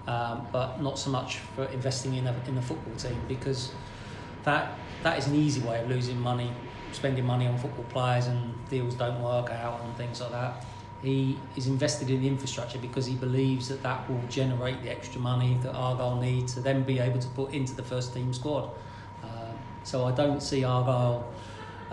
um, 0.07 0.47
but 0.51 0.81
not 0.81 0.99
so 0.99 1.11
much 1.11 1.37
for 1.37 1.65
investing 1.67 2.15
in 2.15 2.27
a, 2.27 2.35
in 2.49 2.61
football 2.63 2.97
team 2.97 3.21
because 3.29 3.73
that 4.45 4.73
that 5.03 5.19
is 5.19 5.27
an 5.27 5.35
easy 5.35 5.61
way 5.61 5.83
of 5.83 5.91
losing 5.91 6.19
money, 6.19 6.51
spending 6.93 7.27
money 7.27 7.47
on 7.47 7.59
football 7.59 7.85
players 7.91 8.29
and 8.29 8.55
deals 8.71 8.95
don't 8.95 9.23
work 9.23 9.51
out 9.51 9.83
and 9.83 9.95
things 9.97 10.23
like 10.23 10.31
that. 10.31 10.65
He 11.03 11.39
is 11.57 11.67
invested 11.67 12.09
in 12.09 12.23
the 12.23 12.29
infrastructure 12.29 12.79
because 12.79 13.05
he 13.05 13.15
believes 13.15 13.69
that 13.69 13.83
that 13.83 14.09
will 14.09 14.23
generate 14.31 14.83
the 14.83 14.89
extra 14.89 15.21
money 15.21 15.59
that 15.63 15.75
Argyle 15.75 16.19
need 16.19 16.49
to 16.49 16.61
then 16.61 16.83
be 16.83 16.99
able 16.99 17.21
to 17.21 17.29
put 17.29 17.53
into 17.53 17.75
the 17.75 17.83
first 17.83 18.15
team 18.15 18.33
squad. 18.33 18.71
Um, 19.23 19.59
so 19.83 20.07
I 20.07 20.13
don't 20.13 20.43
see 20.43 20.65
Argyle 20.65 21.31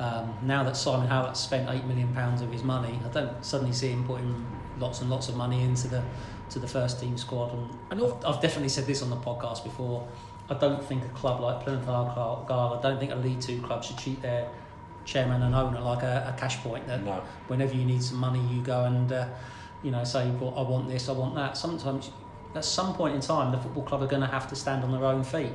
um, 0.01 0.33
now 0.41 0.63
that 0.63 0.75
Simon 0.75 1.07
Hallett 1.07 1.37
spent 1.37 1.69
eight 1.69 1.85
million 1.85 2.11
pounds 2.13 2.41
of 2.41 2.51
his 2.51 2.63
money. 2.63 2.99
I 3.05 3.09
don't 3.09 3.45
suddenly 3.45 3.73
see 3.73 3.89
him 3.89 4.03
putting 4.03 4.45
lots 4.79 5.01
and 5.01 5.09
lots 5.09 5.29
of 5.29 5.35
money 5.35 5.61
into 5.61 5.87
the 5.87 6.03
to 6.49 6.59
the 6.59 6.67
first 6.67 6.99
team 6.99 7.17
squad. 7.17 7.53
And 7.91 8.03
I've, 8.03 8.25
I've 8.25 8.41
definitely 8.41 8.69
said 8.69 8.85
this 8.87 9.03
on 9.03 9.09
the 9.11 9.15
podcast 9.17 9.63
before. 9.63 10.07
I 10.49 10.55
don't 10.55 10.83
think 10.83 11.05
a 11.05 11.09
club 11.09 11.39
like 11.39 11.63
Plymouth 11.63 11.87
Argyle, 11.87 12.77
I 12.77 12.81
don't 12.81 12.99
think 12.99 13.11
a 13.11 13.15
League 13.15 13.39
Two 13.39 13.61
club 13.61 13.83
should 13.83 13.97
treat 13.97 14.21
their 14.21 14.49
chairman 15.05 15.43
and 15.43 15.53
owner 15.55 15.79
like 15.79 16.03
a, 16.03 16.33
a 16.35 16.39
cash 16.39 16.57
point. 16.57 16.87
That 16.87 17.03
No. 17.03 17.21
whenever 17.47 17.75
you 17.75 17.85
need 17.85 18.01
some 18.03 18.17
money, 18.17 18.41
you 18.53 18.61
go 18.63 18.85
and 18.85 19.11
uh, 19.11 19.27
you 19.83 19.91
know 19.91 20.03
say, 20.03 20.29
well, 20.31 20.53
I 20.57 20.63
want 20.63 20.89
this, 20.89 21.09
I 21.09 21.13
want 21.13 21.35
that. 21.35 21.55
Sometimes, 21.57 22.09
at 22.55 22.65
some 22.65 22.95
point 22.95 23.13
in 23.15 23.21
time, 23.21 23.51
the 23.51 23.57
football 23.59 23.83
club 23.83 24.01
are 24.01 24.07
going 24.07 24.21
to 24.21 24.27
have 24.27 24.47
to 24.49 24.55
stand 24.55 24.83
on 24.83 24.91
their 24.91 25.05
own 25.05 25.23
feet. 25.23 25.53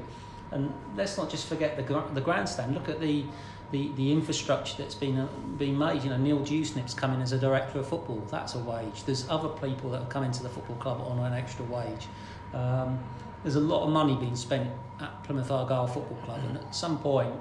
And 0.53 0.73
let's 0.97 1.19
not 1.19 1.29
just 1.29 1.49
forget 1.49 1.77
the 1.77 1.83
the 2.15 2.21
grandstand. 2.21 2.75
Look 2.75 2.89
at 2.89 3.01
the 3.01 3.25
the, 3.71 3.91
the 3.97 4.13
infrastructure 4.13 4.77
that's 4.79 4.95
been 4.95 5.19
uh, 5.19 5.29
been 5.59 5.77
made. 5.77 6.05
You 6.05 6.11
know, 6.11 6.17
Neil 6.17 6.41
Dewsnip's 6.41 6.95
coming 6.95 7.21
as 7.21 7.33
a 7.33 7.39
director 7.39 7.79
of 7.79 7.89
football. 7.89 8.23
That's 8.31 8.55
a 8.55 8.59
wage. 8.59 9.05
There's 9.05 9.29
other 9.29 9.49
people 9.49 9.91
that 9.91 10.01
have 10.01 10.09
come 10.09 10.25
into 10.25 10.43
the 10.43 10.49
football 10.49 10.77
club 10.77 11.01
on 11.01 11.19
an 11.19 11.33
extra 11.33 11.65
wage. 11.65 12.07
Um, 12.55 12.99
there's 13.43 13.57
a 13.57 13.61
lot 13.61 13.85
of 13.85 13.91
money 13.91 14.17
being 14.17 14.37
spent 14.37 14.71
at 15.01 15.23
Plymouth 15.25 15.51
Argyle 15.51 15.87
Football 15.87 16.19
Club, 16.25 16.41
and 16.49 16.57
at 16.59 16.75
some 16.75 16.99
point, 16.99 17.33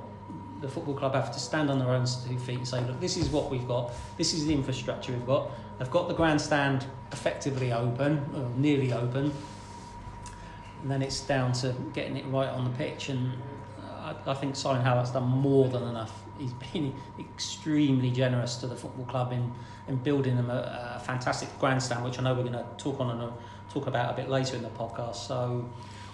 the 0.62 0.68
football 0.68 0.94
club 0.94 1.14
have 1.14 1.32
to 1.32 1.40
stand 1.40 1.70
on 1.70 1.80
their 1.80 1.90
own 1.90 2.06
two 2.06 2.38
feet 2.38 2.58
and 2.58 2.68
say, 2.68 2.82
look, 2.86 3.00
this 3.00 3.18
is 3.18 3.30
what 3.30 3.50
we've 3.50 3.68
got, 3.68 3.92
this 4.18 4.34
is 4.34 4.46
the 4.46 4.54
infrastructure 4.54 5.12
we've 5.12 5.26
got. 5.26 5.50
They've 5.78 5.90
got 5.92 6.08
the 6.08 6.14
grandstand 6.14 6.86
effectively 7.12 7.72
open, 7.72 8.24
or 8.36 8.50
nearly 8.58 8.94
open, 8.94 9.34
and 10.82 10.92
then 10.92 11.02
it's 11.02 11.22
down 11.22 11.54
to 11.54 11.74
getting 11.94 12.18
it 12.18 12.26
right 12.28 12.50
on 12.50 12.64
the 12.66 12.70
pitch. 12.72 13.10
And 13.10 13.34
I, 14.06 14.32
I 14.32 14.34
think 14.34 14.56
Simon 14.56 14.84
Hallett's 14.84 15.12
done 15.12 15.28
more 15.28 15.68
than 15.68 15.84
enough. 15.84 16.14
He's 16.38 16.54
been 16.54 16.94
extremely 17.20 18.12
generous 18.12 18.56
to 18.58 18.68
the 18.68 18.76
football 18.76 19.06
club 19.06 19.32
in, 19.32 19.52
in 19.88 19.96
building 19.98 20.36
them 20.36 20.50
a, 20.50 20.98
a 20.98 21.00
fantastic 21.00 21.50
grandstand, 21.60 22.04
which 22.04 22.20
I 22.20 22.24
know 22.24 22.34
we're 22.34 22.44
going 22.44 22.54
to 22.54 22.66
talk 22.78 23.00
on 23.00 23.10
and 23.12 23.22
uh, 23.22 23.30
talk 23.74 23.88
about 23.88 24.14
a 24.14 24.16
bit 24.16 24.30
later 24.30 24.56
in 24.56 24.64
the 24.64 24.70
podcast. 24.70 25.16
So 25.16 25.66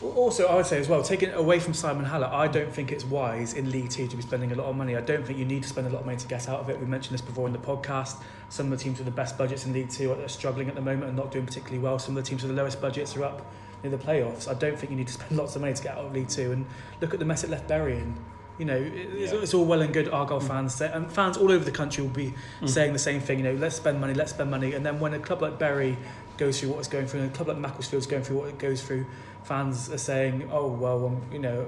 Also, 0.03 0.47
I 0.47 0.55
would 0.55 0.65
say 0.65 0.79
as 0.79 0.89
well, 0.89 1.03
taking 1.03 1.29
it 1.29 1.37
away 1.37 1.59
from 1.59 1.73
Simon 1.75 2.05
Hallett, 2.05 2.31
I 2.31 2.47
don't 2.47 2.73
think 2.73 2.91
it's 2.91 3.05
wise 3.05 3.53
in 3.53 3.69
League 3.71 3.91
Two 3.91 4.07
to 4.07 4.15
be 4.15 4.23
spending 4.23 4.51
a 4.51 4.55
lot 4.55 4.65
of 4.65 4.75
money. 4.75 4.95
I 4.95 5.01
don't 5.01 5.25
think 5.25 5.37
you 5.37 5.45
need 5.45 5.61
to 5.61 5.69
spend 5.69 5.85
a 5.85 5.91
lot 5.91 5.99
of 5.99 6.05
money 6.05 6.17
to 6.17 6.27
get 6.27 6.49
out 6.49 6.59
of 6.59 6.69
it. 6.69 6.79
We 6.79 6.87
mentioned 6.87 7.13
this 7.13 7.21
before 7.21 7.45
in 7.45 7.53
the 7.53 7.59
podcast. 7.59 8.15
Some 8.49 8.71
of 8.71 8.77
the 8.77 8.83
teams 8.83 8.97
with 8.97 9.05
the 9.05 9.11
best 9.11 9.37
budgets 9.37 9.65
in 9.65 9.73
League 9.73 9.91
Two 9.91 10.11
are 10.11 10.27
struggling 10.27 10.69
at 10.69 10.75
the 10.75 10.81
moment 10.81 11.05
and 11.05 11.15
not 11.15 11.31
doing 11.31 11.45
particularly 11.45 11.79
well. 11.79 11.99
Some 11.99 12.17
of 12.17 12.23
the 12.23 12.27
teams 12.27 12.41
with 12.41 12.49
the 12.49 12.57
lowest 12.57 12.81
budgets 12.81 13.15
are 13.15 13.23
up 13.23 13.45
near 13.83 13.91
the 13.91 13.97
playoffs. 13.97 14.47
I 14.47 14.53
don't 14.53 14.77
think 14.77 14.91
you 14.91 14.97
need 14.97 15.07
to 15.07 15.13
spend 15.19 15.31
lots 15.37 15.55
of 15.55 15.61
money 15.61 15.73
to 15.73 15.83
get 15.83 15.93
out 15.97 16.05
of 16.05 16.13
League 16.13 16.29
Two. 16.29 16.51
And 16.51 16.65
look 17.01 17.13
at 17.13 17.19
the 17.19 17.25
mess 17.25 17.43
it 17.43 17.49
left 17.49 17.67
burying. 17.67 18.15
You 18.57 18.65
know, 18.65 18.75
it's, 18.77 19.31
Yeah. 19.33 19.39
it's 19.39 19.53
all 19.53 19.65
well 19.65 19.81
and 19.81 19.91
good. 19.93 20.09
Argyle 20.09 20.39
fans 20.39 20.75
say, 20.75 20.91
and 20.93 21.11
fans 21.11 21.37
all 21.37 21.51
over 21.51 21.63
the 21.65 21.71
country 21.71 22.03
will 22.03 22.11
be 22.11 22.33
Mm. 22.61 22.69
saying 22.69 22.93
the 22.93 22.99
same 22.99 23.19
thing. 23.21 23.39
You 23.39 23.45
know, 23.45 23.53
let's 23.55 23.75
spend 23.75 23.99
money, 23.99 24.13
let's 24.13 24.31
spend 24.31 24.51
money. 24.51 24.73
And 24.73 24.85
then 24.85 24.99
when 24.99 25.13
a 25.13 25.19
club 25.19 25.41
like 25.41 25.57
Bury 25.57 25.97
goes 26.37 26.59
through 26.59 26.69
what 26.69 26.79
it's 26.79 26.87
going 26.87 27.07
through, 27.07 27.21
and 27.21 27.31
a 27.31 27.33
club 27.33 27.47
like 27.47 27.57
Macclesfield's 27.57 28.05
going 28.07 28.23
through 28.23 28.37
what 28.37 28.49
it 28.49 28.59
goes 28.59 28.83
through, 28.83 29.05
fans 29.43 29.89
are 29.89 29.97
saying, 29.97 30.49
"Oh 30.51 30.67
well, 30.67 31.05
um, 31.07 31.21
you 31.31 31.39
know, 31.39 31.65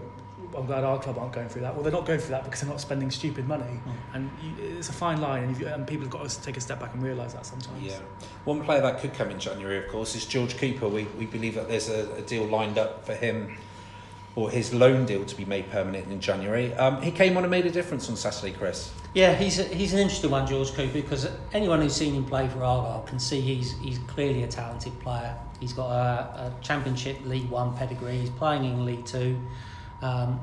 I'm 0.56 0.66
glad 0.66 0.84
our 0.84 1.00
club 1.00 1.18
aren't 1.18 1.34
going 1.34 1.50
through 1.50 1.62
that." 1.64 1.74
Well, 1.74 1.84
they're 1.84 1.92
not 1.92 2.06
going 2.06 2.20
through 2.20 2.32
that 2.32 2.44
because 2.44 2.62
they're 2.62 2.70
not 2.70 2.82
spending 2.82 3.10
stupid 3.12 3.48
money, 3.48 3.64
Mm. 3.64 3.92
and 4.16 4.30
you, 4.42 4.78
it's 4.78 4.90
a 4.90 4.94
fine 4.94 5.20
line, 5.22 5.44
and, 5.44 5.52
if 5.52 5.60
you, 5.60 5.68
and 5.68 5.86
people 5.88 6.04
have 6.06 6.12
got 6.12 6.28
to 6.30 6.42
take 6.42 6.58
a 6.58 6.62
step 6.62 6.80
back 6.80 6.94
and 6.94 7.04
realise 7.04 7.34
that 7.34 7.46
sometimes. 7.46 7.82
Yeah. 7.82 8.00
One 8.46 8.62
player 8.64 8.82
that 8.82 9.00
could 9.00 9.14
come 9.14 9.30
in 9.32 9.40
January, 9.40 9.78
of 9.84 9.88
course, 9.92 10.16
is 10.16 10.26
George 10.26 10.58
Cooper. 10.58 10.88
We, 10.88 11.04
we 11.18 11.26
believe 11.26 11.56
that 11.56 11.68
there's 11.68 11.90
a, 11.90 12.12
a 12.16 12.22
deal 12.22 12.46
lined 12.46 12.78
up 12.78 13.06
for 13.06 13.14
him, 13.16 13.58
or 14.36 14.50
his 14.50 14.74
loan 14.74 15.06
deal 15.06 15.24
to 15.26 15.36
be 15.36 15.46
made 15.46 15.70
permanent 15.70 16.12
in 16.12 16.20
January. 16.20 16.74
Um, 16.74 17.02
he 17.02 17.12
came 17.12 17.38
on 17.38 17.44
and 17.44 17.52
made 17.52 17.66
a 17.68 17.72
difference 17.72 18.10
on 18.10 18.16
Saturday, 18.16 18.52
Chris. 18.52 18.92
Yeah, 19.14 19.36
he's 19.36 19.60
a, 19.60 19.64
he's 19.66 19.94
an 19.94 20.00
interesting 20.00 20.32
one, 20.32 20.48
George 20.48 20.74
Cooper, 20.74 20.94
because 20.94 21.28
anyone 21.54 21.82
who's 21.82 21.94
seen 21.96 22.16
him 22.16 22.26
play 22.26 22.48
for 22.48 22.64
Argyle 22.64 23.04
can 23.08 23.20
see 23.20 23.42
he's 23.42 23.78
he's 23.80 24.00
clearly 24.08 24.42
a 24.42 24.48
talented 24.48 25.00
player. 25.02 25.36
He's 25.60 25.72
got 25.72 25.92
a, 25.92 26.52
a 26.52 26.54
Championship 26.62 27.24
League 27.26 27.48
One 27.50 27.78
pedigree. 27.78 28.18
He's 28.18 28.32
playing 28.32 28.66
in 28.66 28.86
League 28.86 29.06
Two. 29.06 29.40
Um, 30.04 30.40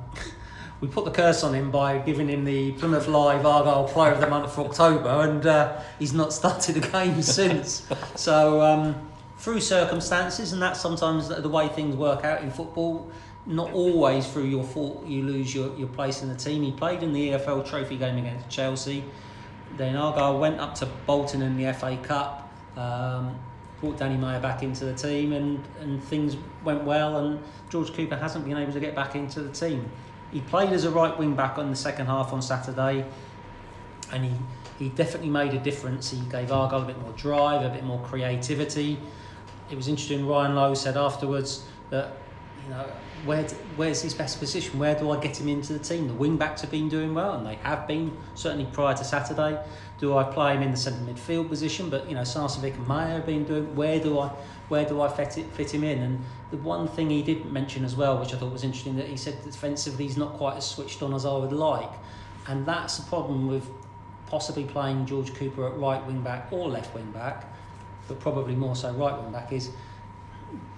we 0.81 0.89
put 0.89 1.05
the 1.05 1.11
curse 1.11 1.45
on 1.45 1.55
him 1.55 1.71
by 1.71 1.99
giving 1.99 2.29
him 2.29 2.45
the 2.45 2.73
Plymouth 2.73 3.07
Live 3.07 3.45
Argyle 3.45 3.85
Player 3.85 4.13
of 4.13 4.21
the 4.21 4.27
Month 4.27 4.55
for 4.55 4.65
October, 4.65 5.09
and 5.09 5.45
uh, 5.45 5.81
he's 5.99 6.15
not 6.15 6.33
started 6.41 6.79
a 6.79 6.81
game 6.81 7.21
since. 7.39 7.87
So 8.17 8.63
um, 8.63 9.11
through 9.39 9.61
circumstances, 9.61 10.53
and 10.53 10.63
that's 10.63 10.81
sometimes 10.81 11.29
the 11.29 11.49
way 11.49 11.69
things 11.69 11.97
work 11.97 12.25
out 12.25 12.43
in 12.43 12.51
football. 12.51 13.11
Not 13.47 13.73
always 13.73 14.27
through 14.31 14.45
your 14.45 14.65
fault, 14.65 15.07
you 15.07 15.23
lose 15.23 15.55
your, 15.55 15.75
your 15.77 15.89
place 15.89 16.23
in 16.23 16.29
the 16.29 16.37
team. 16.37 16.63
He 16.63 16.73
played 16.73 17.03
in 17.03 17.13
the 17.13 17.31
EFL 17.31 17.69
Trophy 17.69 17.97
game 17.97 18.19
against 18.19 18.49
Chelsea. 18.49 19.03
Then 19.77 19.97
Argyle 19.97 20.39
went 20.39 20.61
up 20.61 20.75
to 20.77 20.87
Bolton 21.07 21.43
in 21.43 21.57
the 21.57 21.73
FA 21.73 21.97
Cup, 22.03 22.53
um, 22.77 23.39
brought 23.81 23.99
Danny 23.99 24.17
Mayor 24.17 24.41
back 24.41 24.63
into 24.63 24.85
the 24.85 24.95
team, 24.95 25.33
and, 25.33 25.63
and 25.81 26.03
things 26.05 26.37
went 26.65 26.85
well. 26.85 27.17
And 27.19 27.41
George 27.69 27.93
Cooper 27.95 28.17
hasn't 28.17 28.45
been 28.45 28.57
able 28.57 28.73
to 28.73 28.81
get 28.81 28.95
back 28.95 29.15
into 29.15 29.41
the 29.41 29.51
team. 29.51 29.91
He 30.33 30.41
played 30.41 30.71
as 30.71 30.85
a 30.85 30.91
right 30.91 31.17
wing 31.19 31.35
back 31.35 31.59
on 31.59 31.71
the 31.71 31.77
second 31.77 32.07
half 32.07 32.33
on 32.33 32.43
Saturday, 32.43 33.05
and 34.13 34.25
he, 34.25 34.33
he 34.79 34.89
definitely 34.91 35.31
made 35.31 35.55
a 35.55 35.59
difference. 35.59 36.11
He 36.11 36.21
gave 36.31 36.53
Argyle 36.53 36.83
a 36.83 36.87
bit 36.87 37.01
more 37.01 37.13
drive, 37.13 37.65
a 37.65 37.71
bit 37.71 37.85
more 37.85 38.01
creativity. 38.01 38.99
It 39.71 39.77
was 39.77 39.89
interesting. 39.89 40.27
Ryan 40.27 40.55
Lowe 40.55 40.75
said 40.75 40.97
afterwards 40.97 41.65
that 41.91 42.17
know 42.69 42.87
where 43.25 43.45
where's 43.77 44.03
his 44.03 44.15
best 44.15 44.39
position? 44.39 44.79
Where 44.79 44.95
do 44.95 45.11
I 45.11 45.21
get 45.21 45.41
him 45.41 45.49
into 45.49 45.73
the 45.73 45.79
team? 45.79 46.09
The 46.09 46.15
wing 46.15 46.37
backs 46.37 46.61
have 46.61 46.71
been 46.71 46.89
doing 46.89 47.15
well, 47.15 47.35
and 47.35 47.47
they 47.47 47.57
have 47.57 47.87
been 47.87 48.17
certainly 48.35 48.67
prior 48.73 48.95
to 48.97 49.05
Saturday. 49.05 49.63
Do 49.99 50.17
I 50.17 50.25
play 50.25 50.55
him 50.57 50.63
in 50.63 50.71
the 50.71 50.77
centre 50.77 51.01
midfield 51.01 51.49
position? 51.49 51.91
But 51.91 52.09
you 52.09 52.15
know, 52.15 52.23
Sarcevic 52.23 52.75
and 52.75 52.89
Mayor 52.89 53.17
have 53.17 53.27
been 53.27 53.45
doing. 53.45 53.75
Where 53.75 54.01
do 54.01 54.19
I 54.19 54.29
where 54.69 54.85
do 54.85 55.01
I 55.01 55.09
fit 55.09 55.39
it, 55.39 55.53
fit 55.53 55.73
him 55.73 55.85
in? 55.85 55.99
And 56.03 56.25
the 56.51 56.59
one 56.59 56.89
thing 56.89 57.11
he 57.11 57.23
did 57.23 57.47
mention 57.47 57.85
as 57.85 57.97
well, 57.97 58.19
which 58.19 58.33
I 58.35 58.37
thought 58.37 58.53
was 58.53 58.65
interesting, 58.65 58.97
that 58.97 59.07
he 59.07 59.17
said 59.17 59.43
defensively 59.43 60.07
he's 60.07 60.17
not 60.17 60.35
quite 60.35 60.57
as 60.57 60.67
switched 60.67 61.03
on 61.03 61.15
as 61.15 61.27
I 61.27 61.37
would 61.37 61.53
like, 61.53 61.93
and 62.47 62.67
that's 62.67 62.99
the 62.99 63.09
problem 63.09 63.49
with 63.49 63.69
possibly 64.27 64.65
playing 64.65 65.07
George 65.07 65.35
Cooper 65.35 65.67
at 65.67 65.77
right 65.77 66.05
wing 66.07 66.23
back 66.23 66.53
or 66.53 66.69
left 66.69 66.95
wing 66.95 67.11
back, 67.11 67.53
but 68.07 68.21
probably 68.21 68.55
more 68.55 68.77
so 68.77 68.93
right 68.93 69.21
wing 69.21 69.33
back 69.33 69.53
is 69.53 69.71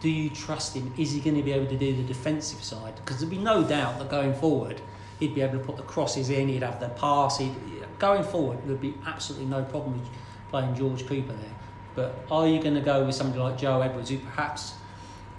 do 0.00 0.08
you 0.08 0.30
trust 0.30 0.74
him? 0.74 0.92
Is 0.96 1.12
he 1.12 1.20
going 1.20 1.36
to 1.36 1.42
be 1.42 1.52
able 1.52 1.66
to 1.66 1.76
do 1.76 1.94
the 1.94 2.02
defensive 2.02 2.62
side? 2.62 2.94
Because 2.96 3.18
there'd 3.18 3.30
be 3.30 3.38
no 3.38 3.62
doubt 3.62 3.98
that 3.98 4.10
going 4.10 4.34
forward, 4.34 4.80
he'd 5.20 5.34
be 5.34 5.40
able 5.40 5.58
to 5.58 5.64
put 5.64 5.76
the 5.76 5.82
crosses 5.82 6.30
in, 6.30 6.48
he'd 6.48 6.62
have 6.62 6.80
the 6.80 6.88
pass. 6.90 7.38
He'd, 7.38 7.54
going 7.98 8.24
forward, 8.24 8.58
there'd 8.66 8.80
be 8.80 8.94
absolutely 9.06 9.46
no 9.46 9.62
problem 9.62 10.00
with 10.00 10.08
playing 10.50 10.74
George 10.74 11.06
Cooper 11.06 11.32
there. 11.32 11.54
But 11.94 12.26
are 12.30 12.46
you 12.46 12.60
going 12.60 12.74
to 12.74 12.80
go 12.80 13.04
with 13.04 13.14
somebody 13.14 13.40
like 13.40 13.58
Joe 13.58 13.80
Edwards, 13.80 14.10
who 14.10 14.18
perhaps 14.18 14.74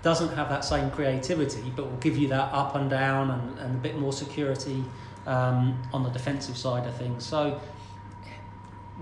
doesn't 0.02 0.36
have 0.36 0.50
that 0.50 0.65
same 0.65 0.91
creativity, 0.91 1.72
but 1.76 1.89
will 1.89 1.98
give 1.98 2.17
you 2.17 2.28
that 2.30 2.54
up 2.54 2.76
and 2.76 2.89
down 2.89 3.32
and, 3.32 3.60
and 3.60 3.76
a 3.76 3.80
bit 3.80 3.98
more 3.98 4.13
security 4.13 4.84
um, 5.26 5.82
on 5.93 6.04
the 6.04 6.10
defensive 6.10 6.58
side 6.58 6.88
of 6.88 6.96
things? 6.96 7.26
So 7.26 7.60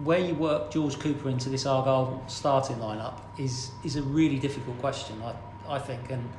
where 0.03 0.19
you 0.19 0.33
work 0.33 0.71
George 0.71 0.99
Cooper 0.99 1.29
into 1.29 1.49
this 1.49 1.65
Argyle 1.65 2.23
starting 2.27 2.77
lineup 2.77 3.19
is 3.37 3.71
is 3.83 3.95
a 3.95 4.01
really 4.01 4.39
difficult 4.39 4.77
question, 4.79 5.21
I, 5.21 5.75
I 5.75 5.79
think. 5.79 6.09
And 6.11 6.29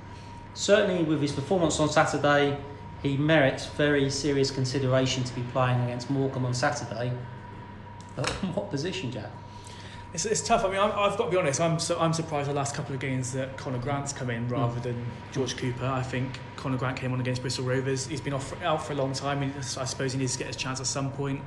certainly 0.55 1.05
with 1.05 1.21
his 1.21 1.33
performance 1.33 1.79
on 1.81 1.89
Saturday, 1.89 2.59
he 3.03 3.17
merits 3.17 3.67
very 3.67 4.09
serious 4.11 4.51
consideration 4.51 5.25
to 5.25 5.35
be 5.35 5.43
playing 5.53 5.81
against 5.83 6.11
Morecambe 6.11 6.47
on 6.47 6.55
Saturday. 6.55 7.13
But 8.17 8.29
what 8.55 8.71
position, 8.71 9.11
Jak? 9.11 9.31
It's, 10.15 10.27
it's 10.27 10.43
tough. 10.43 10.65
I 10.65 10.69
mean, 10.69 10.79
I'm, 10.79 10.91
I've 10.91 11.17
got 11.17 11.25
to 11.25 11.31
be 11.31 11.39
honest. 11.39 11.61
I'm 11.61 11.79
so, 11.79 11.99
I'm 11.99 12.13
surprised 12.13 12.51
the 12.51 12.55
last 12.55 12.75
couple 12.75 12.95
of 12.95 13.01
games 13.01 13.33
that 13.33 13.57
Conor 13.57 13.79
Grant's 13.79 14.13
come 14.13 14.29
in 14.29 14.47
rather 14.49 14.75
hmm. 14.75 14.83
than 14.83 15.07
George 15.33 15.57
Cooper. 15.57 15.87
I 15.87 16.03
think 16.03 16.39
Conor 16.57 16.77
Grant 16.77 16.99
came 16.99 17.13
on 17.13 17.21
against 17.21 17.41
Bristol 17.41 17.65
Rovers. 17.65 18.07
He's 18.07 18.21
been 18.21 18.35
off 18.35 18.61
out 18.63 18.85
for 18.87 18.93
a 18.93 18.97
long 18.97 19.15
time. 19.15 19.43
and 19.43 19.55
I 19.57 19.85
suppose 19.85 20.13
he 20.13 20.19
needs 20.19 20.33
to 20.33 20.39
get 20.39 20.49
his 20.49 20.57
chance 20.57 20.81
at 20.81 20.87
some 20.87 21.11
point. 21.13 21.41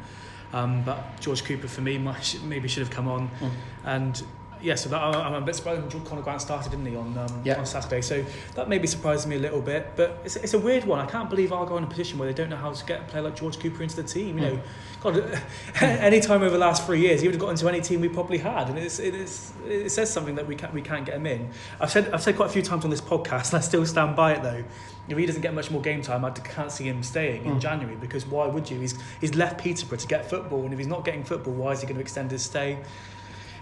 Um, 0.54 0.84
but 0.84 1.20
George 1.20 1.44
Cooper 1.44 1.68
for 1.68 1.82
me 1.82 1.98
might, 1.98 2.40
maybe 2.44 2.68
should 2.68 2.84
have 2.84 2.92
come 2.92 3.08
on. 3.08 3.30
Mm. 3.40 3.52
And 3.84 4.24
yeah, 4.62 4.76
so 4.76 4.90
that, 4.90 5.02
I'm 5.02 5.34
a 5.34 5.42
bit 5.42 5.56
surprised 5.56 5.82
when 5.94 6.04
Conor 6.06 6.22
Grant 6.22 6.42
started, 6.42 6.70
didn't 6.70 6.86
he, 6.86 6.96
on 6.96 7.18
um, 7.18 7.42
Yeah. 7.44 7.58
on 7.60 7.66
Saturday? 7.66 8.02
So 8.02 8.24
that 8.56 8.70
maybe 8.70 8.88
surprised 8.88 9.28
me 9.28 9.36
a 9.36 9.40
little 9.40 9.62
bit. 9.62 9.92
But 9.96 10.20
it's, 10.24 10.36
it's 10.38 10.54
a 10.54 10.60
weird 10.60 10.86
one. 10.86 11.00
I 11.00 11.06
can't 11.06 11.30
believe 11.30 11.52
Argyle 11.52 11.78
in 11.78 11.84
a 11.84 11.88
position 11.88 12.18
where 12.20 12.28
they 12.28 12.34
don't 12.34 12.50
know 12.50 12.56
how 12.56 12.72
to 12.72 12.86
get 12.86 13.02
a 13.02 13.04
player 13.06 13.24
like 13.24 13.36
George 13.36 13.60
Cooper 13.60 13.84
into 13.84 13.96
the 13.96 14.04
team. 14.04 14.38
You 14.40 14.46
know, 14.46 14.60
God, 15.02 15.42
any 15.82 16.20
time 16.20 16.42
over 16.42 16.50
the 16.52 16.58
last 16.58 16.86
three 16.86 17.00
years, 17.02 17.22
he 17.22 17.28
would 17.28 17.36
have 17.36 17.42
got 17.42 17.50
into 17.50 17.68
any 17.70 17.82
team 17.82 18.02
we 18.02 18.10
probably 18.10 18.38
had, 18.40 18.70
and 18.70 18.78
it's, 18.80 19.00
it, 19.00 19.14
is, 19.16 19.54
it 19.66 19.92
says 19.92 20.12
something 20.12 20.36
that 20.36 20.48
we 20.48 20.56
can't 20.56 20.74
we 20.74 20.82
can't 20.82 21.06
get 21.06 21.16
him 21.16 21.26
in. 21.28 21.50
I've 21.80 21.92
said 21.92 22.12
I've 22.14 22.24
said 22.24 22.36
quite 22.36 22.50
a 22.50 22.54
few 22.54 22.62
times 22.62 22.84
on 22.84 22.90
this 22.90 23.02
podcast, 23.02 23.50
and 23.54 23.58
I 23.58 23.62
still 23.62 23.86
stand 23.86 24.16
by 24.16 24.34
it 24.34 24.44
though. 24.44 24.64
If 25.08 25.16
he 25.16 25.28
doesn't 25.28 25.44
get 25.44 25.54
much 25.54 25.70
more 25.70 25.82
game 25.84 26.02
time, 26.02 26.26
I 26.26 26.32
can't 26.32 26.72
see 26.72 26.86
him 26.86 27.04
staying 27.04 27.46
in 27.46 27.56
Mm. 27.58 27.60
January 27.62 27.96
because 27.96 28.26
why 28.26 28.48
would 28.48 28.70
you? 28.72 28.80
He's 28.80 28.96
he's 29.22 29.36
left 29.36 29.60
Peterborough 29.60 30.00
to 30.00 30.08
get 30.08 30.28
football, 30.28 30.64
and 30.64 30.74
if 30.74 30.80
he's 30.80 30.88
not 30.88 31.06
getting 31.06 31.24
football, 31.24 31.54
why 31.54 31.72
is 31.74 31.82
he 31.82 31.86
going 31.86 31.98
to 31.98 32.02
extend 32.02 32.32
his 32.32 32.42
stay? 32.42 32.80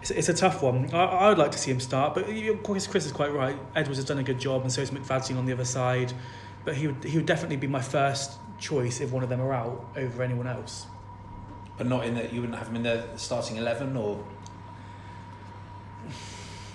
It's, 0.04 0.12
it's 0.12 0.28
a 0.28 0.34
tough 0.34 0.62
one. 0.62 0.94
I, 0.94 1.06
I 1.06 1.30
would 1.30 1.38
like 1.38 1.52
to 1.52 1.58
see 1.58 1.72
him 1.72 1.80
start, 1.80 2.14
but 2.14 2.28
of 2.28 2.64
course 2.64 2.86
Chris 2.88 3.06
is 3.06 3.14
quite 3.14 3.32
right. 3.32 3.58
Edwards 3.74 4.00
has 4.00 4.04
done 4.04 4.20
a 4.20 4.24
good 4.24 4.38
job, 4.38 4.64
and 4.64 4.70
so 4.70 4.82
is 4.82 4.92
McFadzean 4.92 5.38
on 5.38 5.46
the 5.46 5.54
other 5.54 5.64
side. 5.64 6.12
But 6.66 6.76
he 6.76 6.88
would 6.88 7.02
he 7.06 7.16
would 7.16 7.26
definitely 7.26 7.56
be 7.56 7.68
my 7.68 7.82
first 7.82 8.34
choice 8.60 9.00
if 9.00 9.14
one 9.14 9.24
of 9.24 9.30
them 9.30 9.40
are 9.40 9.54
out 9.54 9.86
over 9.96 10.22
anyone 10.22 10.46
else. 10.46 10.88
But 11.78 11.88
not 11.88 12.06
in 12.06 12.16
that 12.16 12.34
you 12.34 12.42
wouldn't 12.42 12.60
have 12.60 12.68
him 12.68 12.76
in 12.76 12.84
the 12.84 13.08
starting 13.16 13.56
11 13.56 13.96
or. 13.96 14.22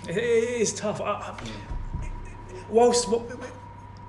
It, 0.07 0.17
it 0.17 0.61
is 0.61 0.73
tough. 0.73 0.99
I, 0.99 1.11
I, 1.11 1.39
whilst 2.67 3.07
what, 3.09 3.29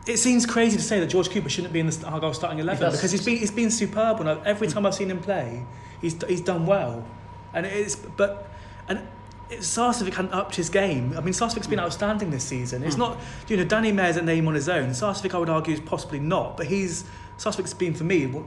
it 0.07 0.17
seems 0.17 0.47
crazy 0.47 0.79
to 0.79 0.83
say 0.83 0.99
that 0.99 1.09
George 1.09 1.29
Cooper 1.29 1.51
shouldn't 1.51 1.75
be 1.75 1.81
in 1.81 1.87
the 1.87 2.07
Argyle 2.07 2.33
starting 2.33 2.59
eleven 2.59 2.85
does. 2.85 2.97
because 2.97 3.13
he's 3.13 3.23
been 3.23 3.37
he's 3.37 3.51
been 3.51 3.71
superb. 3.71 4.21
And 4.21 4.31
every 4.47 4.67
hmm. 4.67 4.73
time 4.73 4.87
I've 4.87 4.95
seen 4.95 5.11
him 5.11 5.21
play, 5.21 5.67
he's 6.01 6.17
he's 6.27 6.41
done 6.41 6.65
well. 6.65 7.07
And 7.53 7.67
it 7.67 7.75
is, 7.75 7.97
but 7.97 8.50
and. 8.91 9.09
It, 9.53 9.67
hadn't 10.15 10.33
upped 10.33 10.55
his 10.55 10.71
game. 10.71 11.13
I 11.19 11.21
mean, 11.23 11.35
Sarcevic's 11.35 11.67
been 11.67 11.81
hmm. 11.81 11.85
outstanding 11.87 12.31
this 12.31 12.45
season. 12.45 12.85
It's 12.85 12.95
hmm. 12.95 13.01
not, 13.01 13.19
you 13.49 13.57
know, 13.57 13.65
Danny 13.65 13.91
Mayor's 13.91 14.17
a 14.17 14.23
name 14.23 14.47
on 14.47 14.55
his 14.55 14.69
own. 14.69 14.91
Sarcevic, 14.91 15.35
I 15.35 15.39
would 15.39 15.51
argue, 15.51 15.75
is 15.75 15.81
possibly 15.81 16.21
not. 16.21 16.57
But 16.57 16.67
he's 16.67 17.05
Sarcevic's 17.37 17.75
been 17.75 17.95
for 17.95 18.05
me 18.05 18.27
what- 18.27 18.45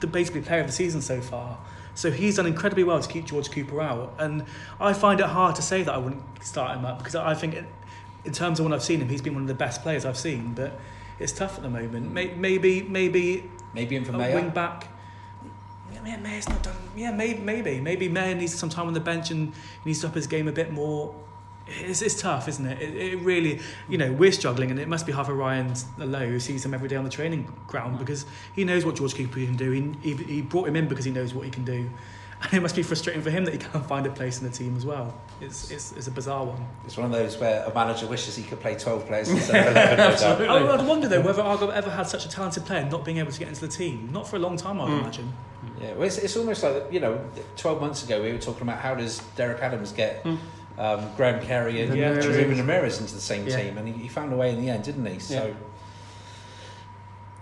the 0.00 0.06
basically 0.06 0.40
player 0.40 0.62
of 0.62 0.66
the 0.66 0.72
season 0.72 1.02
so 1.02 1.20
far. 1.20 1.58
So 1.94 2.10
he's 2.10 2.36
done 2.36 2.46
incredibly 2.46 2.84
well 2.84 3.00
to 3.00 3.06
keep 3.06 3.26
George 3.26 3.50
Cooper 3.50 3.82
out. 3.82 4.14
And 4.18 4.44
I 4.80 4.94
find 4.94 5.20
it 5.20 5.26
hard 5.26 5.56
to 5.56 5.62
say 5.62 5.82
that 5.82 5.92
I 5.92 5.98
wouldn't 5.98 6.22
start 6.42 6.74
him 6.78 6.86
up 6.86 6.98
because 6.98 7.14
I 7.14 7.34
think, 7.34 7.52
it, 7.52 7.66
in 8.24 8.32
terms 8.32 8.58
of 8.58 8.64
when 8.64 8.72
I've 8.72 8.82
seen 8.82 9.02
him, 9.02 9.10
he's 9.10 9.20
been 9.20 9.34
one 9.34 9.42
of 9.42 9.48
the 9.48 9.54
best 9.54 9.82
players 9.82 10.06
I've 10.06 10.16
seen. 10.16 10.54
But 10.54 10.72
it's 11.18 11.32
tough 11.32 11.56
at 11.58 11.62
the 11.62 11.68
moment. 11.68 12.12
May, 12.12 12.32
maybe 12.34 12.80
maybe 12.82 13.50
Maybe 13.72 13.96
in 13.96 14.04
for 14.04 14.14
a 14.14 14.18
wing 14.18 14.50
back. 14.50 14.88
Mayor's 16.02 16.48
not 16.48 16.62
done. 16.62 16.76
Yeah, 16.96 17.12
maybe 17.12 17.40
maybe 17.40 17.80
maybe 17.80 18.08
Mayor 18.08 18.34
needs 18.34 18.54
some 18.54 18.68
time 18.68 18.86
on 18.86 18.94
the 18.94 19.00
bench 19.00 19.30
and 19.30 19.52
needs 19.84 20.00
to 20.00 20.08
up 20.08 20.14
his 20.14 20.26
game 20.26 20.48
a 20.48 20.52
bit 20.52 20.72
more. 20.72 21.14
It's, 21.66 22.02
it's 22.02 22.20
tough, 22.20 22.48
isn't 22.48 22.66
it? 22.66 22.82
it? 22.82 22.96
It 22.96 23.16
really, 23.20 23.60
you 23.88 23.96
know, 23.96 24.12
we're 24.12 24.32
struggling, 24.32 24.70
and 24.70 24.80
it 24.80 24.88
must 24.88 25.06
be 25.06 25.12
hard 25.12 25.28
for 25.28 25.34
Ryan 25.34 25.72
Lowe, 25.98 26.26
who 26.26 26.40
sees 26.40 26.64
him 26.64 26.74
every 26.74 26.88
day 26.88 26.96
on 26.96 27.04
the 27.04 27.10
training 27.10 27.52
ground, 27.68 27.96
mm. 27.96 27.98
because 28.00 28.26
he 28.56 28.64
knows 28.64 28.84
what 28.84 28.96
George 28.96 29.14
Cooper 29.14 29.34
can 29.34 29.56
do. 29.56 29.70
He, 29.70 30.14
he, 30.14 30.24
he 30.24 30.42
brought 30.42 30.66
him 30.66 30.74
in 30.74 30.88
because 30.88 31.04
he 31.04 31.12
knows 31.12 31.32
what 31.32 31.44
he 31.44 31.50
can 31.50 31.64
do, 31.64 31.88
and 32.42 32.54
it 32.54 32.60
must 32.60 32.74
be 32.74 32.82
frustrating 32.82 33.22
for 33.22 33.30
him 33.30 33.44
that 33.44 33.52
he 33.52 33.58
can't 33.58 33.86
find 33.86 34.04
a 34.06 34.10
place 34.10 34.40
in 34.40 34.50
the 34.50 34.52
team 34.52 34.76
as 34.76 34.84
well. 34.84 35.14
It's 35.40 35.70
it's, 35.70 35.92
it's 35.92 36.06
a 36.08 36.10
bizarre 36.10 36.44
one. 36.44 36.66
It's 36.84 36.96
one 36.96 37.06
of 37.06 37.12
those 37.12 37.38
where 37.38 37.64
a 37.64 37.72
manager 37.72 38.06
wishes 38.06 38.34
he 38.34 38.42
could 38.42 38.60
play 38.60 38.74
12 38.74 39.06
players 39.06 39.28
instead 39.30 39.68
of 39.68 39.72
11. 39.72 40.00
Absolutely. 40.00 40.48
I, 40.48 40.74
I'd 40.74 40.86
wonder 40.86 41.06
though 41.06 41.20
whether 41.20 41.42
Argo 41.42 41.68
ever 41.68 41.90
had 41.90 42.08
such 42.08 42.24
a 42.24 42.28
talented 42.28 42.64
player 42.64 42.84
not 42.88 43.04
being 43.04 43.18
able 43.18 43.30
to 43.30 43.38
get 43.38 43.48
into 43.48 43.60
the 43.60 43.68
team. 43.68 44.08
Not 44.12 44.26
for 44.26 44.36
a 44.36 44.40
long 44.40 44.56
time, 44.56 44.80
I'd 44.80 44.88
mm. 44.88 45.00
imagine. 45.00 45.32
Yeah, 45.80 45.92
well, 45.94 46.02
it's, 46.02 46.18
it's 46.18 46.36
almost 46.36 46.62
like, 46.62 46.84
you 46.92 47.00
know, 47.00 47.18
12 47.56 47.80
months 47.80 48.04
ago 48.04 48.22
we 48.22 48.32
were 48.32 48.38
talking 48.38 48.62
about 48.62 48.78
how 48.80 48.94
does 48.94 49.18
Derek 49.36 49.62
Adams 49.62 49.92
get 49.92 50.24
um, 50.78 51.10
Graham 51.16 51.40
Carey 51.44 51.80
and 51.82 51.96
Yeah. 51.96 52.08
Ruben 52.10 52.56
Lameiras 52.58 53.00
into 53.00 53.14
the 53.14 53.20
same 53.20 53.46
Yeah. 53.46 53.56
team, 53.56 53.78
and 53.78 53.88
he, 53.88 53.94
he 53.94 54.08
found 54.08 54.32
a 54.32 54.36
way 54.36 54.50
in 54.50 54.60
the 54.60 54.68
end, 54.68 54.84
didn't 54.84 55.06
he? 55.06 55.18
So. 55.18 55.46
Yeah. 55.46 55.52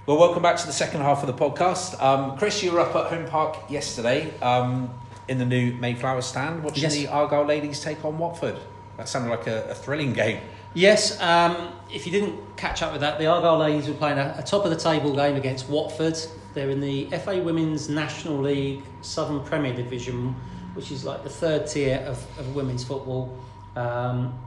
Well, 0.06 0.18
welcome 0.18 0.42
back 0.42 0.56
to 0.56 0.66
the 0.66 0.72
second 0.72 1.02
half 1.02 1.22
of 1.22 1.26
the 1.26 1.34
podcast. 1.34 2.00
Um, 2.02 2.38
Chris, 2.38 2.62
you 2.62 2.72
were 2.72 2.80
up 2.80 2.94
at 2.96 3.06
Home 3.12 3.26
Park 3.26 3.56
yesterday 3.68 4.32
um, 4.40 4.90
in 5.28 5.38
the 5.38 5.44
new 5.44 5.72
Mayflower 5.74 6.22
stand 6.22 6.62
watching 6.62 6.84
Yes. 6.84 6.94
the 6.94 7.08
Argyle 7.08 7.44
ladies 7.44 7.80
take 7.80 8.02
on 8.04 8.18
Watford. 8.18 8.56
That 8.96 9.08
sounded 9.08 9.30
like 9.30 9.46
a, 9.46 9.64
a 9.70 9.74
thrilling 9.74 10.12
game. 10.14 10.40
Yes, 10.74 11.20
um, 11.20 11.72
if 11.92 12.06
you 12.06 12.12
didn't 12.12 12.56
catch 12.56 12.82
up 12.82 12.92
with 12.92 13.00
that, 13.00 13.18
the 13.18 13.26
Argyle 13.26 13.58
ladies 13.58 13.88
were 13.88 13.94
playing 13.94 14.18
a, 14.18 14.34
a 14.38 14.42
top 14.42 14.64
of 14.64 14.70
the 14.70 14.76
table 14.76 15.14
game 15.14 15.36
against 15.36 15.68
Watford. 15.68 16.16
They're 16.54 16.70
in 16.70 16.80
the 16.80 17.06
FA 17.18 17.38
Women's 17.38 17.88
National 17.88 18.38
League 18.40 18.82
Southern 19.02 19.40
Premier 19.44 19.74
Division, 19.74 20.34
which 20.74 20.90
is 20.90 21.04
like 21.04 21.22
the 21.22 21.30
third 21.30 21.66
tier 21.66 21.98
of, 22.06 22.18
of 22.38 22.54
women's 22.54 22.84
football. 22.84 23.36
Um, 23.76 24.38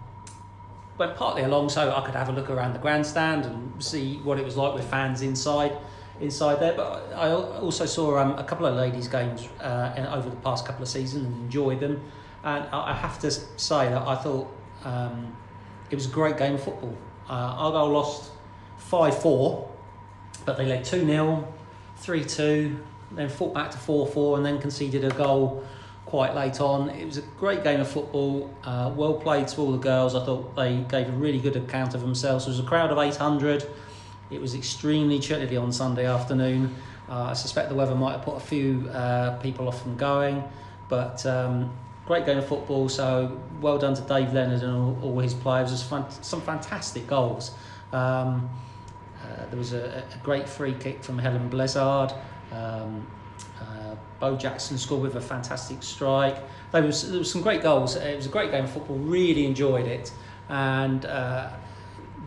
went 0.98 1.16
partly 1.16 1.44
along 1.44 1.70
so 1.70 1.92
I 1.92 2.02
could 2.06 2.16
have 2.16 2.30
a 2.30 2.32
look 2.32 2.50
around 2.50 2.74
the 2.74 2.80
grandstand 2.80 3.46
and 3.46 3.84
see 3.84 4.18
what 4.18 4.38
it 4.38 4.46
was 4.46 4.58
like 4.58 4.74
with 4.74 4.88
fans 4.90 5.22
inside 5.22 5.76
inside 6.20 6.60
there. 6.60 6.74
But 6.74 7.14
I 7.16 7.32
also 7.32 7.86
saw 7.86 8.20
um, 8.20 8.38
a 8.38 8.44
couple 8.44 8.66
of 8.66 8.76
ladies' 8.76 9.08
games 9.08 9.48
uh, 9.60 10.10
over 10.14 10.30
the 10.30 10.36
past 10.38 10.66
couple 10.66 10.84
of 10.84 10.90
seasons 10.90 11.26
and 11.26 11.36
enjoyed 11.44 11.80
them. 11.80 12.02
And 12.44 12.66
I 12.72 12.92
I 12.92 12.94
have 12.94 13.20
to 13.20 13.32
say 13.32 13.90
that 13.90 14.08
I 14.08 14.16
thought 14.16 14.48
um, 14.84 15.36
it 15.90 15.96
was 15.96 16.06
a 16.06 16.10
great 16.10 16.38
game 16.38 16.56
of 16.56 16.64
football. 16.64 16.96
Uh, 17.30 17.66
Argyle 17.66 17.90
lost 17.90 18.32
5 18.78 19.22
4, 19.22 19.70
but 20.46 20.58
they 20.58 20.66
led 20.66 20.84
2 20.84 21.06
0, 21.06 21.48
3 22.02 22.26
2, 22.26 22.78
then 23.12 23.30
fought 23.30 23.54
back 23.54 23.72
to 23.72 23.78
4 23.78 24.08
4, 24.08 24.38
and 24.38 24.46
then 24.46 24.60
conceded 24.60 25.06
a 25.06 25.10
goal 25.12 25.64
quite 26.06 26.36
late 26.36 26.60
on. 26.60 26.90
It 26.90 27.06
was 27.06 27.18
a 27.18 27.22
great 27.22 27.64
game 27.64 27.80
of 27.80 27.88
football, 27.88 28.54
uh, 28.64 28.92
well 28.96 29.14
played 29.14 29.48
to 29.50 29.62
all 29.62 29.72
the 29.72 29.78
girls. 29.78 30.16
I 30.16 30.26
thought 30.26 30.56
they 30.56 30.78
gave 30.90 31.08
a 31.08 31.12
really 31.12 31.40
good 31.40 31.56
account 31.56 31.94
of 31.94 32.02
themselves. 32.02 32.46
There 32.46 32.52
was 32.52 32.60
a 32.60 32.64
crowd 32.64 32.92
of 32.92 32.98
800. 32.98 33.70
It 34.32 34.42
was 34.42 34.56
extremely 34.56 35.20
chilly 35.20 35.56
on 35.58 35.72
Sunday 35.72 36.06
afternoon. 36.06 36.76
Uh, 37.08 37.26
I 37.26 37.34
suspect 37.34 37.70
the 37.70 37.76
weather 37.76 37.96
might 37.96 38.14
have 38.14 38.24
put 38.24 38.38
a 38.38 38.40
few 38.40 38.90
uh, 38.90 39.38
people 39.40 39.68
off 39.68 39.82
from 39.82 39.96
going, 39.98 40.44
but 40.90 41.26
um, 41.26 41.72
great 42.08 42.26
game 42.26 42.38
of 42.40 42.48
football. 42.48 42.90
So 42.90 43.40
well 43.60 43.78
done 43.78 43.94
to 43.94 44.02
Dave 44.02 44.34
Leonard 44.34 44.64
and 44.64 44.74
all, 44.74 44.98
all 45.04 45.20
his 45.20 45.34
players. 45.34 45.84
Fan- 45.84 46.10
some 46.22 46.42
fantastic 46.42 47.08
goals. 47.08 47.52
Um, 47.94 48.50
there 49.50 49.58
was 49.58 49.74
a, 49.74 50.04
a 50.14 50.24
great 50.24 50.48
free 50.48 50.74
kick 50.74 51.04
from 51.04 51.18
Helen 51.18 51.50
Blizzard. 51.50 52.14
Um, 52.52 53.08
uh, 53.60 53.96
Bo 54.20 54.36
Jackson 54.36 54.78
scored 54.78 55.02
with 55.02 55.16
a 55.16 55.22
fantastic 55.22 55.84
strike. 55.84 56.38
There 56.72 56.84
was, 56.84 57.10
there 57.10 57.20
was 57.20 57.32
some 57.32 57.42
great 57.42 57.62
goals. 57.62 57.96
It 57.96 58.16
was 58.16 58.26
a 58.26 58.30
great 58.30 58.52
game 58.52 58.66
of 58.66 58.72
football. 58.72 58.98
Really 58.98 59.46
enjoyed 59.46 59.88
it. 59.88 60.12
And 60.50 61.06
uh, 61.06 61.52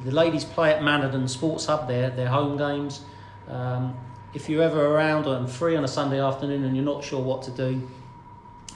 the 0.05 0.11
ladies 0.11 0.45
play 0.45 0.73
at 0.73 0.83
Manadon 0.83 1.29
Sports 1.29 1.67
Hub. 1.67 1.89
Their 1.89 2.11
their 2.11 2.29
home 2.29 2.57
games. 2.57 3.03
Um, 3.49 3.97
if 4.33 4.49
you're 4.49 4.63
ever 4.63 4.85
around 4.85 5.27
and 5.27 5.49
free 5.49 5.77
on 5.77 5.85
a 5.85 5.89
Sunday 5.89 6.21
afternoon 6.21 6.65
and 6.65 6.75
you're 6.75 6.85
not 6.85 7.05
sure 7.05 7.23
what 7.23 7.43
to 7.43 7.51
do, 7.53 7.89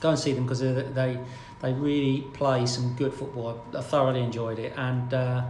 go 0.01 0.11
and 0.11 0.19
see 0.19 0.33
them 0.33 0.45
because 0.45 0.61
they, 0.61 1.19
they 1.61 1.73
really 1.73 2.23
play 2.33 2.65
some 2.67 2.95
good 2.95 3.13
football. 3.13 3.61
I, 3.75 3.79
I 3.79 3.83
thoroughly 3.83 4.23
enjoyed 4.23 4.59
it, 4.59 4.73
and 4.77 5.13
uh, 5.13 5.45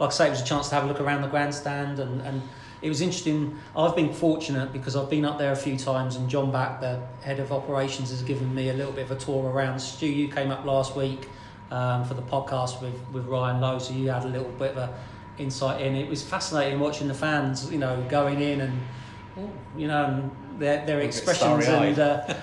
like 0.00 0.10
I 0.10 0.12
say, 0.12 0.26
it 0.26 0.30
was 0.30 0.40
a 0.40 0.44
chance 0.44 0.70
to 0.70 0.74
have 0.74 0.84
a 0.84 0.86
look 0.86 1.00
around 1.00 1.22
the 1.22 1.28
grandstand, 1.28 2.00
and, 2.00 2.22
and 2.22 2.42
it 2.82 2.88
was 2.88 3.02
interesting. 3.02 3.58
I've 3.76 3.94
been 3.94 4.12
fortunate 4.12 4.72
because 4.72 4.96
I've 4.96 5.10
been 5.10 5.26
up 5.26 5.38
there 5.38 5.52
a 5.52 5.56
few 5.56 5.76
times, 5.76 6.16
and 6.16 6.28
John 6.28 6.50
Back, 6.50 6.80
the 6.80 7.00
head 7.22 7.38
of 7.38 7.52
operations, 7.52 8.10
has 8.10 8.22
given 8.22 8.52
me 8.54 8.70
a 8.70 8.72
little 8.72 8.92
bit 8.92 9.04
of 9.04 9.10
a 9.10 9.16
tour 9.16 9.50
around. 9.50 9.78
Stu, 9.78 10.06
you 10.06 10.28
came 10.28 10.50
up 10.50 10.64
last 10.64 10.96
week 10.96 11.28
um, 11.70 12.04
for 12.04 12.14
the 12.14 12.22
podcast 12.22 12.80
with 12.82 12.98
with 13.12 13.26
Ryan 13.26 13.60
Lowe, 13.60 13.78
so 13.78 13.92
you 13.92 14.08
had 14.08 14.24
a 14.24 14.28
little 14.28 14.50
bit 14.52 14.72
of 14.72 14.78
a 14.78 14.94
insight 15.36 15.82
in. 15.82 15.94
It 15.94 16.08
was 16.08 16.22
fascinating 16.22 16.80
watching 16.80 17.06
the 17.06 17.14
fans, 17.14 17.70
you 17.70 17.78
know, 17.78 18.02
going 18.08 18.40
in 18.40 18.62
and 18.62 18.80
oh, 19.38 19.50
you 19.76 19.86
know 19.86 20.06
and 20.06 20.30
their 20.60 20.86
their 20.86 21.00
expressions 21.00 21.66
and. 21.66 21.98
Uh, 21.98 22.34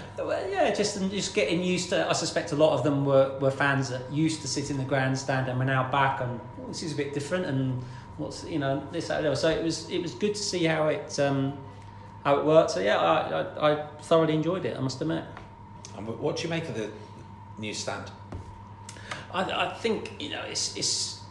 yeah, 0.49 0.73
just 0.73 0.97
and 0.97 1.09
just 1.09 1.33
getting 1.33 1.63
used 1.63 1.89
to. 1.89 2.09
I 2.09 2.13
suspect 2.13 2.51
a 2.51 2.55
lot 2.55 2.73
of 2.73 2.83
them 2.83 3.05
were, 3.05 3.37
were 3.39 3.51
fans 3.51 3.89
that 3.89 4.11
used 4.11 4.41
to 4.41 4.47
sit 4.47 4.69
in 4.69 4.77
the 4.77 4.83
grandstand 4.83 5.47
and 5.47 5.57
were 5.57 5.65
now 5.65 5.89
back, 5.89 6.19
and 6.21 6.39
oh, 6.61 6.67
this 6.67 6.83
is 6.83 6.93
a 6.93 6.95
bit 6.95 7.13
different. 7.13 7.45
And 7.45 7.83
what's 8.17 8.43
you 8.43 8.59
know 8.59 8.85
this 8.91 9.07
that. 9.07 9.37
So 9.37 9.49
it 9.49 9.63
was 9.63 9.89
it 9.89 10.01
was 10.01 10.13
good 10.13 10.35
to 10.35 10.41
see 10.41 10.65
how 10.65 10.87
it 10.87 11.17
um, 11.19 11.57
how 12.23 12.37
it 12.39 12.45
worked. 12.45 12.71
So 12.71 12.79
yeah, 12.79 12.97
I, 12.97 13.41
I, 13.41 13.71
I 13.71 13.87
thoroughly 14.01 14.33
enjoyed 14.33 14.65
it. 14.65 14.75
I 14.75 14.81
must 14.81 14.99
admit. 15.01 15.23
And 15.95 16.07
what 16.07 16.37
do 16.37 16.43
you 16.43 16.49
make 16.49 16.67
of 16.67 16.75
the 16.75 16.91
new 17.57 17.73
stand? 17.73 18.11
I, 19.33 19.43
I 19.43 19.73
think 19.75 20.13
you 20.19 20.29
know 20.29 20.41
it's 20.41 20.75
it's 20.75 21.21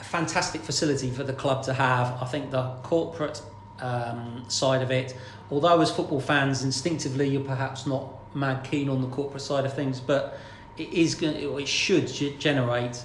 a 0.00 0.04
fantastic 0.04 0.62
facility 0.62 1.10
for 1.10 1.24
the 1.24 1.32
club 1.32 1.64
to 1.64 1.74
have. 1.74 2.22
I 2.22 2.26
think 2.26 2.50
the 2.50 2.76
corporate 2.82 3.42
um, 3.80 4.44
side 4.48 4.82
of 4.82 4.90
it, 4.90 5.16
although 5.50 5.80
as 5.80 5.90
football 5.90 6.20
fans 6.20 6.62
instinctively 6.62 7.28
you're 7.28 7.42
perhaps 7.44 7.86
not 7.86 8.12
mad 8.34 8.64
keen 8.64 8.88
on 8.88 9.00
the 9.00 9.08
corporate 9.08 9.42
side 9.42 9.64
of 9.64 9.72
things, 9.74 10.00
but 10.00 10.38
it 10.76 10.92
is 10.92 11.14
going 11.14 11.34
it 11.34 11.68
should 11.68 12.06
generate 12.38 13.02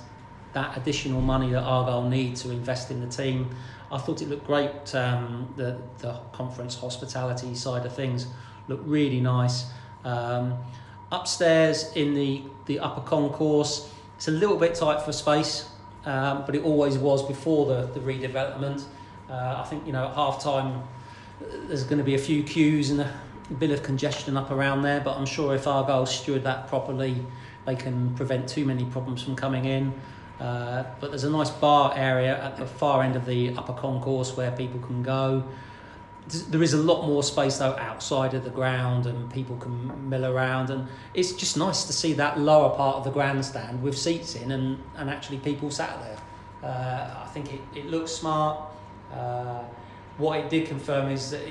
that 0.54 0.78
additional 0.78 1.22
money 1.22 1.52
that 1.52 1.64
Argyle 1.64 2.04
need 2.04 2.36
to 2.38 2.52
invest 2.52 2.92
in 2.92 3.00
the 3.00 3.08
team. 3.08 3.50
I 3.92 3.98
thought 3.98 4.22
it 4.22 4.30
looked 4.30 4.46
great. 4.46 4.94
Um, 4.96 5.54
the 5.56 5.78
the 6.00 6.20
conference 6.34 6.76
hospitality 6.76 7.56
side 7.56 7.86
of 7.86 7.96
things 7.96 8.28
looked 8.68 8.88
really 8.88 9.22
nice. 9.22 9.66
Um, 10.04 10.58
upstairs 11.12 11.92
in 11.94 12.14
the 12.14 12.44
the 12.66 12.80
upper 12.80 13.02
concourse, 13.02 13.90
it's 14.18 14.28
a 14.28 14.32
little 14.32 14.58
bit 14.58 14.76
tight 14.76 15.02
for 15.02 15.12
space, 15.12 15.70
um, 16.06 16.44
but 16.46 16.56
it 16.56 16.64
always 16.64 16.98
was 16.98 17.26
before 17.26 17.66
the 17.68 17.88
the 17.88 18.00
redevelopment. 18.00 18.84
Uh, 19.32 19.62
I 19.64 19.64
think 19.64 19.86
you 19.88 19.94
know 19.94 20.08
at 20.08 20.14
half 20.14 20.44
time 20.44 20.84
there's 21.68 21.84
going 21.84 22.00
to 22.00 22.04
be 22.04 22.16
a 22.16 22.20
few 22.20 22.44
queues 22.44 22.90
and 22.90 23.02
a 23.02 23.14
bit 23.60 23.72
of 23.72 23.82
congestion 23.84 24.38
up 24.38 24.52
around 24.52 24.82
there, 24.82 25.00
but 25.00 25.18
I'm 25.18 25.26
sure 25.26 25.56
if 25.56 25.68
our 25.68 25.84
Argyle 25.84 26.06
steward 26.06 26.44
that 26.44 26.68
properly, 26.68 27.26
they 27.66 27.76
can 27.76 28.14
prevent 28.16 28.48
too 28.48 28.66
many 28.66 28.86
problems 28.86 29.24
from 29.24 29.36
coming 29.36 29.66
in. 29.66 29.94
Uh, 30.40 30.84
but 31.00 31.12
there's 31.12 31.24
a 31.24 31.30
nice 31.30 31.50
bar 31.50 31.94
area 31.96 32.42
at 32.44 32.58
the 32.58 32.66
far 32.66 33.04
end 33.04 33.16
of 33.16 33.26
the 33.26 33.56
upper 33.56 33.74
concourse 33.74 34.36
where 34.36 34.52
people 34.52 34.80
can 34.80 35.04
go. 35.04 35.44
There 36.50 36.64
is 36.64 36.74
a 36.74 36.78
lot 36.78 37.06
more 37.06 37.24
space 37.24 37.58
though 37.58 37.76
outside 37.78 38.34
of 38.34 38.44
the 38.44 38.50
ground, 38.50 39.06
and 39.06 39.32
people 39.32 39.58
can 39.58 40.10
mill 40.10 40.26
around, 40.26 40.70
and 40.70 40.88
it's 41.14 41.34
just 41.34 41.58
nice 41.58 41.84
to 41.86 41.94
see 41.94 42.14
that 42.14 42.40
lower 42.40 42.76
part 42.76 42.98
of 42.98 43.04
the 43.04 43.12
grandstand 43.12 43.82
with 43.82 43.98
seats 43.98 44.36
in, 44.36 44.52
and, 44.52 44.82
and 44.98 45.10
actually 45.10 45.38
people 45.38 45.70
sat 45.72 46.00
there. 46.02 46.70
Uh, 46.70 47.24
I 47.26 47.28
think 47.28 47.54
it, 47.54 47.62
it 47.76 47.86
looks 47.88 48.12
smart. 48.12 48.71
Uh, 49.14 49.64
what 50.18 50.40
it 50.40 50.50
did 50.50 50.68
confirm 50.68 51.10
is 51.10 51.32
that 51.32 51.42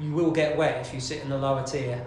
you 0.00 0.12
will 0.12 0.30
get 0.30 0.56
wet 0.56 0.86
if 0.86 0.94
you 0.94 1.00
sit 1.00 1.22
in 1.22 1.28
the 1.28 1.38
lower 1.38 1.64
tier, 1.64 2.04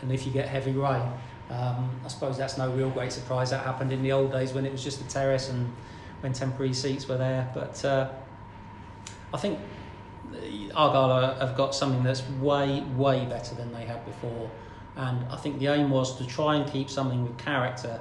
and 0.00 0.12
if 0.12 0.26
you 0.26 0.32
get 0.32 0.48
heavy 0.48 0.72
rain. 0.72 1.02
Um, 1.50 1.90
I 2.04 2.08
suppose 2.08 2.36
that's 2.36 2.58
no 2.58 2.70
real 2.70 2.90
great 2.90 3.12
surprise. 3.12 3.50
That 3.50 3.64
happened 3.64 3.92
in 3.92 4.02
the 4.02 4.12
old 4.12 4.32
days 4.32 4.52
when 4.52 4.66
it 4.66 4.72
was 4.72 4.84
just 4.84 5.00
a 5.00 5.08
terrace 5.08 5.48
and 5.48 5.72
when 6.20 6.32
temporary 6.32 6.74
seats 6.74 7.08
were 7.08 7.16
there. 7.16 7.50
But 7.54 7.84
uh, 7.84 8.10
I 9.32 9.38
think 9.38 9.58
Argyle 10.74 11.34
have 11.38 11.56
got 11.56 11.74
something 11.74 12.02
that's 12.02 12.28
way, 12.40 12.82
way 12.96 13.24
better 13.26 13.54
than 13.54 13.72
they 13.72 13.84
had 13.84 14.04
before. 14.04 14.50
And 14.96 15.24
I 15.30 15.36
think 15.36 15.58
the 15.58 15.68
aim 15.68 15.90
was 15.90 16.18
to 16.18 16.26
try 16.26 16.56
and 16.56 16.70
keep 16.70 16.90
something 16.90 17.22
with 17.22 17.38
character, 17.38 18.00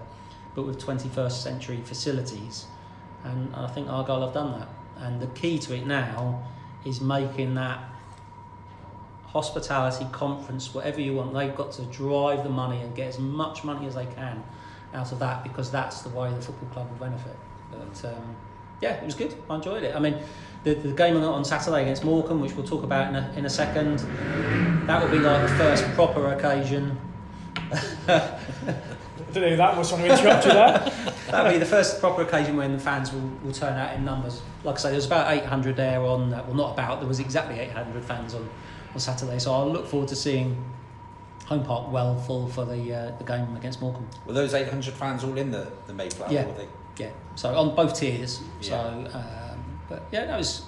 but 0.56 0.64
with 0.64 0.80
21st 0.80 1.32
century 1.32 1.82
facilities. 1.84 2.66
And 3.24 3.56
I 3.56 3.68
think 3.68 3.88
Argyle 3.88 4.22
have 4.22 4.34
done 4.34 4.60
that. 4.60 4.70
And 5.00 5.22
the 5.22 5.28
key 5.28 5.60
to 5.60 5.76
it 5.76 5.86
now 5.86 6.44
is 6.86 7.02
making 7.02 7.56
that 7.56 7.80
hospitality 9.26 10.08
conference, 10.12 10.74
whatever 10.74 11.02
you 11.02 11.14
want, 11.14 11.34
they've 11.34 11.56
got 11.56 11.72
to 11.74 11.84
drive 11.84 12.44
the 12.44 12.50
money 12.50 12.82
and 12.82 12.96
get 12.96 13.08
as 13.10 13.20
much 13.20 13.64
money 13.64 13.86
as 13.86 13.96
they 13.96 14.06
can 14.06 14.44
out 14.94 15.12
of 15.12 15.20
that 15.20 15.44
because 15.44 15.70
that's 15.70 16.02
the 16.02 16.10
way 16.10 16.30
the 16.30 16.42
football 16.42 16.70
club 16.70 16.90
will 16.90 17.08
benefit. 17.08 17.36
But 17.72 18.06
um, 18.06 18.36
yeah, 18.82 18.94
it 18.94 19.06
was 19.06 19.16
good. 19.16 19.36
I 19.50 19.56
enjoyed 19.56 19.84
it. 19.84 19.96
I 19.96 20.00
mean, 20.00 20.18
the, 20.64 20.76
the 20.76 20.94
game 20.94 21.18
on, 21.18 21.24
on 21.24 21.46
Saturday 21.46 21.84
against 21.84 22.04
Morecambe, 22.04 22.42
which 22.42 22.54
we'll 22.54 22.66
talk 22.66 22.84
about 22.84 23.10
in 23.10 23.16
a, 23.16 23.34
in 23.36 23.46
a 23.46 23.50
second, 23.50 24.00
that 24.88 25.02
would 25.02 25.12
be 25.12 25.20
like 25.20 25.42
the 25.42 25.56
first 25.56 25.84
proper 25.94 26.34
occasion. 26.34 26.98
I 28.08 28.38
don't 29.34 29.44
know 29.44 29.50
who 29.50 29.56
that 29.58 29.78
was 29.78 29.90
trying 29.90 30.04
to 30.04 30.18
interrupt 30.18 30.46
you 30.46 30.52
there. 30.52 31.14
That'll 31.32 31.52
be 31.52 31.58
the 31.58 31.66
first 31.66 32.00
proper 32.00 32.22
occasion 32.22 32.56
when 32.58 32.74
the 32.74 32.80
fans 32.80 33.12
will, 33.12 33.30
will 33.44 33.52
turn 33.52 33.78
out 33.78 33.96
in 33.96 34.06
numbers. 34.06 34.42
Like 34.64 34.76
I 34.76 34.80
say, 34.80 34.90
there 34.90 34.96
was 34.98 35.06
about 35.06 35.32
800 35.32 35.76
there 35.76 36.02
on, 36.02 36.32
well, 36.32 36.54
not 36.54 36.74
about, 36.74 37.00
there 37.00 37.08
was 37.08 37.20
exactly 37.20 37.60
800 37.60 38.04
fans 38.04 38.34
on, 38.34 38.50
on 38.94 39.00
Saturday. 39.00 39.40
So 39.40 39.54
I'll 39.54 39.72
look 39.72 39.88
forward 39.88 40.10
to 40.10 40.16
seeing 40.16 40.64
Home 41.48 41.64
Park 41.64 41.92
well 41.92 42.18
full 42.20 42.48
for 42.50 42.66
the 42.66 42.94
uh, 42.94 43.18
the 43.18 43.24
game 43.24 43.56
against 43.56 43.82
Morecambe. 43.82 44.08
Were 44.26 44.34
those 44.34 44.54
800 44.54 44.94
fans 44.94 45.24
all 45.24 45.38
in 45.38 45.50
the, 45.52 45.72
the 45.88 45.94
Mayflower? 45.94 46.32
Yeah. 46.32 46.46
Yeah, 47.00 47.12
so 47.36 47.56
on 47.56 47.76
both 47.76 47.94
tiers. 47.94 48.42
So, 48.60 48.76
um, 48.76 49.80
but 49.88 50.08
yeah, 50.12 50.26
that 50.26 50.38
was. 50.38 50.66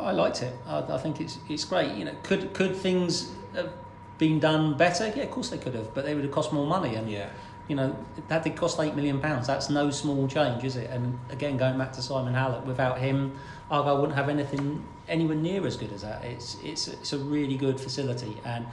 I 0.00 0.10
liked 0.12 0.42
it. 0.42 0.54
I, 0.66 0.78
I 0.78 0.98
think 0.98 1.20
it's 1.20 1.38
it's 1.50 1.64
great. 1.66 1.92
You 1.94 2.06
know, 2.06 2.14
could 2.22 2.54
could 2.54 2.74
things 2.74 3.30
have 3.54 3.70
been 4.16 4.40
done 4.40 4.76
better? 4.76 5.12
Yeah, 5.14 5.24
of 5.24 5.30
course 5.30 5.50
they 5.50 5.58
could 5.58 5.74
have, 5.74 5.92
but 5.94 6.06
they 6.06 6.14
would 6.14 6.24
have 6.24 6.32
cost 6.32 6.52
more 6.52 6.66
money. 6.66 6.94
And 6.94 7.10
Yeah. 7.10 7.28
You 7.68 7.76
know, 7.76 7.96
that 8.28 8.42
did 8.44 8.56
cost 8.56 8.78
eight 8.80 8.94
million 8.94 9.20
pounds. 9.20 9.46
That's 9.46 9.70
no 9.70 9.90
small 9.90 10.26
change, 10.28 10.64
is 10.64 10.76
it? 10.76 10.90
And 10.90 11.18
again, 11.30 11.56
going 11.56 11.78
back 11.78 11.92
to 11.94 12.02
Simon 12.02 12.34
Hallett, 12.34 12.64
without 12.66 12.98
him, 12.98 13.32
Argyle 13.70 13.96
wouldn't 14.00 14.16
have 14.16 14.28
anything 14.28 14.84
anywhere 15.08 15.36
near 15.36 15.66
as 15.66 15.76
good 15.76 15.92
as 15.92 16.02
that. 16.02 16.24
It's 16.24 16.56
it's 16.62 16.88
it's 16.88 17.12
a 17.12 17.18
really 17.18 17.56
good 17.56 17.80
facility, 17.80 18.36
and 18.44 18.66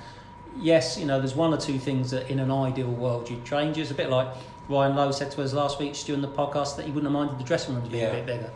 yes, 0.59 0.97
you 0.97 1.05
know, 1.05 1.19
there's 1.19 1.35
one 1.35 1.53
or 1.53 1.57
two 1.57 1.77
things 1.79 2.11
that 2.11 2.29
in 2.29 2.39
an 2.39 2.51
ideal 2.51 2.89
world 2.91 3.29
you'd 3.29 3.45
change. 3.45 3.77
It's 3.77 3.91
a 3.91 3.95
bit 3.95 4.09
like 4.09 4.27
Ryan 4.67 4.95
Lowe 4.95 5.11
said 5.11 5.31
to 5.31 5.43
us 5.43 5.53
last 5.53 5.79
week 5.79 5.93
during 6.05 6.21
the 6.21 6.27
podcast 6.27 6.75
that 6.77 6.85
he 6.85 6.91
wouldn't 6.91 7.11
have 7.11 7.13
minded 7.13 7.39
the 7.39 7.43
dressing 7.47 7.75
rooms 7.75 7.89
being 7.89 8.03
Yeah. 8.03 8.09
a 8.09 8.15
bit 8.15 8.25
bigger, 8.25 8.51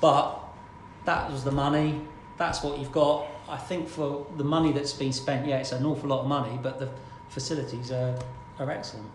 but 0.00 0.38
that 1.04 1.30
was 1.30 1.44
the 1.44 1.52
money. 1.52 2.00
That's 2.36 2.62
what 2.62 2.78
you've 2.78 2.92
got. 2.92 3.26
I 3.48 3.56
think 3.56 3.88
for 3.88 4.26
the 4.36 4.44
money 4.44 4.72
that's 4.72 4.92
been 4.92 5.12
spent, 5.12 5.46
yeah, 5.46 5.56
it's 5.58 5.72
an 5.72 5.84
awful 5.84 6.10
lot 6.10 6.20
of 6.20 6.26
money, 6.26 6.58
but 6.62 6.78
the 6.78 6.88
facilities 7.28 7.90
are, 7.90 8.16
are 8.58 8.70
excellent. 8.70 9.10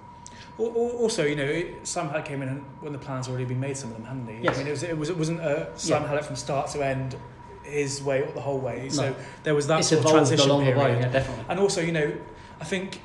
Al- 0.59 0.65
al- 0.67 0.97
Also, 1.01 1.25
you 1.25 1.35
know, 1.35 1.63
Sam 1.83 2.09
Hallett 2.09 2.25
came 2.25 2.41
in 2.41 2.63
when 2.81 2.93
the 2.93 2.99
plans 2.99 3.27
already 3.27 3.45
been 3.45 3.59
made, 3.59 3.75
some 3.77 3.89
of 3.91 3.97
them, 3.97 4.05
hadn't 4.05 4.27
he? 4.27 4.43
Yes. 4.43 4.55
I 4.55 4.57
mean, 4.59 4.67
it, 4.67 4.71
was, 4.71 4.83
it, 4.83 4.97
was, 4.97 5.09
it 5.09 5.17
wasn't 5.17 5.39
a 5.41 5.69
Sam 5.75 6.01
Yeah. 6.03 6.07
Hallett 6.09 6.25
from 6.25 6.35
start 6.35 6.67
to 6.71 6.85
end 6.85 7.15
his 7.63 8.03
way 8.03 8.29
the 8.35 8.41
whole 8.41 8.59
way. 8.59 8.89
So 8.89 9.15
there 9.43 9.55
was 9.55 9.67
that 9.67 9.79
it's 9.79 9.87
sort 9.89 10.05
of 10.05 10.11
transition 10.11 10.49
along 10.49 10.63
period. 10.65 10.79
the 10.79 10.83
way, 10.83 10.99
yeah, 10.99 11.09
definitely. 11.09 11.45
And 11.49 11.59
also, 11.59 11.81
you 11.81 11.91
know, 11.93 12.13
I 12.59 12.65
think 12.65 13.01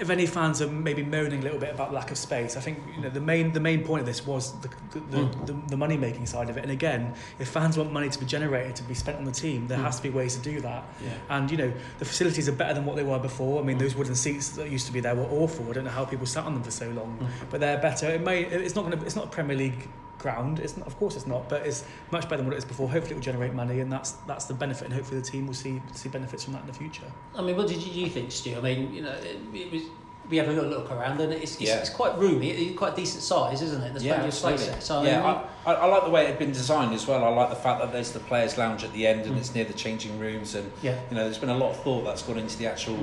if 0.00 0.10
any 0.10 0.26
fans 0.26 0.60
are 0.62 0.66
maybe 0.68 1.02
moaning 1.02 1.40
a 1.40 1.42
little 1.42 1.58
bit 1.58 1.74
about 1.74 1.92
lack 1.92 2.10
of 2.10 2.18
space, 2.18 2.56
I 2.56 2.60
think 2.60 2.78
you 2.96 3.02
know 3.02 3.10
the 3.10 3.20
main 3.20 3.52
the 3.52 3.60
main 3.60 3.84
point 3.84 4.00
of 4.00 4.06
this 4.06 4.26
was 4.26 4.52
the 4.60 4.68
the, 4.92 5.00
the, 5.00 5.16
Mm. 5.18 5.46
the, 5.46 5.52
the 5.70 5.76
money 5.76 5.96
making 5.96 6.26
side 6.26 6.48
of 6.50 6.56
it. 6.56 6.62
And 6.62 6.72
again, 6.72 7.14
if 7.38 7.48
fans 7.48 7.76
want 7.78 7.92
money 7.92 8.08
to 8.08 8.18
be 8.18 8.26
generated 8.26 8.76
to 8.76 8.82
be 8.84 8.94
spent 8.94 9.18
on 9.18 9.24
the 9.24 9.32
team, 9.32 9.66
there 9.68 9.78
Mm. 9.78 9.82
has 9.84 9.96
to 9.96 10.02
be 10.02 10.10
ways 10.10 10.36
to 10.36 10.42
do 10.42 10.60
that. 10.60 10.84
Yeah. 11.04 11.10
And 11.30 11.50
you 11.50 11.56
know, 11.56 11.72
the 11.98 12.04
facilities 12.04 12.48
are 12.48 12.52
better 12.52 12.74
than 12.74 12.84
what 12.84 12.96
they 12.96 13.04
were 13.04 13.18
before. 13.18 13.60
I 13.60 13.64
mean, 13.64 13.78
those 13.78 13.94
wooden 13.94 14.14
seats 14.14 14.50
that 14.50 14.70
used 14.70 14.86
to 14.86 14.92
be 14.92 15.00
there 15.00 15.14
were 15.14 15.28
awful. 15.30 15.68
I 15.70 15.72
don't 15.74 15.84
know 15.84 15.90
how 15.90 16.04
people 16.04 16.26
sat 16.26 16.44
on 16.44 16.54
them 16.54 16.62
for 16.62 16.70
so 16.70 16.88
long, 16.90 17.18
Mm. 17.20 17.26
but 17.50 17.60
they're 17.60 17.78
better. 17.78 18.06
It 18.10 18.22
may 18.22 18.42
it's 18.44 18.74
not 18.74 18.90
to 18.90 18.98
it's 19.04 19.16
not 19.16 19.26
a 19.26 19.28
Premier 19.28 19.56
League 19.56 19.88
ground. 20.22 20.60
It's 20.60 20.76
not, 20.76 20.86
of 20.86 20.96
course 20.98 21.16
it's 21.16 21.26
not, 21.26 21.48
but 21.48 21.66
it's 21.66 21.84
much 22.10 22.22
better 22.24 22.36
than 22.38 22.46
what 22.46 22.54
it 22.54 22.58
is 22.58 22.64
before. 22.64 22.88
Hopefully, 22.88 23.12
it 23.12 23.16
will 23.16 23.22
generate 23.22 23.52
money, 23.52 23.80
and 23.80 23.92
that's 23.92 24.12
that's 24.26 24.46
the 24.46 24.54
benefit. 24.54 24.86
And 24.86 24.94
hopefully, 24.94 25.20
the 25.20 25.26
team 25.26 25.46
will 25.46 25.54
see 25.54 25.82
see 25.92 26.08
benefits 26.08 26.44
from 26.44 26.54
that 26.54 26.62
in 26.62 26.68
the 26.68 26.72
future. 26.72 27.10
I 27.36 27.42
mean, 27.42 27.56
what 27.56 27.68
did 27.68 27.82
you 27.84 28.08
think, 28.08 28.32
Stu? 28.32 28.56
I 28.56 28.60
mean, 28.60 28.94
you 28.94 29.02
know, 29.02 29.10
it, 29.12 29.38
it 29.54 29.72
was. 29.72 29.82
We 30.30 30.36
have 30.36 30.46
a 30.48 30.52
little 30.52 30.70
look 30.70 30.88
around, 30.92 31.20
and 31.20 31.32
it's, 31.32 31.54
it's, 31.54 31.62
Yeah. 31.62 31.78
it's 31.78 31.90
quite 31.90 32.16
roomy. 32.16 32.50
It's 32.52 32.78
quite 32.78 32.94
decent 32.94 33.24
size, 33.24 33.60
isn't 33.60 33.82
it? 33.82 33.92
There's 33.92 34.04
plenty 34.06 34.28
of 34.28 34.32
space 34.34 34.66
there. 34.66 34.80
So 34.80 35.02
yeah, 35.02 35.20
I, 35.66 35.72
I, 35.72 35.74
I 35.74 35.86
like 35.86 36.04
the 36.04 36.10
way 36.10 36.22
it 36.22 36.28
had 36.28 36.38
been 36.38 36.52
designed 36.52 36.94
as 36.94 37.08
well. 37.08 37.24
I 37.24 37.28
like 37.28 37.50
the 37.50 37.56
fact 37.56 37.80
that 37.82 37.92
there's 37.92 38.12
the 38.12 38.20
players' 38.20 38.56
lounge 38.56 38.84
at 38.84 38.92
the 38.92 39.04
end 39.04 39.26
and 39.26 39.36
it's 39.36 39.52
near 39.52 39.64
the 39.64 39.72
changing 39.74 40.20
rooms, 40.20 40.54
and 40.54 40.70
yeah, 40.80 40.98
you 41.10 41.16
know, 41.16 41.24
there's 41.24 41.38
been 41.38 41.48
a 41.50 41.56
lot 41.58 41.72
of 41.72 41.82
thought 41.82 42.04
that's 42.04 42.22
gone 42.22 42.38
into 42.38 42.56
the 42.56 42.66
actual 42.68 42.98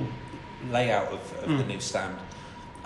layout 0.70 1.08
of, 1.12 1.20
of 1.44 1.58
the 1.58 1.64
Mm. 1.64 1.66
new 1.68 1.80
stand. 1.80 2.16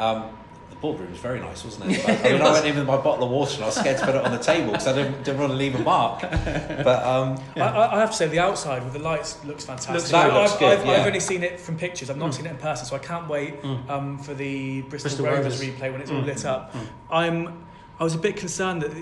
Um, 0.00 0.24
the 0.70 0.76
boardroom 0.76 1.10
was 1.10 1.20
very 1.20 1.40
nice, 1.40 1.64
wasn't 1.64 1.90
it? 1.92 2.08
I 2.26 2.32
mean, 2.32 2.42
I 2.42 2.52
went 2.52 2.66
in 2.66 2.76
with 2.76 2.86
my 2.86 2.96
bottle 2.96 3.24
of 3.24 3.30
water 3.30 3.54
and 3.54 3.64
I 3.64 3.66
was 3.66 3.76
scared 3.76 3.98
to 3.98 4.04
put 4.06 4.14
it 4.14 4.24
on 4.24 4.32
the 4.32 4.38
table 4.38 4.72
because 4.72 4.86
I 4.86 4.92
didn't, 4.92 5.22
didn't 5.24 5.40
want 5.40 5.52
to 5.52 5.56
leave 5.56 5.74
a 5.74 5.78
mark. 5.78 6.20
But 6.22 7.02
um, 7.04 7.38
I, 7.56 7.60
I 7.60 7.96
I 7.96 8.00
have 8.00 8.10
to 8.10 8.16
say 8.16 8.26
the 8.28 8.38
outside 8.40 8.82
with 8.84 8.92
the 8.92 8.98
lights 8.98 9.42
looks 9.44 9.64
fantastic. 9.64 9.94
Looks- 9.94 10.10
that 10.10 10.30
I've, 10.30 10.34
looks 10.34 10.56
good, 10.56 10.78
I've, 10.80 10.86
yeah. 10.86 10.92
I've 10.92 11.06
only 11.06 11.20
seen 11.20 11.42
it 11.42 11.60
from 11.60 11.76
pictures. 11.76 12.10
I've 12.10 12.16
not 12.16 12.30
Mm. 12.30 12.34
seen 12.34 12.46
it 12.46 12.50
in 12.50 12.56
person, 12.56 12.86
so 12.86 12.96
I 12.96 13.00
can't 13.00 13.28
wait 13.28 13.62
Mm. 13.62 13.88
um, 13.90 14.18
for 14.18 14.34
the 14.34 14.82
Bristol, 14.82 15.08
Bristol 15.10 15.26
Rovers, 15.26 15.60
Rovers. 15.60 15.80
replay 15.80 15.92
when 15.92 16.00
it's 16.00 16.10
all 16.10 16.22
Mm. 16.22 16.26
lit 16.26 16.44
up. 16.44 16.72
Mm. 16.74 16.86
I'm. 17.10 17.66
I 18.00 18.04
was 18.04 18.14
a 18.14 18.18
bit 18.18 18.36
concerned 18.36 18.82
that. 18.82 18.92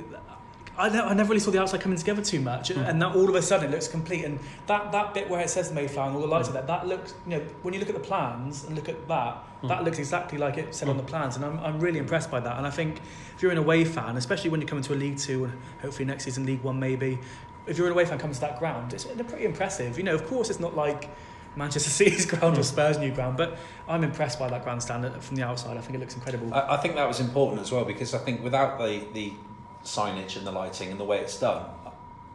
I, 0.79 0.89
ne- 0.89 1.01
I 1.01 1.13
never 1.15 1.29
really 1.29 1.41
saw 1.41 1.51
the 1.51 1.61
outside 1.61 1.81
coming 1.83 1.99
together 1.99 2.23
too 2.23 2.41
much, 2.41 2.71
Mm. 2.71 2.89
and 2.89 3.03
that 3.03 3.15
all 3.15 3.29
of 3.29 3.35
a 3.35 3.43
sudden 3.43 3.69
it 3.69 3.73
looks 3.73 3.89
complete. 3.89 4.25
And 4.25 4.39
that, 4.69 4.91
that 4.93 5.13
bit 5.13 5.29
where 5.29 5.41
it 5.41 5.51
says 5.51 5.71
Mayflower 5.73 6.07
and 6.07 6.17
all 6.17 6.23
the 6.23 6.29
lights 6.29 6.49
are 6.49 6.53
there, 6.53 6.63
that 6.63 6.87
looks, 6.87 7.15
you 7.27 7.37
know, 7.37 7.41
when 7.63 7.75
you 7.75 7.81
look 7.81 7.91
at 7.91 7.95
the 7.95 8.01
plans 8.01 8.65
and 8.65 8.75
look 8.77 8.89
at 8.89 9.07
that, 9.09 9.37
Mm. 9.63 9.69
that 9.69 9.85
looks 9.85 9.99
exactly 9.99 10.39
like 10.39 10.57
it 10.59 10.75
said 10.75 10.89
on 10.89 10.95
Mm. 10.97 10.99
the 10.99 11.05
plans. 11.05 11.37
And 11.37 11.45
I'm, 11.45 11.59
I'm 11.61 11.79
really 11.79 11.99
impressed 11.99 12.31
by 12.31 12.41
that. 12.41 12.57
And 12.59 12.67
I 12.67 12.71
think 12.71 13.01
if 13.37 13.43
you're 13.43 13.53
an 13.53 13.59
away 13.59 13.85
fan, 13.85 14.17
especially 14.17 14.51
when 14.51 14.61
you 14.61 14.67
come 14.67 14.79
into 14.79 14.93
a 14.93 14.97
League 14.97 15.19
Two 15.19 15.45
and 15.45 15.53
hopefully 15.83 16.05
next 16.07 16.25
season 16.25 16.47
League 16.47 16.63
One 16.63 16.81
maybe, 16.81 17.19
if 17.67 17.79
you're 17.79 17.87
an 17.87 17.93
away 17.93 18.05
fan 18.07 18.19
coming 18.19 18.35
to 18.35 18.41
that 18.41 18.59
ground, 18.59 18.93
it's 18.93 19.05
they're 19.05 19.25
pretty 19.25 19.45
impressive. 19.45 19.97
You 19.99 20.05
know, 20.05 20.15
of 20.15 20.27
course, 20.27 20.51
it's 20.51 20.59
not 20.59 20.75
like 20.75 21.09
Manchester 21.55 21.91
City's 22.01 22.27
ground 22.27 22.57
or 22.57 22.63
Mm. 22.63 22.65
Spurs' 22.65 22.99
new 22.99 23.13
ground, 23.13 23.37
but 23.37 23.57
I'm 23.87 24.03
impressed 24.03 24.39
by 24.41 24.49
that 24.49 24.65
grandstand 24.65 25.05
from 25.23 25.37
the 25.37 25.45
outside. 25.45 25.77
I 25.77 25.81
think 25.81 25.95
it 25.95 26.01
looks 26.01 26.15
incredible. 26.17 26.53
I, 26.53 26.75
I 26.75 26.77
think 26.79 26.95
that 26.97 27.07
was 27.07 27.21
important 27.21 27.61
as 27.61 27.71
well 27.71 27.85
because 27.85 28.15
I 28.15 28.19
think 28.19 28.43
without 28.43 28.79
the, 28.79 29.05
the 29.13 29.33
signage 29.85 30.37
and 30.37 30.47
the 30.47 30.53
lighting 30.53 30.91
and 30.91 31.01
the 31.01 31.05
way 31.05 31.19
it's 31.19 31.39
done, 31.39 31.65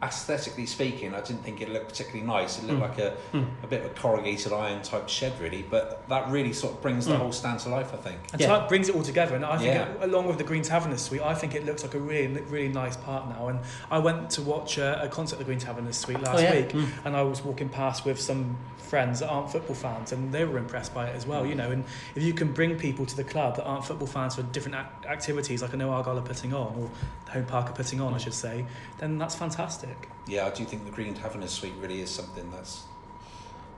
aesthetically 0.02 0.64
speaking, 0.66 1.14
I 1.14 1.20
didn't 1.20 1.42
think 1.42 1.60
it 1.60 1.68
looked 1.70 1.88
particularly 1.88 2.24
nice. 2.26 2.58
It 2.58 2.66
looked 2.66 2.78
Mm. 2.78 2.88
like 2.88 2.98
a, 2.98 3.16
Mm. 3.32 3.46
a 3.64 3.66
bit 3.66 3.84
of 3.84 3.90
a 3.90 3.94
corrugated 3.94 4.52
iron 4.52 4.80
type 4.82 5.08
shed, 5.08 5.32
really. 5.40 5.62
But 5.68 6.08
that 6.08 6.28
really 6.30 6.52
sort 6.52 6.74
of 6.74 6.82
brings 6.82 7.06
the 7.06 7.14
Mm. 7.14 7.18
whole 7.18 7.32
stand 7.32 7.58
to 7.60 7.68
life, 7.68 7.92
I 7.92 7.96
think. 7.96 8.18
and 8.32 8.40
Yeah. 8.40 8.46
so 8.48 8.52
that 8.60 8.68
brings 8.68 8.88
it 8.88 8.94
all 8.94 9.02
together. 9.02 9.34
And 9.34 9.44
I 9.44 9.56
think, 9.58 9.74
Yeah. 9.74 9.88
it, 9.88 10.02
along 10.02 10.26
with 10.26 10.38
the 10.38 10.44
Green 10.44 10.62
Taverners 10.62 11.02
Suite, 11.02 11.22
I 11.22 11.34
think 11.34 11.54
it 11.54 11.66
looks 11.66 11.82
like 11.82 11.94
a 11.94 11.98
really, 12.00 12.40
really 12.42 12.68
nice 12.68 12.96
part 12.96 13.28
now. 13.28 13.48
And 13.48 13.60
I 13.90 13.98
went 13.98 14.30
to 14.30 14.42
watch 14.42 14.78
a, 14.78 15.02
a 15.02 15.08
concert 15.08 15.34
at 15.34 15.38
the 15.40 15.44
Green 15.44 15.58
Taverners 15.58 15.96
Suite 15.96 16.20
last 16.22 16.38
oh, 16.38 16.42
yeah. 16.42 16.54
week, 16.54 16.68
Mm. 16.70 16.86
and 17.04 17.16
I 17.16 17.22
was 17.22 17.44
walking 17.44 17.68
past 17.68 18.04
with 18.04 18.20
some 18.20 18.56
friends 18.78 19.20
that 19.20 19.28
aren't 19.28 19.50
football 19.52 19.74
fans, 19.76 20.12
and 20.12 20.32
they 20.32 20.44
were 20.46 20.56
impressed 20.56 20.94
by 20.94 21.06
it 21.08 21.14
as 21.14 21.26
well. 21.26 21.44
You 21.44 21.54
know, 21.54 21.70
and 21.70 21.84
if 22.14 22.22
you 22.22 22.32
can 22.32 22.52
bring 22.52 22.76
people 22.78 23.04
to 23.04 23.16
the 23.16 23.24
club 23.24 23.56
that 23.56 23.64
aren't 23.64 23.84
football 23.84 24.06
fans 24.08 24.36
for 24.36 24.42
different 24.44 24.76
ac- 24.76 25.08
activities, 25.08 25.60
like 25.60 25.74
I 25.74 25.76
know 25.76 25.90
Argyle 25.90 26.16
are 26.18 26.22
putting 26.22 26.54
on, 26.54 26.74
or 26.78 26.88
the 27.26 27.32
Home 27.32 27.44
Park 27.44 27.68
are 27.68 27.72
putting 27.74 28.00
on, 28.00 28.14
I 28.14 28.18
should 28.18 28.32
say, 28.34 28.64
then 28.98 29.18
that's 29.18 29.34
fantastic. 29.34 29.87
Yeah, 30.26 30.46
I 30.46 30.50
do 30.50 30.64
think 30.64 30.84
the 30.84 30.90
Green 30.90 31.14
Taverners 31.14 31.50
Suite 31.50 31.72
really 31.80 32.00
is 32.00 32.10
something 32.10 32.50
that's 32.50 32.84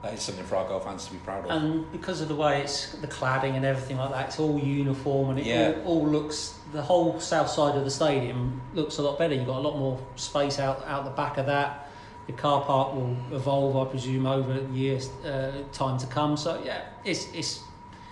that 0.01 0.15
is 0.15 0.21
something 0.21 0.43
for 0.45 0.55
our 0.55 0.67
golf 0.67 0.83
fans 0.85 1.05
to 1.05 1.11
be 1.11 1.19
proud 1.19 1.45
of. 1.45 1.51
And 1.51 1.91
because 1.91 2.21
of 2.21 2.27
the 2.27 2.35
way 2.35 2.61
it's 2.61 2.93
the 2.93 3.07
cladding 3.07 3.55
and 3.55 3.63
everything 3.63 3.97
like 3.97 4.09
that, 4.09 4.29
it's 4.29 4.39
all 4.39 4.57
uniform 4.57 5.29
and 5.29 5.39
it 5.39 5.45
Yeah. 5.45 5.73
all, 5.85 5.99
all 5.99 6.07
looks. 6.07 6.55
The 6.73 6.81
whole 6.81 7.19
south 7.19 7.49
side 7.49 7.75
of 7.75 7.83
the 7.83 7.91
stadium 7.91 8.61
looks 8.73 8.97
a 8.97 9.03
lot 9.03 9.19
better. 9.19 9.35
You've 9.35 9.45
got 9.45 9.57
a 9.59 9.67
lot 9.67 9.77
more 9.77 9.99
space 10.15 10.57
out 10.57 10.83
out 10.87 11.03
the 11.05 11.11
back 11.11 11.37
of 11.37 11.45
that. 11.45 11.87
The 12.27 12.33
car 12.33 12.63
park 12.63 12.95
will 12.95 13.15
evolve, 13.31 13.75
I 13.77 13.89
presume, 13.91 14.25
over 14.25 14.61
years 14.73 15.09
uh, 15.23 15.51
time 15.71 15.99
to 15.99 16.07
come. 16.07 16.35
So 16.35 16.61
yeah, 16.65 16.81
it's 17.05 17.27
it's 17.33 17.61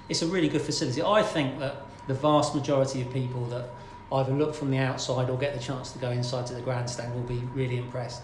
it's 0.09 0.21
a 0.21 0.27
really 0.27 0.47
good 0.47 0.62
facility. 0.62 1.01
I 1.01 1.23
think 1.23 1.57
that 1.59 1.88
the 2.07 2.13
vast 2.13 2.53
majority 2.53 3.01
of 3.01 3.12
people 3.12 3.45
that 3.45 3.69
either 4.11 4.33
look 4.33 4.55
from 4.55 4.71
the 4.71 4.77
outside 4.77 5.29
or 5.29 5.37
get 5.37 5.53
the 5.53 5.59
chance 5.59 5.91
to 5.93 5.99
go 5.99 6.11
inside 6.11 6.47
to 6.47 6.53
the 6.53 6.61
grandstand 6.61 7.13
will 7.13 7.21
be 7.21 7.41
really 7.53 7.77
impressed. 7.77 8.21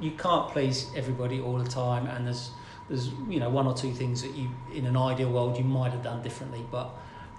You 0.00 0.12
can't 0.12 0.50
please 0.50 0.90
everybody 0.96 1.40
all 1.40 1.58
the 1.58 1.68
time, 1.68 2.06
and 2.06 2.26
there's 2.26 2.50
there's 2.88 3.08
you 3.28 3.38
know 3.40 3.50
one 3.50 3.66
or 3.66 3.74
two 3.74 3.92
things 3.92 4.22
that 4.22 4.34
you 4.34 4.50
in 4.74 4.86
an 4.86 4.96
ideal 4.96 5.30
world 5.30 5.56
you 5.58 5.64
might 5.64 5.92
have 5.92 6.02
done 6.02 6.22
differently, 6.22 6.64
but 6.70 6.90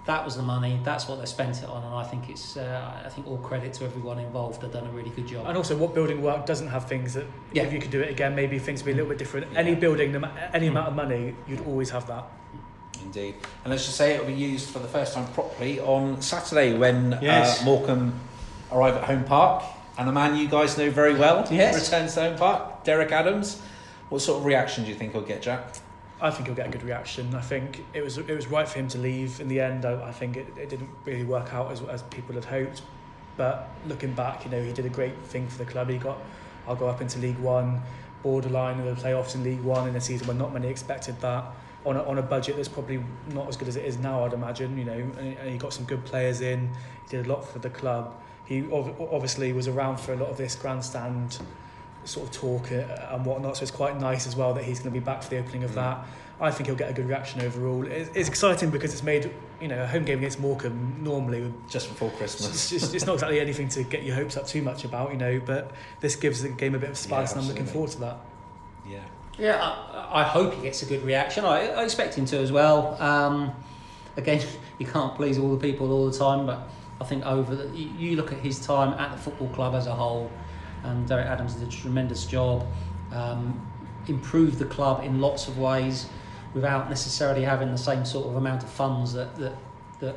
that 0.06 0.24
was 0.24 0.34
the 0.36 0.42
money. 0.42 0.80
That's 0.82 1.06
what 1.08 1.18
they 1.20 1.26
spent 1.26 1.62
it 1.62 1.68
on, 1.68 1.84
and 1.84 1.94
I 1.94 2.02
think 2.04 2.30
it's 2.30 2.56
uh, 2.56 3.02
I 3.04 3.08
think 3.10 3.28
all 3.28 3.36
credit 3.38 3.72
to 3.74 3.84
everyone 3.84 4.18
involved. 4.18 4.62
They've 4.62 4.72
done 4.72 4.86
a 4.86 4.90
really 4.90 5.10
good 5.10 5.28
job. 5.28 5.46
And 5.46 5.56
also, 5.56 5.76
what 5.76 5.94
building 5.94 6.22
work 6.22 6.46
doesn't 6.46 6.68
have 6.68 6.88
things 6.88 7.14
that, 7.14 7.26
Yeah. 7.52 7.64
if 7.64 7.72
you 7.72 7.78
could 7.78 7.90
do 7.90 8.00
it 8.00 8.10
again, 8.10 8.34
maybe 8.34 8.58
things 8.58 8.80
would 8.80 8.86
be 8.86 8.92
a 8.92 8.94
little 8.94 9.10
bit 9.10 9.18
different. 9.18 9.46
Any 9.56 9.74
building, 9.74 10.16
any 10.54 10.68
amount 10.68 10.88
of 10.88 10.94
money, 10.94 11.36
you'd 11.46 11.64
always 11.66 11.90
have 11.90 12.06
that. 12.06 12.24
Indeed. 13.14 13.34
And 13.64 13.72
let's 13.72 13.84
just 13.86 13.96
say 13.96 14.14
it 14.14 14.20
will 14.20 14.28
be 14.28 14.34
used 14.34 14.70
for 14.70 14.78
the 14.78 14.86
first 14.86 15.14
time 15.14 15.26
properly 15.32 15.80
on 15.80 16.22
Saturday 16.22 16.76
when 16.78 17.18
Yes. 17.20 17.60
uh, 17.60 17.64
Morecambe 17.64 18.14
arrive 18.70 18.94
at 18.94 19.04
Home 19.04 19.24
Park. 19.24 19.64
And 19.98 20.08
a 20.08 20.12
man 20.12 20.36
you 20.36 20.46
guys 20.46 20.78
know 20.78 20.90
very 20.90 21.14
well 21.14 21.44
Yes. 21.50 21.90
returns 21.90 22.14
to 22.14 22.20
Home 22.22 22.38
Park, 22.38 22.84
Derek 22.84 23.10
Adams. 23.10 23.60
What 24.10 24.22
sort 24.22 24.38
of 24.38 24.44
reaction 24.46 24.84
do 24.84 24.90
you 24.90 24.96
think 24.96 25.12
he'll 25.12 25.22
get, 25.22 25.42
Jak? 25.42 25.74
I 26.20 26.30
think 26.30 26.46
he'll 26.46 26.54
get 26.54 26.68
a 26.68 26.70
good 26.70 26.84
reaction. 26.84 27.34
I 27.34 27.40
think 27.40 27.84
it 27.94 28.02
was 28.04 28.16
it 28.18 28.28
was 28.30 28.46
right 28.46 28.68
for 28.68 28.78
him 28.78 28.86
to 28.88 28.98
leave. 28.98 29.40
In 29.40 29.48
the 29.48 29.60
end, 29.60 29.84
I, 29.84 30.08
I 30.10 30.12
think 30.12 30.36
it, 30.36 30.46
it 30.56 30.68
didn't 30.68 30.90
really 31.04 31.24
work 31.24 31.52
out 31.52 31.72
as, 31.72 31.80
as 31.82 32.02
people 32.04 32.34
had 32.36 32.44
hoped. 32.44 32.82
But 33.36 33.68
looking 33.88 34.12
back, 34.12 34.44
you 34.44 34.50
know, 34.52 34.62
he 34.62 34.72
did 34.72 34.86
a 34.86 34.90
great 34.90 35.16
thing 35.24 35.48
for 35.48 35.58
the 35.58 35.64
club. 35.64 35.88
He 35.88 35.98
got, 35.98 36.18
I'll 36.68 36.76
go 36.76 36.88
up 36.88 37.00
into 37.00 37.18
League 37.18 37.38
One, 37.38 37.80
borderline 38.22 38.78
of 38.80 38.86
the 38.86 39.02
playoffs 39.02 39.34
in 39.34 39.42
League 39.42 39.62
One 39.62 39.88
in 39.88 39.96
a 39.96 40.00
season 40.00 40.28
when 40.28 40.38
not 40.38 40.52
many 40.52 40.68
expected 40.68 41.20
that. 41.22 41.44
On 41.86 41.96
a, 41.96 42.02
on 42.04 42.18
a 42.18 42.22
budget 42.22 42.56
that's 42.56 42.68
probably 42.68 43.02
not 43.28 43.48
as 43.48 43.56
good 43.56 43.66
as 43.68 43.76
it 43.76 43.86
is 43.86 43.96
now, 43.96 44.24
I'd 44.24 44.34
imagine. 44.34 44.76
You 44.76 44.84
know, 44.84 44.92
and, 44.92 45.18
and 45.38 45.48
he 45.50 45.56
got 45.56 45.72
some 45.72 45.86
good 45.86 46.04
players 46.04 46.42
in. 46.42 46.68
He 47.08 47.16
did 47.16 47.26
a 47.26 47.28
lot 47.28 47.42
for 47.48 47.58
the 47.58 47.70
club. 47.70 48.14
he 48.44 48.70
ov- 48.70 49.00
obviously 49.12 49.52
was 49.54 49.66
around 49.66 49.98
for 49.98 50.12
a 50.12 50.16
lot 50.16 50.28
of 50.28 50.36
this 50.36 50.54
grandstand 50.54 51.38
sort 52.04 52.26
of 52.26 52.32
talk 52.32 52.70
uh, 52.72 53.14
and 53.14 53.24
whatnot. 53.24 53.56
So 53.56 53.62
it's 53.62 53.70
quite 53.70 53.98
nice 54.00 54.26
as 54.26 54.36
well 54.36 54.52
that 54.54 54.64
he's 54.64 54.78
going 54.80 54.92
to 54.92 55.00
be 55.00 55.04
back 55.04 55.22
for 55.22 55.30
the 55.30 55.38
opening 55.38 55.64
of 55.64 55.70
Mm. 55.70 55.74
that. 55.76 56.06
I 56.42 56.50
think 56.50 56.66
he'll 56.68 56.76
get 56.76 56.88
a 56.90 56.94
good 56.94 57.06
reaction 57.06 57.42
overall. 57.42 57.86
It's, 57.86 58.10
it's 58.14 58.28
exciting 58.28 58.70
because 58.70 58.92
it's 58.94 59.02
made 59.02 59.30
you 59.60 59.68
know 59.68 59.82
a 59.82 59.86
home 59.86 60.04
game 60.04 60.18
against 60.18 60.40
Morecambe 60.40 60.96
normally 61.02 61.52
Just 61.68 61.88
before 61.90 62.10
Christmas. 62.12 62.72
it's, 62.72 62.94
it's 62.94 63.04
not 63.06 63.14
exactly 63.14 63.40
anything 63.40 63.68
to 63.70 63.82
get 63.84 64.04
your 64.04 64.14
hopes 64.16 64.36
up 64.38 64.46
too 64.46 64.62
much 64.62 64.84
about, 64.84 65.12
you 65.12 65.18
know. 65.18 65.38
But 65.44 65.70
this 66.00 66.16
gives 66.16 66.40
the 66.42 66.48
game 66.48 66.74
a 66.74 66.78
bit 66.78 66.88
of 66.90 66.96
spice, 66.98 67.32
Yeah, 67.32 67.38
and 67.38 67.42
I'm 67.42 67.48
looking 67.48 67.66
forward 67.66 67.90
to 67.92 68.00
that. 68.00 68.16
Yeah. 68.88 69.00
Yeah, 69.40 69.58
I, 69.58 70.20
I 70.20 70.22
hope 70.22 70.52
he 70.52 70.60
gets 70.60 70.82
a 70.82 70.86
good 70.86 71.02
reaction. 71.02 71.46
I, 71.46 71.68
I 71.68 71.84
expect 71.84 72.14
him 72.14 72.26
to 72.26 72.38
as 72.38 72.52
well. 72.52 73.00
Um, 73.00 73.52
again, 74.18 74.46
you 74.78 74.86
can't 74.86 75.14
please 75.16 75.38
all 75.38 75.50
the 75.56 75.60
people 75.60 75.90
all 75.92 76.10
the 76.10 76.18
time, 76.18 76.44
but 76.44 76.68
I 77.00 77.04
think 77.04 77.24
over 77.24 77.56
the, 77.56 77.74
you, 77.74 78.16
look 78.16 78.32
at 78.32 78.38
his 78.38 78.64
time 78.64 78.92
at 79.00 79.12
the 79.12 79.16
football 79.16 79.48
club 79.48 79.74
as 79.74 79.86
a 79.86 79.94
whole, 79.94 80.30
and 80.84 81.08
Derek 81.08 81.26
Adams 81.26 81.54
did 81.54 81.66
a 81.66 81.70
tremendous 81.70 82.26
job. 82.26 82.66
Um, 83.12 83.66
improved 84.08 84.58
the 84.58 84.64
club 84.66 85.04
in 85.04 85.20
lots 85.20 85.48
of 85.48 85.58
ways 85.58 86.08
without 86.52 86.88
necessarily 86.88 87.42
having 87.42 87.70
the 87.70 87.78
same 87.78 88.04
sort 88.04 88.26
of 88.26 88.36
amount 88.36 88.62
of 88.62 88.68
funds 88.68 89.12
that 89.12 89.36
that, 89.36 89.54
that 90.00 90.16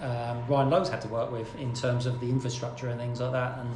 um, 0.00 0.46
Ryan 0.48 0.70
Lowe's 0.70 0.88
had 0.88 1.00
to 1.02 1.08
work 1.08 1.30
with 1.30 1.54
in 1.56 1.72
terms 1.72 2.06
of 2.06 2.20
the 2.20 2.28
infrastructure 2.28 2.88
and 2.88 2.98
things 2.98 3.20
like 3.20 3.32
that. 3.32 3.58
And 3.58 3.70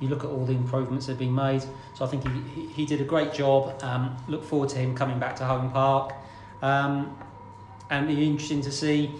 you 0.00 0.08
look 0.08 0.24
at 0.24 0.30
all 0.30 0.44
the 0.44 0.52
improvements 0.52 1.06
that 1.06 1.12
have 1.12 1.18
been 1.18 1.34
made. 1.34 1.62
So 1.94 2.04
I 2.04 2.08
think 2.08 2.26
he, 2.54 2.66
he, 2.66 2.86
did 2.86 3.00
a 3.00 3.04
great 3.04 3.32
job. 3.32 3.82
Um, 3.82 4.16
look 4.28 4.42
forward 4.42 4.70
to 4.70 4.78
him 4.78 4.96
coming 4.96 5.18
back 5.18 5.36
to 5.36 5.44
Home 5.44 5.70
Park. 5.70 6.14
Um, 6.62 7.16
and 7.90 8.06
be 8.08 8.26
interesting 8.26 8.62
to 8.62 8.72
see, 8.72 9.12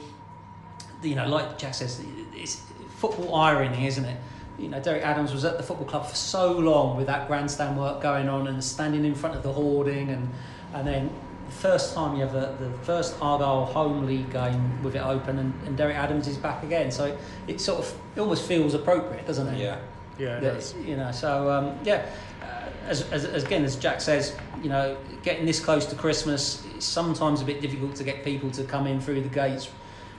you 1.03 1.15
know, 1.15 1.29
like 1.29 1.59
Jak 1.59 1.75
says, 1.75 2.03
it's 2.35 2.63
football 2.97 3.35
irony, 3.35 3.87
isn't 3.87 4.05
it? 4.05 4.17
You 4.59 4.69
know, 4.69 4.81
Derek 4.81 5.03
Adams 5.03 5.33
was 5.33 5.45
at 5.45 5.57
the 5.57 5.63
football 5.63 5.87
club 5.87 6.07
for 6.07 6.15
so 6.15 6.53
long 6.53 6.97
with 6.97 7.07
that 7.07 7.29
grandstand 7.29 7.79
work 7.79 8.01
going 8.03 8.29
on 8.29 8.47
and 8.47 8.63
standing 8.63 9.05
in 9.05 9.15
front 9.15 9.37
of 9.37 9.43
the 9.43 9.53
hoarding 9.53 10.11
and, 10.11 10.29
and 10.75 10.87
then 10.87 11.11
the 11.47 11.53
first 11.53 11.95
time 11.95 12.15
you 12.15 12.23
have 12.23 12.33
the, 12.33 12.55
the 12.65 12.71
first 12.85 13.17
Argyle 13.21 13.65
home 13.65 14.07
league 14.07 14.31
game 14.31 14.83
with 14.83 14.95
it 14.95 15.03
open 15.03 15.39
and, 15.39 15.55
and 15.67 15.77
Derek 15.77 15.97
Adams 15.97 16.29
is 16.29 16.37
back 16.37 16.63
again. 16.63 16.91
So 16.91 17.17
it 17.49 17.61
sort 17.61 17.81
of 17.81 17.95
it 18.15 18.21
almost 18.21 18.47
feels 18.47 18.75
appropriate, 18.75 19.27
doesn't 19.27 19.49
it? 19.49 19.59
Yeah. 19.59 19.79
Yeah, 20.21 20.39
it 20.39 20.43
that, 20.43 20.75
you 20.85 20.97
know 20.97 21.11
so 21.13 21.51
um, 21.51 21.79
yeah 21.83 22.07
uh, 22.43 22.69
as, 22.87 23.03
as, 23.11 23.25
as 23.25 23.45
again 23.45 23.65
as 23.65 23.77
Jak 23.77 24.01
says 24.01 24.37
you 24.63 24.69
know 24.69 24.97
getting 25.23 25.47
this 25.47 25.61
close 25.61 25.87
to 25.87 25.97
Christmas 25.97 26.67
it's 26.77 26.87
sometimes 26.87 27.41
a 27.41 27.45
bit 27.45 27.61
difficult 27.61 27.95
to 27.97 28.05
get 28.05 28.23
people 28.23 28.51
to 28.53 28.65
come 28.65 28.87
in 28.87 29.01
through 29.01 29.23
the 29.23 29.29
gates 29.29 29.71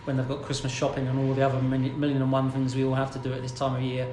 when 0.05 0.17
they've 0.17 0.27
got 0.27 0.41
Christmas 0.41 0.71
shopping 0.71 1.07
and 1.07 1.19
all 1.19 1.33
the 1.33 1.45
other 1.45 1.61
million, 1.61 1.99
million 1.99 2.21
and 2.21 2.31
one 2.31 2.49
things 2.51 2.75
we 2.75 2.83
all 2.83 2.95
have 2.95 3.11
to 3.11 3.19
do 3.19 3.33
at 3.33 3.41
this 3.41 3.51
time 3.51 3.75
of 3.75 3.81
year. 3.81 4.11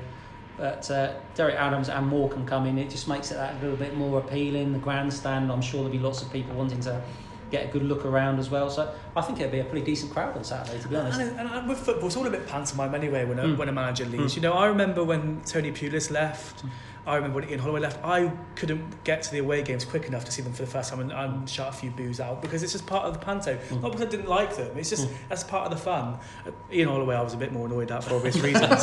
But 0.57 0.91
uh, 0.91 1.15
Derek 1.35 1.55
Adams 1.55 1.89
and 1.89 2.07
Morecambe 2.09 2.45
coming. 2.45 2.79
It 2.79 2.91
just 2.91 3.07
makes 3.07 3.31
it 3.31 3.35
that 3.35 3.55
a 3.55 3.59
little 3.61 3.77
bit 3.77 3.97
more 3.97 4.19
appealing 4.19 4.73
the 4.73 4.79
grandstand. 4.79 5.53
I'm 5.53 5.63
sure 5.63 5.81
there'll 5.81 5.97
be 5.97 5.99
lots 5.99 6.21
of 6.21 6.33
people 6.33 6.55
wanting 6.55 6.81
to 6.81 7.01
get 7.51 7.65
a 7.65 7.69
good 7.73 7.83
look 7.83 8.05
around 8.05 8.39
as 8.39 8.51
well 8.51 8.69
so 8.71 8.93
I 9.17 9.21
think 9.23 9.41
it'll 9.41 9.53
be 9.53 9.61
a 9.61 9.65
pretty 9.65 9.85
decent 9.85 10.13
crowd 10.13 10.37
on 10.37 10.45
Saturday 10.45 10.81
to 10.83 10.89
be 10.89 10.97
honest 10.97 11.21
And, 11.21 11.39
and, 11.39 11.49
and 11.49 11.69
with 11.69 11.79
football, 11.79 12.07
it's 12.09 12.17
all 12.17 12.27
a 12.27 12.31
bit 12.31 12.47
pantomime 12.47 12.95
anyway 12.95 13.25
when 13.25 13.39
a, 13.39 13.45
Mm. 13.45 13.57
when 13.57 13.69
a 13.69 13.73
manager 13.73 14.05
leaves. 14.05 14.33
Mm. 14.33 14.37
You 14.37 14.43
know, 14.43 14.53
I 14.53 14.67
remember 14.67 15.03
when 15.05 15.41
Tony 15.47 15.73
Pulis 15.73 16.11
left. 16.11 16.65
Mm. 16.65 16.71
I 17.09 17.17
remember 17.17 17.41
when 17.41 17.49
Ian 17.51 17.59
Holloway 17.61 17.81
left. 17.81 18.05
I 18.05 18.31
couldn't 18.55 19.03
get 19.05 19.23
to 19.23 19.31
the 19.33 19.39
away 19.39 19.63
games 19.63 19.85
quick 19.85 20.05
enough 20.07 20.25
to 20.27 20.33
see 20.33 20.43
them 20.43 20.53
for 20.53 20.63
the 20.63 20.71
first 20.71 20.91
time 20.91 21.01
and, 21.01 21.11
and 21.11 21.49
shout 21.49 21.71
a 21.71 21.73
few 21.73 21.91
boos 21.91 22.21
out 22.21 22.43
because 22.43 22.63
it's 22.63 22.73
just 22.73 22.87
part 22.87 23.07
of 23.07 23.13
the 23.15 23.19
panto. 23.19 23.57
Mm. 23.57 23.83
Not 23.83 23.93
because 23.93 24.07
I 24.07 24.11
didn't 24.11 24.29
like 24.29 24.57
them. 24.57 24.77
It's 24.77 24.91
just 24.91 25.09
Mm. 25.09 25.13
that's 25.29 25.45
part 25.45 25.65
of 25.65 25.71
the 25.77 25.83
fun. 25.83 26.19
Uh, 26.47 26.51
Ian 26.73 26.89
Holloway, 26.89 27.17
I 27.17 27.23
was 27.23 27.35
a 27.35 27.39
bit 27.39 27.53
more 27.53 27.67
annoyed 27.67 27.91
at 27.91 28.05
for 28.05 28.15
obvious 28.15 28.37
reasons. 28.49 28.83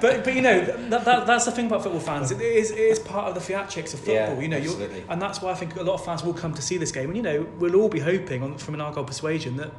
but 0.00 0.24
but 0.24 0.34
you 0.34 0.42
know 0.42 0.64
that, 0.64 1.04
that 1.04 1.26
that's 1.26 1.44
the 1.44 1.50
thing 1.52 1.66
about 1.66 1.82
football 1.82 2.00
fans. 2.00 2.30
It 2.30 2.40
is 2.40 2.70
it 2.70 2.78
is 2.78 2.98
part 2.98 3.28
of 3.28 3.34
the 3.34 3.40
theatrics 3.52 3.92
of 3.94 4.00
football. 4.00 4.14
Yeah, 4.14 4.40
you 4.40 4.48
know, 4.48 4.56
absolutely. 4.56 5.04
and 5.08 5.20
that's 5.20 5.42
why 5.42 5.50
I 5.52 5.54
think 5.54 5.76
a 5.76 5.82
lot 5.82 5.94
of 5.94 6.04
fans 6.04 6.24
will 6.24 6.34
come 6.34 6.54
to 6.54 6.62
see 6.62 6.78
this 6.78 6.92
game. 6.92 7.08
And 7.08 7.16
you 7.16 7.22
know, 7.22 7.46
we'll 7.58 7.76
all 7.76 7.88
be 7.88 8.00
hoping 8.00 8.42
on, 8.42 8.56
from 8.58 8.74
an 8.74 8.80
Argyle 8.80 9.04
persuasion 9.04 9.56
that 9.56 9.72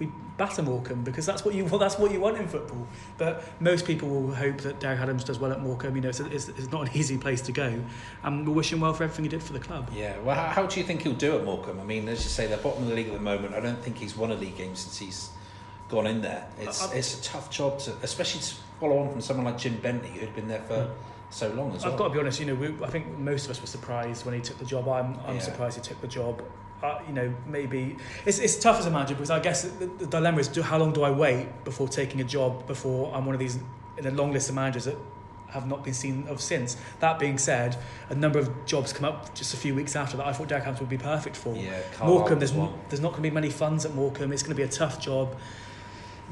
we 0.00 0.10
batter 0.36 0.62
Morecambe 0.62 1.04
because 1.04 1.26
that's 1.26 1.44
what 1.44 1.54
you 1.54 1.64
well, 1.66 1.78
that's 1.78 1.98
what 1.98 2.10
you 2.10 2.18
want 2.20 2.38
in 2.38 2.48
football. 2.48 2.84
But 3.18 3.44
most 3.60 3.84
people 3.86 4.08
will 4.08 4.34
hope 4.34 4.58
that 4.62 4.80
Derek 4.80 4.98
Adams 4.98 5.22
does 5.22 5.38
well 5.38 5.52
at 5.52 5.60
Morecambe. 5.60 5.94
You 5.94 6.02
know, 6.02 6.08
it's, 6.08 6.18
it's, 6.18 6.48
it's 6.48 6.72
not 6.72 6.88
an 6.88 6.90
easy 6.96 7.16
place 7.18 7.40
to 7.42 7.52
go, 7.52 7.78
and 8.24 8.44
we'll 8.46 8.56
wish 8.56 8.72
him 8.72 8.80
well 8.80 8.94
for 8.94 9.04
everything 9.04 9.26
he 9.26 9.28
did 9.28 9.42
for 9.42 9.52
the 9.52 9.60
club. 9.60 9.88
Yeah, 9.94 10.18
well, 10.20 10.34
how, 10.34 10.48
how 10.62 10.66
do 10.66 10.80
you 10.80 10.86
think 10.86 11.02
he'll 11.02 11.12
do 11.12 11.36
at 11.38 11.44
Morecambe? 11.44 11.78
I 11.78 11.84
mean, 11.84 12.08
as 12.08 12.24
you 12.24 12.30
say, 12.30 12.46
they're 12.48 12.56
bottom 12.58 12.82
of 12.82 12.88
the 12.88 12.94
league 12.96 13.06
at 13.08 13.12
the 13.12 13.20
moment. 13.20 13.54
I 13.54 13.60
don't 13.60 13.80
think 13.80 13.98
he's 13.98 14.16
won 14.16 14.32
a 14.32 14.34
league 14.34 14.56
game 14.56 14.74
since 14.74 14.98
he's 14.98 15.30
gone 15.88 16.06
in 16.08 16.22
there. 16.22 16.48
It's 16.58 16.82
I- 16.82 16.90
I- 16.92 16.94
it's 16.96 17.20
a 17.20 17.22
tough 17.22 17.50
job 17.50 17.78
to, 17.80 17.92
especially 18.02 18.40
to 18.40 18.54
follow 18.80 18.98
on 18.98 19.12
from 19.12 19.20
someone 19.20 19.44
like 19.44 19.58
Jim 19.58 19.76
Bentley, 19.76 20.08
who'd 20.08 20.34
been 20.34 20.48
there 20.48 20.62
for 20.62 20.90
so 21.28 21.48
long 21.52 21.74
as 21.76 21.84
well. 21.84 21.92
I've 21.92 21.98
got 21.98 22.08
to 22.08 22.14
be 22.14 22.20
honest. 22.20 22.40
You 22.40 22.46
know, 22.46 22.54
we, 22.54 22.74
I 22.82 22.88
think 22.88 23.18
most 23.18 23.44
of 23.44 23.50
us 23.50 23.60
were 23.60 23.66
surprised 23.66 24.24
when 24.24 24.34
he 24.34 24.40
took 24.40 24.58
the 24.58 24.64
job. 24.64 24.88
I'm, 24.88 25.18
I'm 25.26 25.34
Yeah. 25.34 25.40
surprised 25.42 25.76
he 25.76 25.82
took 25.82 26.00
the 26.00 26.08
job. 26.08 26.42
Uh, 26.82 26.98
you 27.06 27.12
know, 27.12 27.34
maybe 27.46 27.96
it's, 28.24 28.38
it's 28.38 28.56
tough 28.56 28.78
as 28.78 28.86
a 28.86 28.90
manager 28.90 29.14
because 29.14 29.30
I 29.30 29.38
guess 29.38 29.62
the, 29.62 29.86
the 29.86 30.06
dilemma 30.06 30.38
is 30.38 30.48
do, 30.48 30.62
how 30.62 30.78
long 30.78 30.92
do 30.92 31.02
I 31.02 31.10
wait 31.10 31.64
before 31.64 31.88
taking 31.88 32.22
a 32.22 32.24
job 32.24 32.66
before 32.66 33.14
I'm 33.14 33.26
one 33.26 33.34
of 33.34 33.38
these 33.38 33.58
in 33.98 34.06
a 34.06 34.10
long 34.10 34.32
list 34.32 34.48
of 34.48 34.54
managers 34.54 34.86
that 34.86 34.96
have 35.50 35.66
not 35.66 35.84
been 35.84 35.94
seen 35.94 36.26
of 36.28 36.40
since. 36.40 36.76
That 37.00 37.18
being 37.18 37.38
said, 37.38 37.76
a 38.08 38.14
number 38.14 38.38
of 38.38 38.64
jobs 38.66 38.92
come 38.92 39.04
up 39.04 39.34
just 39.34 39.52
a 39.52 39.56
few 39.56 39.74
weeks 39.74 39.96
after 39.96 40.16
that 40.16 40.26
I 40.26 40.32
thought 40.32 40.48
Derek 40.48 40.64
Adams 40.64 40.80
would 40.80 40.88
be 40.88 40.98
perfect 40.98 41.36
for. 41.36 41.54
Yeah, 41.54 41.80
Morecambe, 42.02 42.38
there's, 42.38 42.52
there's 42.88 43.00
not 43.00 43.10
going 43.10 43.22
to 43.22 43.28
be 43.28 43.30
many 43.30 43.50
funds 43.50 43.84
at 43.84 43.94
Morecambe. 43.94 44.32
It's 44.32 44.42
going 44.42 44.56
to 44.56 44.56
be 44.56 44.62
a 44.62 44.68
tough 44.68 45.00
job. 45.00 45.36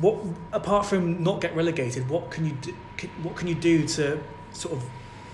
What 0.01 0.17
apart 0.53 0.87
from 0.87 1.23
not 1.23 1.41
get 1.41 1.55
relegated, 1.57 2.09
what 2.09 2.31
can 2.31 2.47
you 2.47 2.53
do, 2.53 2.75
can, 2.97 3.11
what 3.23 3.37
can 3.37 3.49
you 3.49 3.55
do 3.55 3.87
to 3.89 4.23
sort 4.53 4.75
of 4.75 4.85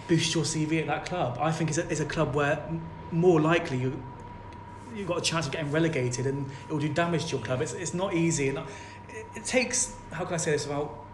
boost 0.08 0.34
your 0.34 0.44
CV 0.44 0.80
at 0.80 0.86
that 0.86 1.04
club? 1.06 1.38
I 1.40 1.52
think 1.52 1.70
it's 1.70 1.78
a, 1.78 1.88
it's 1.88 2.00
a 2.00 2.06
club 2.06 2.34
where 2.34 2.66
more 3.12 3.40
likely 3.40 3.76
you 3.76 4.02
you've 4.94 5.08
got 5.08 5.18
a 5.18 5.22
chance 5.22 5.46
of 5.46 5.52
getting 5.52 5.70
relegated 5.70 6.26
and 6.26 6.50
it 6.68 6.72
will 6.72 6.80
do 6.80 6.88
damage 6.88 7.26
to 7.26 7.36
your 7.36 7.44
club. 7.44 7.60
It's, 7.60 7.72
it's 7.72 7.94
not 7.94 8.14
easy 8.14 8.48
and 8.48 8.58
it, 8.58 9.26
it 9.34 9.44
takes 9.44 9.94
how 10.12 10.24
can 10.24 10.34
I 10.34 10.38
say 10.38 10.52
this 10.52 10.66
about 10.66 11.04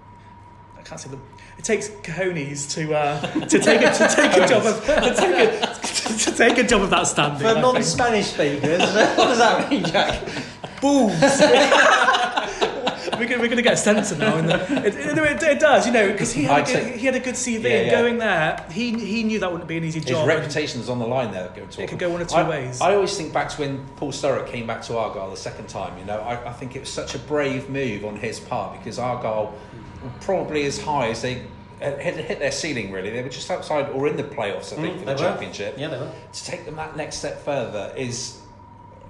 I 0.78 0.82
can't 0.82 1.00
say 1.00 1.10
the 1.10 1.18
it 1.58 1.64
takes 1.64 1.88
cojones 1.88 2.70
to 2.74 2.94
uh, 2.94 3.20
to 3.46 3.58
take 3.58 3.82
a, 3.82 3.92
to 3.92 4.08
take 4.08 4.36
a 4.36 4.46
job 4.46 4.64
of 4.64 4.80
to 4.86 5.14
take 5.14 5.52
a, 5.52 6.18
to 6.18 6.36
take 6.36 6.58
a 6.58 6.64
job 6.64 6.82
of 6.82 6.90
that 6.90 7.06
standing. 7.06 7.38
for 7.38 7.60
non-Spanish 7.60 8.26
speakers 8.26 8.80
what 8.80 9.16
does 9.16 9.38
that 9.38 9.70
mean 9.70 9.84
Jak 9.84 10.22
balls. 10.80 11.12
we're, 13.20 13.28
gonna, 13.28 13.40
we're 13.42 13.48
gonna 13.48 13.62
get 13.62 13.74
a 13.74 13.76
censor 13.76 14.16
now. 14.16 14.36
In 14.38 14.46
the, 14.46 14.54
it, 14.86 14.94
it, 14.96 15.18
it, 15.18 15.42
it 15.42 15.60
does, 15.60 15.86
you 15.86 15.92
know, 15.92 16.10
because 16.10 16.32
he, 16.32 16.42
had 16.44 16.50
a 16.50 16.54
I'd 16.54 16.66
good- 16.66 16.98
he 16.98 17.06
had 17.06 17.14
a 17.14 17.20
good 17.20 17.34
CV. 17.34 17.62
Yeah, 17.62 17.68
and 17.70 17.86
yeah. 17.86 18.00
Going 18.00 18.18
there, 18.18 18.66
he 18.72 18.98
he 18.98 19.22
knew 19.22 19.38
that 19.40 19.50
wouldn't 19.52 19.68
be 19.68 19.76
an 19.76 19.84
easy 19.84 20.00
job. 20.00 20.08
His 20.08 20.16
job. 20.16 20.28
and- 20.28 20.38
reputation's 20.38 20.88
on 20.88 20.98
the 20.98 21.06
line 21.06 21.30
there. 21.32 21.48
Going 21.54 21.68
to 21.68 21.82
It 21.82 21.88
could 21.88 21.98
go 21.98 22.10
one 22.10 22.22
of 22.22 22.28
two 22.28 22.34
I, 22.36 22.48
ways. 22.48 22.80
I 22.80 22.94
always 22.94 23.16
think 23.16 23.32
back 23.32 23.48
to 23.50 23.60
when 23.60 23.86
Paul 23.96 24.10
Sturrock 24.12 24.48
came 24.48 24.66
back 24.66 24.82
to 24.82 24.96
Argyle 24.98 25.30
the 25.30 25.36
second 25.36 25.68
time. 25.68 25.96
You 25.98 26.04
know, 26.06 26.18
I, 26.20 26.48
I 26.48 26.52
think 26.52 26.74
it 26.74 26.80
was 26.80 26.88
such 26.88 27.14
a 27.14 27.18
brave 27.18 27.68
move 27.70 28.04
on 28.04 28.16
his 28.16 28.40
part 28.40 28.78
because 28.78 28.98
Argyle 28.98 29.54
probably 30.20 30.64
as 30.64 30.80
high 30.80 31.08
as 31.08 31.22
they 31.22 31.42
had 31.80 31.98
had 32.00 32.14
hit 32.16 32.38
their 32.38 32.52
ceiling. 32.52 32.90
Really, 32.92 33.10
they 33.10 33.22
were 33.22 33.28
just 33.28 33.50
outside 33.50 33.88
or 33.90 34.06
in 34.08 34.16
the 34.16 34.24
playoffs. 34.24 34.72
I 34.72 34.76
think 34.76 34.96
Mm, 34.96 34.98
for 35.00 35.04
they 35.06 35.14
the 35.14 35.22
were. 35.22 35.28
championship. 35.28 35.74
yeah 35.78 35.88
they 35.88 35.98
were 35.98 36.10
To 36.32 36.44
take 36.44 36.64
them 36.64 36.76
that 36.76 36.96
next 36.96 37.16
step 37.16 37.42
further 37.44 37.92
is 37.96 38.38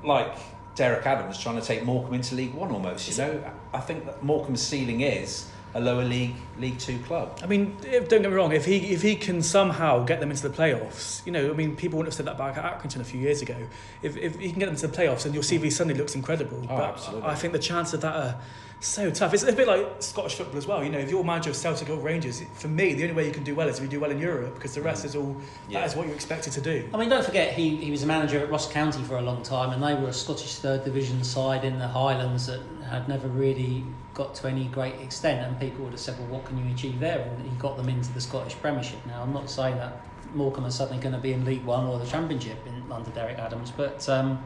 like 0.05 0.37
Derek 0.77 1.05
Adams 1.05 1.37
trying 1.39 1.61
to 1.61 1.67
take 1.67 1.85
Morecambe 1.85 2.15
into 2.15 2.35
League 2.37 2.55
One 2.55 2.71
almost. 2.71 3.09
You 3.11 3.17
know, 3.25 3.53
I 3.73 3.81
think 3.81 4.07
that 4.07 4.23
Morecambe's 4.23 4.63
ceiling 4.63 5.03
is 5.03 5.49
a 5.75 5.81
lower 5.81 6.05
league 6.05 6.35
League 6.59 6.79
Two 6.79 6.99
club. 7.01 7.39
I 7.43 7.47
mean, 7.47 7.77
if, 7.85 8.09
don't 8.09 8.23
get 8.23 8.31
me 8.31 8.37
wrong. 8.37 8.53
If 8.53 8.65
he 8.65 8.93
if 8.93 9.03
he 9.03 9.15
can 9.15 9.43
somehow 9.43 10.05
get 10.05 10.21
them 10.21 10.31
into 10.31 10.49
the 10.49 10.55
playoffs, 10.55 11.25
you 11.25 11.33
know, 11.33 11.51
I 11.51 11.53
mean, 11.55 11.77
people 11.77 11.99
wouldn't 11.99 12.13
have 12.13 12.17
said 12.17 12.27
that 12.27 12.39
back 12.39 12.57
at 12.57 12.65
Accrington 12.65 13.01
a 13.01 13.05
few 13.05 13.21
years 13.21 13.43
ago. 13.43 13.57
If 14.03 14.17
if 14.17 14.39
he 14.39 14.51
can 14.51 14.59
get 14.59 14.67
them 14.67 14.77
to 14.77 14.87
the 14.89 14.97
playoffs, 14.97 15.25
and 15.25 15.35
your 15.35 15.45
CV 15.45 15.71
suddenly 15.71 15.99
looks 15.99 16.15
incredible. 16.15 16.59
Oh, 16.65 16.77
but 16.77 16.85
absolutely. 16.85 17.29
I 17.29 17.35
think 17.35 17.53
the 17.53 17.61
chance 17.61 17.93
of 17.93 18.01
that 18.01 18.15
are 18.15 18.41
so 18.81 19.11
tough. 19.11 19.35
It's 19.35 19.43
a 19.43 19.53
bit 19.53 19.67
like 19.69 19.87
Scottish 20.03 20.35
football 20.37 20.57
as 20.57 20.67
well. 20.67 20.83
You 20.83 20.91
know, 20.91 20.99
if 20.99 21.11
you're 21.11 21.23
manager 21.23 21.51
of 21.51 21.57
Celtic 21.57 21.91
or 21.91 21.97
Rangers, 21.97 22.43
for 22.55 22.69
me, 22.69 22.95
the 22.95 23.03
only 23.03 23.15
way 23.15 23.27
you 23.27 23.33
can 23.33 23.45
do 23.45 23.55
well 23.55 23.69
is 23.69 23.77
if 23.77 23.83
you 23.83 23.89
do 23.89 24.01
well 24.01 24.11
in 24.11 24.19
Europe 24.19 24.55
because 24.55 24.75
the 24.75 24.81
rest 24.83 25.05
is 25.05 25.15
all 25.15 25.37
Yeah. 25.69 25.81
that 25.81 25.87
is 25.91 25.97
what 25.97 26.07
you're 26.07 26.15
expected 26.15 26.53
to 26.55 26.61
do. 26.61 26.89
I 26.95 26.97
mean, 26.97 27.11
don't 27.11 27.25
forget 27.25 27.53
he, 27.55 27.77
he 27.77 27.91
was 27.91 28.03
a 28.03 28.07
manager 28.07 28.39
at 28.41 28.51
Ross 28.51 28.71
County 28.73 29.03
for 29.03 29.19
a 29.19 29.23
long 29.23 29.43
time, 29.43 29.71
and 29.73 29.83
they 29.83 29.95
were 30.01 30.09
a 30.09 30.13
Scottish 30.13 30.57
third 30.57 30.85
division 30.85 31.23
side 31.23 31.65
in 31.65 31.79
the 31.79 31.89
Highlands 31.89 32.47
that 32.47 32.61
had 32.89 33.07
never 33.09 33.29
really 33.29 33.85
got 34.15 34.35
to 34.37 34.49
any 34.49 34.65
great 34.67 34.95
extent. 35.01 35.47
And 35.47 35.61
people 35.61 35.85
would 35.85 35.93
have 35.93 36.01
said, 36.01 36.19
"Well, 36.19 36.29
what 36.29 36.47
can 36.47 36.57
you 36.59 36.73
achieve 36.73 36.99
there?" 37.01 37.21
And 37.21 37.43
he 37.49 37.55
got 37.59 37.77
them 37.77 37.89
into 37.89 38.11
the 38.13 38.21
Scottish 38.21 38.55
Premiership. 38.57 39.05
Now, 39.07 39.23
I'm 39.23 39.33
not 39.35 39.51
saying 39.51 39.77
that 39.77 40.01
Morecambe 40.35 40.65
is 40.67 40.75
suddenly 40.75 41.03
going 41.03 41.15
to 41.15 41.21
be 41.21 41.33
in 41.35 41.45
League 41.45 41.65
One 41.65 41.85
or 41.87 41.99
the 41.99 42.07
Championship 42.07 42.57
in, 42.67 42.91
under 42.91 43.11
Derek 43.11 43.39
Adams, 43.39 43.71
but 43.71 44.09
um, 44.09 44.43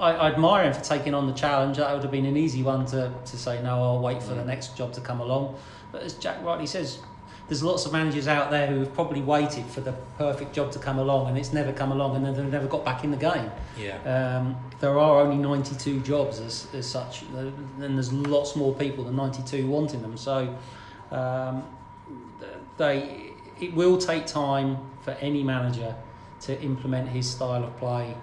I, 0.00 0.12
I 0.12 0.32
admire 0.32 0.64
him 0.64 0.72
for 0.72 0.82
taking 0.82 1.14
on 1.14 1.26
the 1.26 1.32
challenge. 1.32 1.76
That 1.76 1.92
would 1.92 2.02
have 2.02 2.10
been 2.10 2.26
an 2.26 2.36
easy 2.36 2.62
one 2.62 2.86
to, 2.86 3.12
to 3.24 3.36
say, 3.36 3.62
no, 3.62 3.82
I'll 3.82 4.00
wait 4.00 4.22
for 4.22 4.34
the 4.34 4.44
next 4.44 4.76
job 4.76 4.92
to 4.94 5.00
come 5.00 5.20
along. 5.20 5.56
But 5.92 6.02
as 6.02 6.14
Jak 6.14 6.42
rightly 6.42 6.66
says, 6.66 6.98
there's 7.48 7.62
lots 7.62 7.84
of 7.84 7.92
managers 7.92 8.26
out 8.26 8.50
there 8.50 8.66
who 8.66 8.78
have 8.80 8.94
probably 8.94 9.20
waited 9.20 9.66
for 9.66 9.80
the 9.80 9.92
perfect 10.16 10.54
job 10.54 10.72
to 10.72 10.78
come 10.78 10.98
along 10.98 11.28
and 11.28 11.36
it's 11.36 11.52
never 11.52 11.72
come 11.72 11.92
along 11.92 12.16
and 12.16 12.24
then 12.24 12.34
they've 12.34 12.50
never 12.50 12.66
got 12.66 12.84
back 12.84 13.04
in 13.04 13.10
the 13.10 13.16
game. 13.16 13.50
Yeah. 13.78 13.98
Um, 14.02 14.56
there 14.80 14.98
are 14.98 15.20
only 15.20 15.36
92 15.36 16.00
jobs 16.00 16.40
as, 16.40 16.66
as 16.72 16.86
such, 16.86 17.22
and 17.22 17.96
there's 17.96 18.12
lots 18.12 18.56
more 18.56 18.74
people 18.74 19.04
than 19.04 19.16
92 19.16 19.66
wanting 19.66 20.00
them. 20.00 20.16
So 20.16 20.56
um, 21.10 21.64
they 22.78 23.34
it 23.60 23.74
will 23.74 23.98
take 23.98 24.26
time 24.26 24.78
for 25.02 25.12
any 25.12 25.42
manager 25.42 25.94
to 26.40 26.60
implement 26.60 27.08
his 27.08 27.30
style 27.30 27.64
of 27.64 27.76
play. 27.76 28.16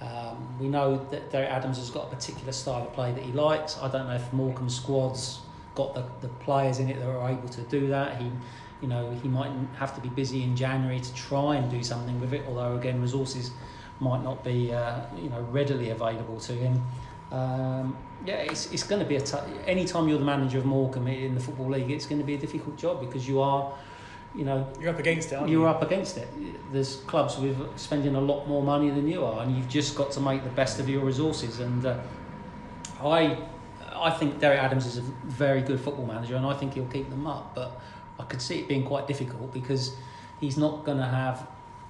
Um, 0.00 0.58
we 0.60 0.68
know 0.68 1.06
that 1.10 1.30
Derek 1.30 1.50
Adams 1.50 1.78
has 1.78 1.90
got 1.90 2.12
a 2.12 2.14
particular 2.14 2.52
style 2.52 2.82
of 2.82 2.92
play 2.92 3.12
that 3.12 3.22
he 3.22 3.32
likes. 3.32 3.78
I 3.78 3.90
don't 3.90 4.08
know 4.08 4.14
if 4.14 4.32
Morecambe's 4.32 4.76
squad's 4.76 5.40
got 5.74 5.94
the, 5.94 6.04
the 6.20 6.28
players 6.34 6.78
in 6.78 6.88
it 6.90 6.98
that 6.98 7.08
are 7.08 7.28
able 7.30 7.48
to 7.48 7.62
do 7.62 7.88
that. 7.88 8.20
He, 8.20 8.30
you 8.82 8.88
know, 8.88 9.10
he 9.22 9.28
might 9.28 9.52
have 9.78 9.94
to 9.94 10.00
be 10.00 10.08
busy 10.08 10.42
in 10.42 10.54
January 10.54 11.00
to 11.00 11.14
try 11.14 11.56
and 11.56 11.70
do 11.70 11.82
something 11.82 12.20
with 12.20 12.34
it. 12.34 12.44
Although 12.46 12.76
again, 12.76 13.00
resources 13.00 13.52
might 14.00 14.22
not 14.22 14.44
be, 14.44 14.72
uh, 14.72 15.00
you 15.16 15.30
know, 15.30 15.40
readily 15.50 15.90
available 15.90 16.38
to 16.40 16.52
him. 16.52 16.82
Um, 17.32 17.96
yeah, 18.24 18.36
it's, 18.36 18.70
it's 18.72 18.82
going 18.82 19.00
to 19.00 19.08
be 19.08 19.16
a 19.16 19.20
t- 19.20 19.36
anytime 19.66 20.08
you're 20.08 20.18
the 20.18 20.24
manager 20.24 20.58
of 20.58 20.66
Morecambe 20.66 21.08
in 21.08 21.34
the 21.34 21.40
football 21.40 21.70
league, 21.70 21.90
it's 21.90 22.06
going 22.06 22.20
to 22.20 22.26
be 22.26 22.34
a 22.34 22.38
difficult 22.38 22.76
job 22.76 23.00
because 23.00 23.26
you 23.26 23.40
are 23.40 23.72
you 24.36 24.44
know 24.44 24.68
you're 24.78 24.90
up 24.90 24.98
against 24.98 25.32
it. 25.32 25.40
you're 25.40 25.48
you? 25.48 25.66
up 25.66 25.82
against 25.82 26.16
it. 26.18 26.28
There's 26.72 26.96
clubs 27.06 27.38
with 27.38 27.56
spending 27.78 28.14
a 28.14 28.20
lot 28.20 28.46
more 28.46 28.62
money 28.62 28.90
than 28.90 29.08
you 29.08 29.24
are, 29.24 29.42
and 29.42 29.56
you've 29.56 29.68
just 29.68 29.96
got 29.96 30.10
to 30.12 30.20
make 30.20 30.44
the 30.44 30.50
best 30.50 30.78
of 30.78 30.88
your 30.88 31.04
resources. 31.04 31.60
And 31.60 31.86
uh, 31.86 31.98
I, 33.00 33.38
I 33.94 34.10
think 34.10 34.38
Derek 34.38 34.60
Adams 34.60 34.86
is 34.86 34.98
a 34.98 35.02
very 35.24 35.62
good 35.62 35.80
football 35.80 36.06
manager, 36.06 36.36
and 36.36 36.44
I 36.44 36.54
think 36.54 36.74
he'll 36.74 36.86
keep 36.86 37.08
them 37.08 37.26
up. 37.26 37.54
But 37.54 37.80
I 38.18 38.24
could 38.24 38.42
see 38.42 38.58
it 38.60 38.68
being 38.68 38.84
quite 38.84 39.06
difficult 39.06 39.52
because 39.52 39.96
he's 40.40 40.58
not 40.58 40.84
going 40.84 40.98
to 40.98 41.06
have 41.06 41.46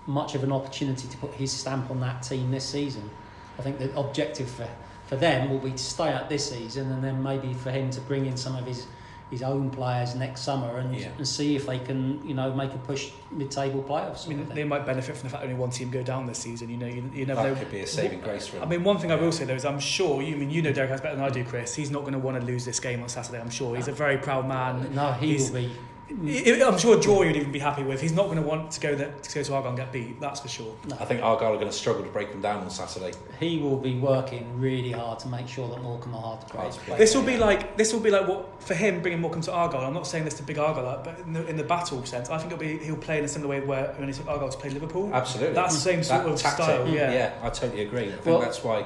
much 0.06 0.36
of 0.36 0.44
an 0.44 0.52
opportunity 0.52 1.08
to 1.08 1.16
put 1.18 1.32
his 1.32 1.50
stamp 1.50 1.90
on 1.90 2.00
that 2.00 2.22
team 2.22 2.50
this 2.50 2.64
season. 2.64 3.10
I 3.58 3.62
think 3.62 3.78
the 3.78 3.96
objective 3.98 4.48
for, 4.48 4.68
for 5.06 5.16
them 5.16 5.50
will 5.50 5.58
be 5.58 5.72
to 5.72 5.78
stay 5.78 6.12
out 6.12 6.28
this 6.28 6.50
season, 6.50 6.92
and 6.92 7.02
then 7.02 7.22
maybe 7.22 7.54
for 7.54 7.70
him 7.70 7.90
to 7.90 8.00
bring 8.02 8.26
in 8.26 8.36
some 8.36 8.54
of 8.54 8.66
his 8.66 8.86
his 9.30 9.42
own 9.42 9.70
players 9.70 10.14
next 10.14 10.42
summer 10.42 10.78
and, 10.78 10.94
yeah. 10.94 11.08
and 11.16 11.26
see 11.26 11.56
if 11.56 11.66
they 11.66 11.80
can, 11.80 12.24
you 12.26 12.32
know, 12.32 12.52
make 12.54 12.72
a 12.72 12.78
push 12.78 13.10
mid-table 13.32 13.82
playoffs. 13.82 14.26
I 14.26 14.28
mean, 14.28 14.48
they 14.54 14.62
might 14.62 14.86
benefit 14.86 15.16
from 15.16 15.28
the 15.28 15.32
fact 15.32 15.42
only 15.42 15.56
one 15.56 15.70
team 15.70 15.90
go 15.90 16.02
down 16.02 16.26
this 16.26 16.38
season. 16.38 16.70
You 16.70 16.76
know, 16.76 16.86
you, 16.86 17.10
you 17.12 17.26
never 17.26 17.42
that 17.42 17.54
know. 17.54 17.58
could 17.58 17.70
be 17.70 17.80
a 17.80 17.86
saving 17.86 18.20
grace 18.20 18.46
for 18.46 18.56
them. 18.56 18.64
I 18.64 18.66
mean, 18.66 18.84
one 18.84 18.98
thing 18.98 19.10
I 19.10 19.16
will 19.16 19.32
say 19.32 19.44
though 19.44 19.54
is 19.54 19.64
I'm 19.64 19.80
sure. 19.80 20.22
You 20.22 20.36
I 20.36 20.38
mean 20.38 20.50
you 20.50 20.62
know 20.62 20.72
Derek 20.72 20.90
has 20.90 21.00
better 21.00 21.16
than 21.16 21.24
I 21.24 21.30
do, 21.30 21.44
Chris. 21.44 21.74
He's 21.74 21.90
not 21.90 22.02
going 22.02 22.12
to 22.12 22.20
want 22.20 22.38
to 22.40 22.46
lose 22.46 22.64
this 22.64 22.78
game 22.78 23.02
on 23.02 23.08
Saturday. 23.08 23.40
I'm 23.40 23.50
sure 23.50 23.74
he's 23.74 23.88
a 23.88 23.92
very 23.92 24.18
proud 24.18 24.46
man. 24.46 24.94
No, 24.94 25.12
he 25.12 25.32
he's, 25.32 25.50
will 25.50 25.60
be 25.60 25.72
I'm 26.08 26.78
sure 26.78 27.00
Joy 27.00 27.24
you'd 27.24 27.36
even 27.36 27.50
be 27.50 27.58
happy 27.58 27.82
with. 27.82 28.00
He's 28.00 28.12
not 28.12 28.26
going 28.26 28.36
to 28.36 28.42
want 28.42 28.70
to 28.72 28.80
go 28.80 28.94
there, 28.94 29.12
to 29.12 29.34
go 29.34 29.42
to 29.42 29.54
Argyle 29.54 29.70
and 29.70 29.76
get 29.76 29.92
beat. 29.92 30.20
That's 30.20 30.38
for 30.38 30.46
sure. 30.48 30.72
No. 30.88 30.96
I 31.00 31.04
think 31.04 31.22
Argyle 31.22 31.54
are 31.54 31.56
going 31.56 31.66
to 31.66 31.72
struggle 31.72 32.04
to 32.04 32.10
break 32.10 32.30
them 32.30 32.40
down 32.40 32.62
on 32.62 32.70
Saturday. 32.70 33.12
He 33.40 33.58
will 33.58 33.76
be 33.76 33.98
working 33.98 34.60
really 34.60 34.92
hard 34.92 35.18
to 35.20 35.28
make 35.28 35.48
sure 35.48 35.68
that 35.68 35.82
Morecambe 35.82 36.14
are 36.14 36.22
hard 36.22 36.40
to 36.42 36.46
play. 36.80 36.96
This 36.98 37.14
will 37.14 37.24
be 37.24 37.36
like 37.36 37.76
this 37.76 37.92
will 37.92 38.00
be 38.00 38.10
like 38.10 38.28
what 38.28 38.62
for 38.62 38.74
him 38.74 39.02
bringing 39.02 39.20
Morecambe 39.20 39.42
to 39.42 39.52
Argyle. 39.52 39.80
I'm 39.80 39.94
not 39.94 40.06
saying 40.06 40.24
this 40.24 40.34
to 40.34 40.44
big 40.44 40.58
Argyle, 40.58 41.00
but 41.02 41.18
in 41.18 41.32
the, 41.32 41.46
in 41.48 41.56
the 41.56 41.64
battle 41.64 42.04
sense, 42.06 42.30
I 42.30 42.38
think 42.38 42.52
it'll 42.52 42.60
be 42.60 42.78
he'll 42.78 42.96
play 42.96 43.18
in 43.18 43.24
a 43.24 43.28
similar 43.28 43.50
way 43.50 43.66
where 43.66 43.92
when 43.96 44.06
he 44.06 44.14
took 44.14 44.28
Argyle 44.28 44.48
to 44.48 44.58
play 44.58 44.70
Liverpool. 44.70 45.10
Absolutely, 45.12 45.54
that's 45.54 45.74
the 45.74 45.80
same 45.80 46.02
sort 46.04 46.24
that 46.24 46.32
of 46.32 46.40
tactic, 46.40 46.64
style. 46.64 46.86
Mm. 46.86 46.94
Yeah, 46.94 47.12
yeah, 47.12 47.34
I 47.42 47.50
totally 47.50 47.82
agree. 47.82 48.08
I 48.08 48.12
think 48.12 48.26
well, 48.26 48.40
that's 48.40 48.62
why. 48.62 48.84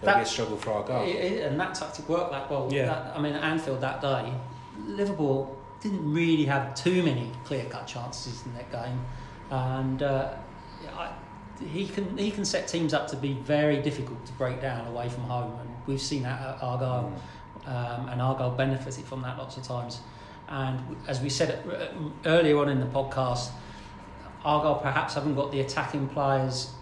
There'll 0.00 0.14
that, 0.16 0.24
be 0.24 0.28
a 0.28 0.32
struggle 0.32 0.56
for 0.56 0.72
Argyle. 0.72 1.02
and 1.02 1.60
that 1.60 1.74
tactic 1.74 2.08
worked 2.08 2.30
that 2.30 2.50
well. 2.50 2.70
Yeah. 2.72 2.86
That, 2.86 3.12
I 3.14 3.20
mean, 3.20 3.34
Anfield 3.34 3.82
that 3.82 4.00
day, 4.00 4.32
Liverpool 4.86 5.59
didn't 5.82 6.12
really 6.12 6.44
have 6.44 6.74
too 6.74 7.02
many 7.02 7.32
clear 7.44 7.64
cut 7.64 7.86
chances 7.86 8.44
in 8.44 8.54
that 8.54 8.70
game, 8.70 9.00
and 9.50 10.02
uh, 10.02 10.34
I, 10.94 11.12
he 11.60 11.86
can 11.86 12.16
he 12.16 12.30
can 12.30 12.44
set 12.44 12.68
teams 12.68 12.94
up 12.94 13.08
to 13.08 13.16
be 13.16 13.34
very 13.34 13.80
difficult 13.82 14.24
to 14.26 14.32
break 14.34 14.60
down 14.60 14.86
away 14.86 15.08
from 15.08 15.24
home, 15.24 15.58
and 15.60 15.70
we've 15.86 16.00
seen 16.00 16.22
that 16.22 16.40
at 16.40 16.62
Argyle, 16.62 17.12
um, 17.66 18.08
and 18.08 18.20
Argyle 18.20 18.50
benefited 18.50 19.04
from 19.04 19.22
that 19.22 19.38
lots 19.38 19.56
of 19.56 19.62
times. 19.62 20.00
And 20.48 20.96
as 21.06 21.20
we 21.20 21.28
said 21.28 21.64
uh, 21.68 22.28
earlier 22.28 22.58
on 22.58 22.68
in 22.68 22.80
the 22.80 22.86
podcast, 22.86 23.50
Argyle 24.44 24.76
perhaps 24.76 25.14
haven't 25.14 25.34
got 25.34 25.52
the 25.52 25.60
attacking 25.60 26.08
players 26.08 26.72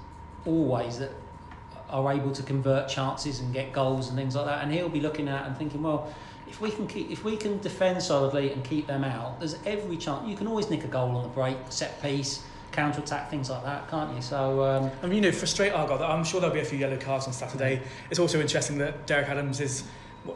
always 0.46 0.98
that 0.98 1.12
are 1.90 2.12
able 2.12 2.32
to 2.32 2.42
convert 2.42 2.88
chances 2.88 3.40
and 3.40 3.52
get 3.52 3.72
goals 3.72 4.08
and 4.08 4.16
things 4.16 4.34
like 4.34 4.46
that. 4.46 4.62
And 4.62 4.72
he'll 4.72 4.88
be 4.88 5.00
looking 5.00 5.28
at 5.28 5.46
and 5.46 5.56
thinking, 5.56 5.82
well, 5.82 6.12
if 6.48 6.60
we 6.60 6.70
can 6.70 6.86
keep, 6.86 7.10
if 7.10 7.24
we 7.24 7.36
can 7.36 7.58
defend 7.60 8.02
solidly 8.02 8.52
and 8.52 8.64
keep 8.64 8.86
them 8.86 9.04
out, 9.04 9.38
there's 9.38 9.56
every 9.66 9.96
chance 9.96 10.28
you 10.28 10.36
can 10.36 10.46
always 10.46 10.70
nick 10.70 10.84
a 10.84 10.88
goal 10.88 11.10
on 11.16 11.22
the 11.22 11.28
break, 11.28 11.56
set 11.68 12.00
piece, 12.02 12.44
counter 12.72 13.00
attack, 13.00 13.30
things 13.30 13.50
like 13.50 13.64
that, 13.64 13.88
can't 13.88 14.14
you? 14.14 14.22
So, 14.22 14.62
um, 14.64 14.90
mean, 15.02 15.16
you 15.16 15.30
know, 15.30 15.32
frustrate 15.32 15.72
Argyle. 15.72 16.02
I'm 16.02 16.24
sure 16.24 16.40
there'll 16.40 16.54
be 16.54 16.60
a 16.60 16.64
few 16.64 16.78
yellow 16.78 16.96
cards 16.96 17.26
on 17.26 17.32
Saturday. 17.32 17.82
It's 18.10 18.18
also 18.18 18.40
interesting 18.40 18.78
that 18.78 19.06
Derek 19.06 19.28
Adams 19.28 19.60
is 19.60 19.84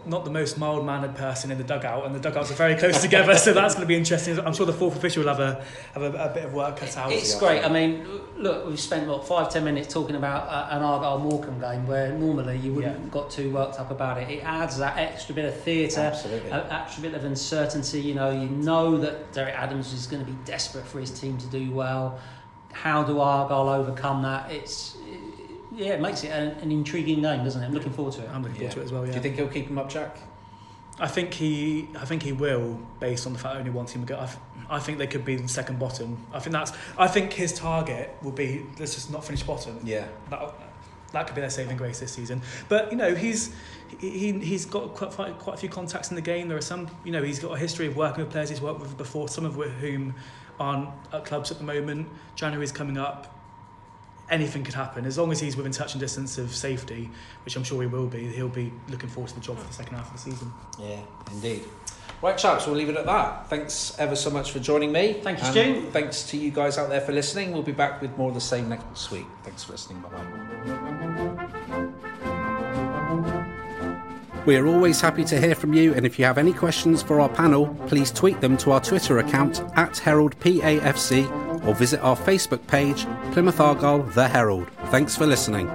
not 0.06 0.24
the 0.24 0.30
most 0.30 0.58
mild 0.58 0.84
mannered 0.84 1.14
person 1.14 1.50
in 1.50 1.58
the 1.58 1.64
dugout, 1.64 2.06
and 2.06 2.14
the 2.14 2.20
dugouts 2.20 2.50
are 2.50 2.54
very 2.54 2.74
close 2.76 3.00
together, 3.00 3.36
so 3.36 3.52
that's 3.52 3.74
going 3.74 3.82
to 3.82 3.88
be 3.88 3.96
interesting. 3.96 4.38
I'm 4.38 4.54
sure 4.54 4.66
the 4.66 4.72
fourth 4.72 4.96
official 4.96 5.22
will 5.22 5.34
have 5.34 5.40
a 5.40 5.64
have 5.94 6.02
a, 6.02 6.30
a 6.30 6.34
bit 6.34 6.44
of 6.44 6.52
work 6.52 6.76
cut 6.76 6.96
out. 6.96 7.12
It's 7.12 7.38
great. 7.38 7.64
I 7.64 7.68
mean, 7.68 8.06
look, 8.36 8.66
we've 8.66 8.80
spent 8.80 9.06
what 9.08 9.26
five 9.26 9.50
ten 9.50 9.64
minutes 9.64 9.92
talking 9.92 10.16
about 10.16 10.48
uh, 10.48 10.74
an 10.74 10.82
Argyle 10.82 11.18
Morecambe 11.18 11.60
game 11.60 11.86
where 11.86 12.12
normally 12.12 12.58
you 12.58 12.72
wouldn't 12.72 13.02
yeah. 13.02 13.10
got 13.10 13.30
too 13.30 13.50
worked 13.50 13.78
up 13.78 13.90
about 13.90 14.18
it. 14.18 14.28
It 14.30 14.44
adds 14.44 14.78
that 14.78 14.98
extra 14.98 15.34
bit 15.34 15.44
of 15.46 15.60
theatre, 15.60 16.12
an 16.50 16.70
extra 16.70 17.02
bit 17.02 17.14
of 17.14 17.24
uncertainty. 17.24 18.00
You 18.00 18.14
know, 18.14 18.30
you 18.30 18.48
know 18.48 18.98
that 18.98 19.32
Derek 19.32 19.54
Adams 19.54 19.92
is 19.92 20.06
going 20.06 20.24
to 20.24 20.30
be 20.30 20.36
desperate 20.44 20.86
for 20.86 21.00
his 21.00 21.10
team 21.10 21.38
to 21.38 21.46
do 21.46 21.70
well. 21.70 22.18
How 22.72 23.02
do 23.02 23.20
Argyle 23.20 23.68
overcome 23.68 24.22
that? 24.22 24.50
It's 24.50 24.96
yeah, 25.74 25.94
it 25.94 26.00
makes 26.00 26.24
it 26.24 26.28
an, 26.28 26.48
an, 26.60 26.72
intriguing 26.72 27.22
name, 27.22 27.44
doesn't 27.44 27.62
it? 27.62 27.66
I'm 27.66 27.72
looking 27.72 27.92
forward 27.92 28.14
to 28.14 28.22
it. 28.22 28.30
I'm 28.30 28.42
looking 28.42 28.56
forward 28.56 28.68
yeah. 28.68 28.74
to 28.74 28.80
it 28.80 28.84
as 28.84 28.92
well. 28.92 29.06
Yeah. 29.06 29.12
Do 29.12 29.16
you 29.16 29.22
think 29.22 29.36
he'll 29.36 29.48
keep 29.48 29.68
him 29.68 29.78
up, 29.78 29.88
Jak? 29.88 30.18
I 30.98 31.08
think 31.08 31.32
he, 31.34 31.88
I 31.98 32.04
think 32.04 32.22
he 32.22 32.32
will, 32.32 32.78
based 33.00 33.26
on 33.26 33.32
the 33.32 33.38
fact 33.38 33.56
only 33.56 33.70
one 33.70 33.86
team 33.86 34.02
will 34.02 34.08
go. 34.08 34.18
I, 34.18 34.28
I 34.68 34.78
think 34.78 34.98
they 34.98 35.06
could 35.06 35.24
be 35.24 35.36
the 35.36 35.48
second 35.48 35.78
bottom. 35.78 36.24
I 36.32 36.38
think 36.38 36.52
that's. 36.52 36.72
I 36.98 37.08
think 37.08 37.32
his 37.32 37.52
target 37.52 38.14
will 38.22 38.32
be 38.32 38.66
let's 38.78 38.94
just 38.94 39.10
not 39.10 39.24
finish 39.24 39.42
bottom. 39.42 39.80
Yeah. 39.82 40.06
That, 40.30 40.54
that 41.12 41.26
could 41.26 41.34
be 41.34 41.40
their 41.40 41.50
saving 41.50 41.76
grace 41.76 42.00
this 42.00 42.12
season. 42.12 42.42
But 42.68 42.90
you 42.90 42.96
know, 42.96 43.14
he's 43.14 43.54
he 43.98 44.32
he's 44.32 44.64
got 44.64 44.94
quite 44.94 45.38
quite 45.38 45.54
a 45.54 45.56
few 45.56 45.68
contacts 45.68 46.10
in 46.10 46.16
the 46.16 46.22
game. 46.22 46.48
There 46.48 46.58
are 46.58 46.62
some, 46.62 46.88
you 47.04 47.12
know, 47.12 47.22
he's 47.22 47.38
got 47.38 47.52
a 47.52 47.58
history 47.58 47.86
of 47.86 47.96
working 47.96 48.24
with 48.24 48.32
players 48.32 48.50
he's 48.50 48.60
worked 48.60 48.80
with 48.80 48.96
before. 48.96 49.28
Some 49.28 49.44
of 49.44 49.54
whom 49.54 50.14
aren't 50.58 50.90
at 51.12 51.24
clubs 51.24 51.50
at 51.50 51.58
the 51.58 51.64
moment. 51.64 52.08
January's 52.34 52.72
coming 52.72 52.98
up 52.98 53.38
anything 54.32 54.64
could 54.64 54.74
happen. 54.74 55.04
As 55.04 55.18
long 55.18 55.30
as 55.30 55.38
he's 55.38 55.56
within 55.56 55.70
touch 55.70 55.92
and 55.92 56.00
distance 56.00 56.38
of 56.38 56.52
safety, 56.52 57.10
which 57.44 57.54
I'm 57.54 57.62
sure 57.62 57.82
he 57.82 57.86
will 57.86 58.06
be, 58.06 58.26
he'll 58.26 58.48
be 58.48 58.72
looking 58.88 59.08
forward 59.08 59.28
to 59.28 59.34
the 59.34 59.40
job 59.40 59.58
for 59.58 59.66
the 59.66 59.72
second 59.72 59.96
half 59.96 60.06
of 60.06 60.14
the 60.14 60.30
season. 60.30 60.52
Yeah, 60.80 60.98
indeed. 61.30 61.62
Right, 62.22 62.38
chaps, 62.38 62.66
we'll 62.66 62.76
leave 62.76 62.88
it 62.88 62.96
at 62.96 63.04
that. 63.06 63.48
Thanks 63.48 63.96
ever 63.98 64.16
so 64.16 64.30
much 64.30 64.52
for 64.52 64.58
joining 64.58 64.90
me. 64.92 65.14
Thank 65.22 65.40
you, 65.40 65.44
Stu. 65.44 65.90
Thanks 65.90 66.22
to 66.30 66.36
you 66.36 66.50
guys 66.50 66.78
out 66.78 66.88
there 66.88 67.00
for 67.00 67.12
listening. 67.12 67.52
We'll 67.52 67.62
be 67.62 67.72
back 67.72 68.00
with 68.00 68.16
more 68.16 68.28
of 68.28 68.34
the 68.34 68.40
same 68.40 68.68
next 68.68 69.10
week. 69.10 69.26
Thanks 69.42 69.64
for 69.64 69.72
listening. 69.72 70.00
Bye 70.00 70.08
bye. 70.08 70.28
We're 74.46 74.66
always 74.66 75.00
happy 75.00 75.24
to 75.24 75.40
hear 75.40 75.54
from 75.54 75.72
you, 75.72 75.94
and 75.94 76.04
if 76.04 76.18
you 76.18 76.24
have 76.24 76.38
any 76.38 76.52
questions 76.52 77.02
for 77.02 77.20
our 77.20 77.28
panel, 77.28 77.68
please 77.86 78.10
tweet 78.10 78.40
them 78.40 78.56
to 78.58 78.72
our 78.72 78.80
Twitter 78.80 79.18
account 79.18 79.60
at 79.76 79.92
HeraldPAFC 79.92 81.51
or 81.66 81.74
visit 81.74 82.00
our 82.00 82.16
Facebook 82.16 82.66
page, 82.66 83.06
Plymouth 83.32 83.60
Argyle 83.60 84.02
The 84.02 84.28
Herald. 84.28 84.68
Thanks 84.86 85.16
for 85.16 85.26
listening. 85.26 85.68